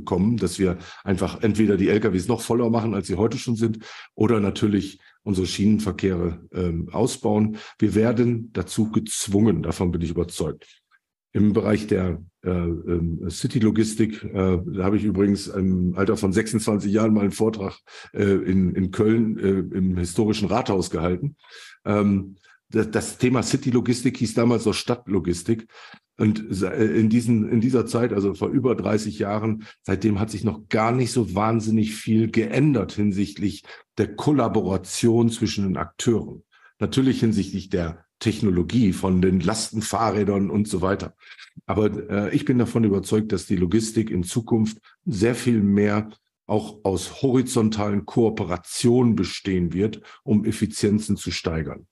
kommen, 0.05 0.37
dass 0.37 0.59
wir 0.59 0.79
einfach 1.03 1.43
entweder 1.43 1.77
die 1.77 1.89
LKWs 1.89 2.29
noch 2.29 2.41
voller 2.41 2.71
machen, 2.71 2.95
als 2.95 3.09
sie 3.09 3.17
heute 3.17 3.39
schon 3.39 3.57
sind, 3.57 3.81
oder 4.15 4.41
natürlich 4.41 5.01
unsere 5.23 5.47
Schienenverkehre 5.47 6.41
ausbauen. 6.93 7.59
Wir 7.79 7.95
werden 7.95 8.51
dazu 8.55 8.91
gezwungen, 8.91 9.63
davon 9.63 9.93
bin 9.93 10.01
ich 10.01 10.09
überzeugt. 10.09 10.80
Im 11.33 11.53
Bereich 11.53 11.87
der 11.87 12.21
äh, 12.43 12.51
ähm, 12.51 13.29
City-Logistik, 13.31 14.25
äh, 14.25 14.59
da 14.65 14.85
habe 14.85 14.97
ich 14.97 15.05
übrigens 15.05 15.47
im 15.47 15.95
Alter 15.95 16.17
von 16.17 16.33
26 16.33 16.93
Jahren 16.93 17.13
mal 17.13 17.21
einen 17.21 17.33
Vortrag 17.33 17.79
äh, 18.13 18.25
in, 18.25 18.75
in 18.75 18.91
Köln 18.91 19.37
im 19.39 19.97
historischen 19.97 20.49
Rathaus 20.49 20.91
gehalten. 20.91 21.37
Ähm, 21.85 22.37
das 22.71 23.19
Thema 23.19 23.43
City-Logistik 23.43 24.17
hieß 24.17 24.35
damals 24.35 24.65
noch 24.65 24.75
Stadtlogistik. 24.75 25.67
Und 26.19 26.63
in, 26.63 27.09
diesen, 27.09 27.49
in 27.49 27.61
dieser 27.61 27.87
Zeit, 27.87 28.13
also 28.13 28.35
vor 28.35 28.51
über 28.51 28.77
30 28.77 29.19
Jahren, 29.19 29.65
seitdem 29.83 30.21
hat 30.21 30.31
sich 30.31 30.45
noch 30.45 30.69
gar 30.69 30.93
nicht 30.93 31.11
so 31.11 31.35
wahnsinnig 31.35 31.95
viel 31.95 32.31
geändert 32.31 32.93
hinsichtlich 32.93 33.65
der 33.99 34.15
Kollaboration 34.15 35.31
zwischen 35.31 35.65
den 35.65 35.77
Akteuren. 35.79 36.45
Natürlich 36.79 37.19
hinsichtlich 37.21 37.71
der 37.71 38.05
Technologie 38.21 38.93
von 38.93 39.21
den 39.21 39.41
Lastenfahrrädern 39.41 40.51
und 40.51 40.69
so 40.69 40.81
weiter. 40.81 41.15
Aber 41.67 42.11
äh, 42.11 42.35
ich 42.35 42.45
bin 42.45 42.59
davon 42.59 42.85
überzeugt, 42.85 43.33
dass 43.33 43.47
die 43.47 43.57
Logistik 43.57 44.11
in 44.11 44.23
Zukunft 44.23 44.79
sehr 45.05 45.35
viel 45.35 45.61
mehr 45.63 46.11
auch 46.47 46.79
aus 46.85 47.23
horizontalen 47.23 48.07
Kooperationen 48.07 49.15
bestehen 49.15 49.73
wird, 49.73 50.01
um 50.25 50.45
Effizienzen 50.45 51.17
zu 51.17 51.31
steigern. 51.31 51.87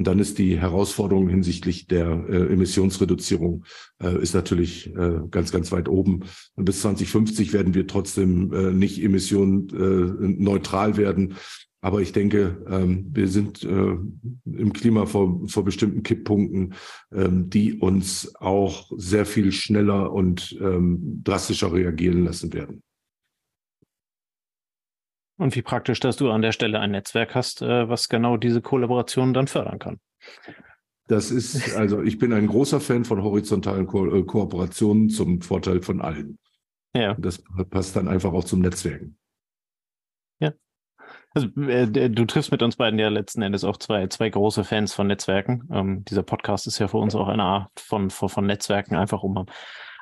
Und 0.00 0.06
dann 0.06 0.18
ist 0.18 0.38
die 0.38 0.58
Herausforderung 0.58 1.28
hinsichtlich 1.28 1.86
der 1.86 2.06
äh, 2.28 2.52
Emissionsreduzierung 2.52 3.64
äh, 4.02 4.20
ist 4.22 4.34
natürlich 4.34 4.96
äh, 4.96 5.20
ganz, 5.30 5.52
ganz 5.52 5.72
weit 5.72 5.90
oben. 5.90 6.20
Bis 6.56 6.80
2050 6.80 7.52
werden 7.52 7.74
wir 7.74 7.86
trotzdem 7.86 8.50
äh, 8.52 8.72
nicht 8.72 9.02
emissionneutral 9.02 10.92
äh, 10.92 10.96
werden. 10.96 11.34
Aber 11.82 12.00
ich 12.00 12.12
denke, 12.12 12.64
ähm, 12.68 13.06
wir 13.10 13.28
sind 13.28 13.62
äh, 13.64 13.96
im 14.44 14.72
Klima 14.72 15.06
vor, 15.06 15.40
vor 15.48 15.64
bestimmten 15.64 16.02
Kipppunkten, 16.02 16.74
ähm, 17.12 17.48
die 17.48 17.78
uns 17.78 18.34
auch 18.36 18.90
sehr 18.96 19.24
viel 19.24 19.50
schneller 19.50 20.12
und 20.12 20.56
ähm, 20.60 21.22
drastischer 21.24 21.72
reagieren 21.72 22.24
lassen 22.24 22.52
werden. 22.52 22.82
Und 25.38 25.56
wie 25.56 25.62
praktisch, 25.62 26.00
dass 26.00 26.16
du 26.16 26.30
an 26.30 26.42
der 26.42 26.52
Stelle 26.52 26.80
ein 26.80 26.90
Netzwerk 26.90 27.34
hast, 27.34 27.62
äh, 27.62 27.88
was 27.88 28.10
genau 28.10 28.36
diese 28.36 28.60
Kollaboration 28.60 29.32
dann 29.32 29.46
fördern 29.46 29.78
kann. 29.78 29.98
Das 31.06 31.30
ist, 31.30 31.74
also 31.76 32.02
ich 32.02 32.18
bin 32.18 32.34
ein 32.34 32.46
großer 32.46 32.78
Fan 32.78 33.06
von 33.06 33.22
horizontalen 33.22 33.86
Ko 33.86 34.14
äh, 34.14 34.22
Kooperationen 34.22 35.08
zum 35.08 35.40
Vorteil 35.40 35.80
von 35.80 36.02
allen. 36.02 36.38
Ja. 36.94 37.14
Das 37.14 37.42
passt 37.70 37.96
dann 37.96 38.06
einfach 38.06 38.32
auch 38.32 38.44
zum 38.44 38.60
Netzwerken. 38.60 39.16
Also 41.32 41.46
äh, 41.60 42.10
du 42.10 42.24
triffst 42.24 42.50
mit 42.50 42.62
uns 42.62 42.76
beiden 42.76 42.98
ja 42.98 43.08
letzten 43.08 43.42
Endes 43.42 43.64
auch 43.64 43.76
zwei, 43.76 44.06
zwei 44.08 44.30
große 44.30 44.64
Fans 44.64 44.92
von 44.92 45.06
Netzwerken. 45.06 45.68
Ähm, 45.72 46.04
dieser 46.04 46.22
Podcast 46.22 46.66
ist 46.66 46.78
ja 46.78 46.88
für 46.88 46.98
uns 46.98 47.14
auch 47.14 47.28
eine 47.28 47.44
Art 47.44 47.78
von, 47.78 48.10
von, 48.10 48.28
von 48.28 48.46
Netzwerken, 48.46 48.96
einfach 48.96 49.22
um 49.22 49.46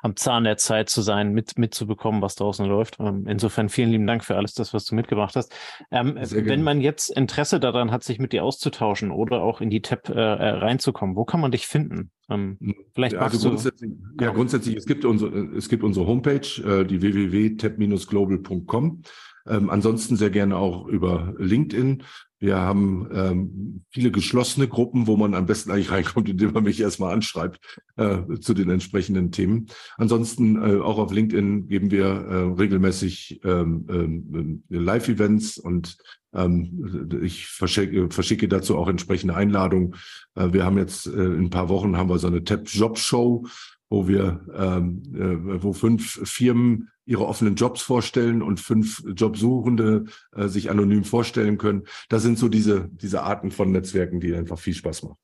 am 0.03 0.17
Zahn 0.17 0.45
der 0.45 0.57
Zeit 0.57 0.89
zu 0.89 1.03
sein, 1.03 1.33
mit, 1.33 1.59
mitzubekommen, 1.59 2.23
was 2.23 2.37
draußen 2.37 2.67
läuft. 2.67 2.99
Ähm, 3.01 3.27
insofern 3.27 3.69
vielen 3.69 3.91
lieben 3.91 4.07
Dank 4.07 4.25
für 4.25 4.37
alles 4.37 4.55
das, 4.55 4.73
was 4.73 4.85
du 4.85 4.95
mitgebracht 4.95 5.35
hast. 5.37 5.53
Ähm, 5.91 6.17
wenn 6.17 6.63
man 6.63 6.81
jetzt 6.81 7.11
Interesse 7.11 7.61
daran 7.61 7.91
hat, 7.91 8.05
sich 8.05 8.19
mit 8.19 8.33
dir 8.33 8.45
auszutauschen 8.45 9.11
oder 9.11 9.43
auch 9.43 9.61
in 9.61 9.71
die 9.71 9.83
TAP 9.83 10.09
äh, 10.09 10.13
äh 10.13 10.49
reinzukommen, 10.51 11.17
wo 11.17 11.25
kann 11.25 11.41
man 11.41 11.51
dich 11.51 11.67
finden? 11.67 12.11
Ähm, 12.31 12.59
vielleicht 12.95 13.15
ja, 13.15 13.21
also 13.21 13.49
grundsätzlich, 13.49 13.91
du, 13.91 14.25
ja, 14.25 14.31
grundsätzlich, 14.31 14.77
es 14.77 14.87
gibt 14.87 15.05
unsere, 15.05 15.57
es 15.57 15.69
gibt 15.69 15.83
unsere 15.83 16.07
Homepage, 16.07 16.47
äh, 16.65 16.85
die 16.85 17.01
www.tap-global.com. 17.01 19.03
Ähm, 19.49 19.71
ansonsten 19.71 20.17
sehr 20.17 20.31
gerne 20.31 20.57
auch 20.57 20.87
über 20.87 21.35
LinkedIn. 21.39 22.03
Wir 22.41 22.59
haben 22.59 23.09
ähm, 23.13 23.85
viele 23.91 24.13
geschlossene 24.13 24.69
Gruppen, 24.69 25.09
wo 25.09 25.17
man 25.17 25.35
am 25.35 25.47
besten 25.47 25.73
eigentlich 25.73 25.91
reinkommt, 25.91 26.29
indem 26.29 26.53
man 26.53 26.65
mich 26.65 26.81
erstmal 26.81 27.13
anschreibt 27.13 27.59
äh, 27.97 28.19
zu 28.41 28.55
den 28.55 28.71
entsprechenden 28.71 29.33
Themen. 29.33 29.67
Ansonsten 29.97 30.57
äh, 30.57 30.81
auch 30.81 30.99
auf 30.99 31.13
LinkedIn 31.13 31.67
geben 31.67 31.91
wir 31.91 32.07
äh, 32.07 32.61
regelmäßig 32.61 33.41
ähm, 33.45 33.87
ähm, 33.91 34.63
Live-Events 34.69 35.59
und 35.59 35.97
ähm, 36.33 37.19
ich 37.23 37.47
verschicke, 37.47 38.11
verschicke 38.11 38.49
dazu 38.49 38.77
auch 38.77 38.89
entsprechende 38.89 39.35
Einladungen. 39.35 39.95
Äh, 40.35 40.53
wir 40.53 40.65
haben 40.65 40.79
jetzt 40.79 41.07
äh, 41.07 41.11
in 41.11 41.47
ein 41.47 41.51
paar 41.51 41.69
Wochen 41.69 41.97
haben 41.97 42.11
wir 42.11 42.19
so 42.19 42.29
eine 42.29 42.45
Tap-Job-Show, 42.45 43.47
wo 43.91 44.07
wir, 44.07 44.45
ähm, 44.55 45.03
äh, 45.15 45.63
wo 45.63 45.73
fünf 45.73 46.21
Firmen 46.29 46.91
ihre 47.05 47.27
offenen 47.27 47.55
Jobs 47.55 47.81
vorstellen 47.81 48.43
und 48.43 48.61
fünf 48.61 49.03
Jobsuchende 49.07 50.05
äh, 50.33 50.49
sich 50.49 50.71
anonym 50.71 51.05
vorstellen 51.05 51.57
können. 51.57 51.85
Das 52.09 52.23
sind 52.23 52.39
so 52.39 52.49
diese, 52.49 52.89
diese 52.93 53.23
Arten 53.23 53.51
von 53.51 53.73
Netzwerken, 53.73 54.21
die 54.21 54.35
einfach 54.35 54.59
viel 54.59 54.75
Spaß 54.75 55.05
machen. 55.05 55.17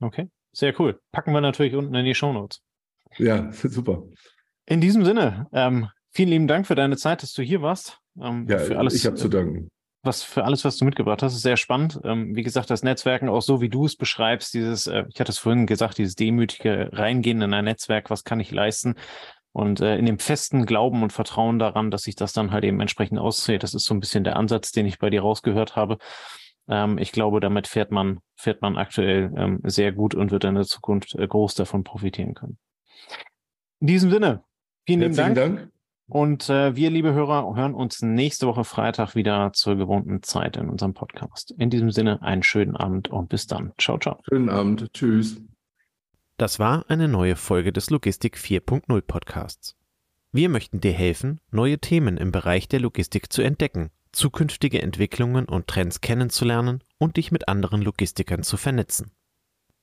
Okay, 0.00 0.28
sehr 0.52 0.78
cool. 0.78 1.00
Packen 1.12 1.32
wir 1.32 1.40
natürlich 1.40 1.74
unten 1.74 1.94
in 1.94 2.04
die 2.04 2.14
Show 2.14 2.32
Notes. 2.32 2.60
Ja, 3.16 3.50
super. 3.52 4.02
In 4.66 4.80
diesem 4.80 5.04
Sinne, 5.04 5.46
ähm, 5.52 5.88
vielen 6.10 6.28
lieben 6.28 6.48
Dank 6.48 6.66
für 6.66 6.74
deine 6.74 6.96
Zeit, 6.96 7.22
dass 7.22 7.32
du 7.32 7.42
hier 7.42 7.62
warst. 7.62 7.98
Ähm, 8.20 8.46
ja, 8.48 8.58
für 8.58 8.78
alles, 8.78 8.94
ich 8.94 9.06
habe 9.06 9.16
zu 9.16 9.28
danken 9.28 9.70
was 10.06 10.22
für 10.22 10.44
alles, 10.44 10.64
was 10.64 10.76
du 10.76 10.84
mitgebracht 10.84 11.22
hast, 11.22 11.34
ist 11.34 11.42
sehr 11.42 11.56
spannend. 11.56 12.00
Ähm, 12.04 12.34
wie 12.34 12.42
gesagt, 12.42 12.70
das 12.70 12.82
Netzwerken 12.82 13.28
auch 13.28 13.42
so, 13.42 13.60
wie 13.60 13.68
du 13.68 13.84
es 13.84 13.96
beschreibst, 13.96 14.54
dieses, 14.54 14.86
äh, 14.86 15.04
ich 15.12 15.20
hatte 15.20 15.32
es 15.32 15.38
vorhin 15.38 15.66
gesagt, 15.66 15.98
dieses 15.98 16.14
demütige 16.14 16.90
Reingehen 16.92 17.42
in 17.42 17.52
ein 17.52 17.64
Netzwerk, 17.64 18.08
was 18.10 18.24
kann 18.24 18.40
ich 18.40 18.50
leisten? 18.50 18.94
Und 19.52 19.80
äh, 19.80 19.96
in 19.96 20.06
dem 20.06 20.18
festen 20.18 20.66
Glauben 20.66 21.02
und 21.02 21.12
Vertrauen 21.12 21.58
daran, 21.58 21.90
dass 21.90 22.02
sich 22.02 22.14
das 22.14 22.32
dann 22.32 22.50
halt 22.50 22.64
eben 22.64 22.80
entsprechend 22.80 23.18
auszählt, 23.18 23.62
das 23.62 23.74
ist 23.74 23.84
so 23.84 23.94
ein 23.94 24.00
bisschen 24.00 24.24
der 24.24 24.36
Ansatz, 24.36 24.72
den 24.72 24.86
ich 24.86 24.98
bei 24.98 25.10
dir 25.10 25.22
rausgehört 25.22 25.76
habe. 25.76 25.98
Ähm, 26.68 26.98
ich 26.98 27.12
glaube, 27.12 27.40
damit 27.40 27.66
fährt 27.66 27.90
man, 27.90 28.20
fährt 28.34 28.62
man 28.62 28.76
aktuell 28.76 29.32
ähm, 29.36 29.60
sehr 29.64 29.92
gut 29.92 30.14
und 30.14 30.30
wird 30.30 30.44
in 30.44 30.54
der 30.54 30.64
Zukunft 30.64 31.14
äh, 31.14 31.26
groß 31.26 31.54
davon 31.54 31.84
profitieren 31.84 32.34
können. 32.34 32.58
In 33.80 33.86
diesem 33.86 34.10
Sinne, 34.10 34.42
vielen 34.86 35.00
lieben 35.00 35.16
Dank. 35.16 35.34
Dank. 35.36 35.70
Und 36.08 36.48
äh, 36.48 36.76
wir, 36.76 36.90
liebe 36.90 37.12
Hörer, 37.12 37.56
hören 37.56 37.74
uns 37.74 38.00
nächste 38.00 38.46
Woche 38.46 38.64
Freitag 38.64 39.16
wieder 39.16 39.52
zur 39.52 39.76
gewohnten 39.76 40.22
Zeit 40.22 40.56
in 40.56 40.68
unserem 40.68 40.94
Podcast. 40.94 41.52
In 41.58 41.68
diesem 41.68 41.90
Sinne, 41.90 42.22
einen 42.22 42.44
schönen 42.44 42.76
Abend 42.76 43.08
und 43.08 43.28
bis 43.28 43.46
dann. 43.46 43.72
Ciao, 43.78 43.98
ciao. 43.98 44.20
Schönen 44.28 44.48
Abend. 44.48 44.92
Tschüss. 44.92 45.40
Das 46.36 46.58
war 46.58 46.84
eine 46.88 47.08
neue 47.08 47.34
Folge 47.34 47.72
des 47.72 47.90
Logistik 47.90 48.36
4.0 48.36 49.00
Podcasts. 49.00 49.74
Wir 50.30 50.48
möchten 50.48 50.80
dir 50.80 50.92
helfen, 50.92 51.40
neue 51.50 51.78
Themen 51.78 52.18
im 52.18 52.30
Bereich 52.30 52.68
der 52.68 52.80
Logistik 52.80 53.32
zu 53.32 53.42
entdecken, 53.42 53.90
zukünftige 54.12 54.82
Entwicklungen 54.82 55.46
und 55.46 55.66
Trends 55.66 56.02
kennenzulernen 56.02 56.84
und 56.98 57.16
dich 57.16 57.32
mit 57.32 57.48
anderen 57.48 57.82
Logistikern 57.82 58.42
zu 58.42 58.56
vernetzen. 58.56 59.12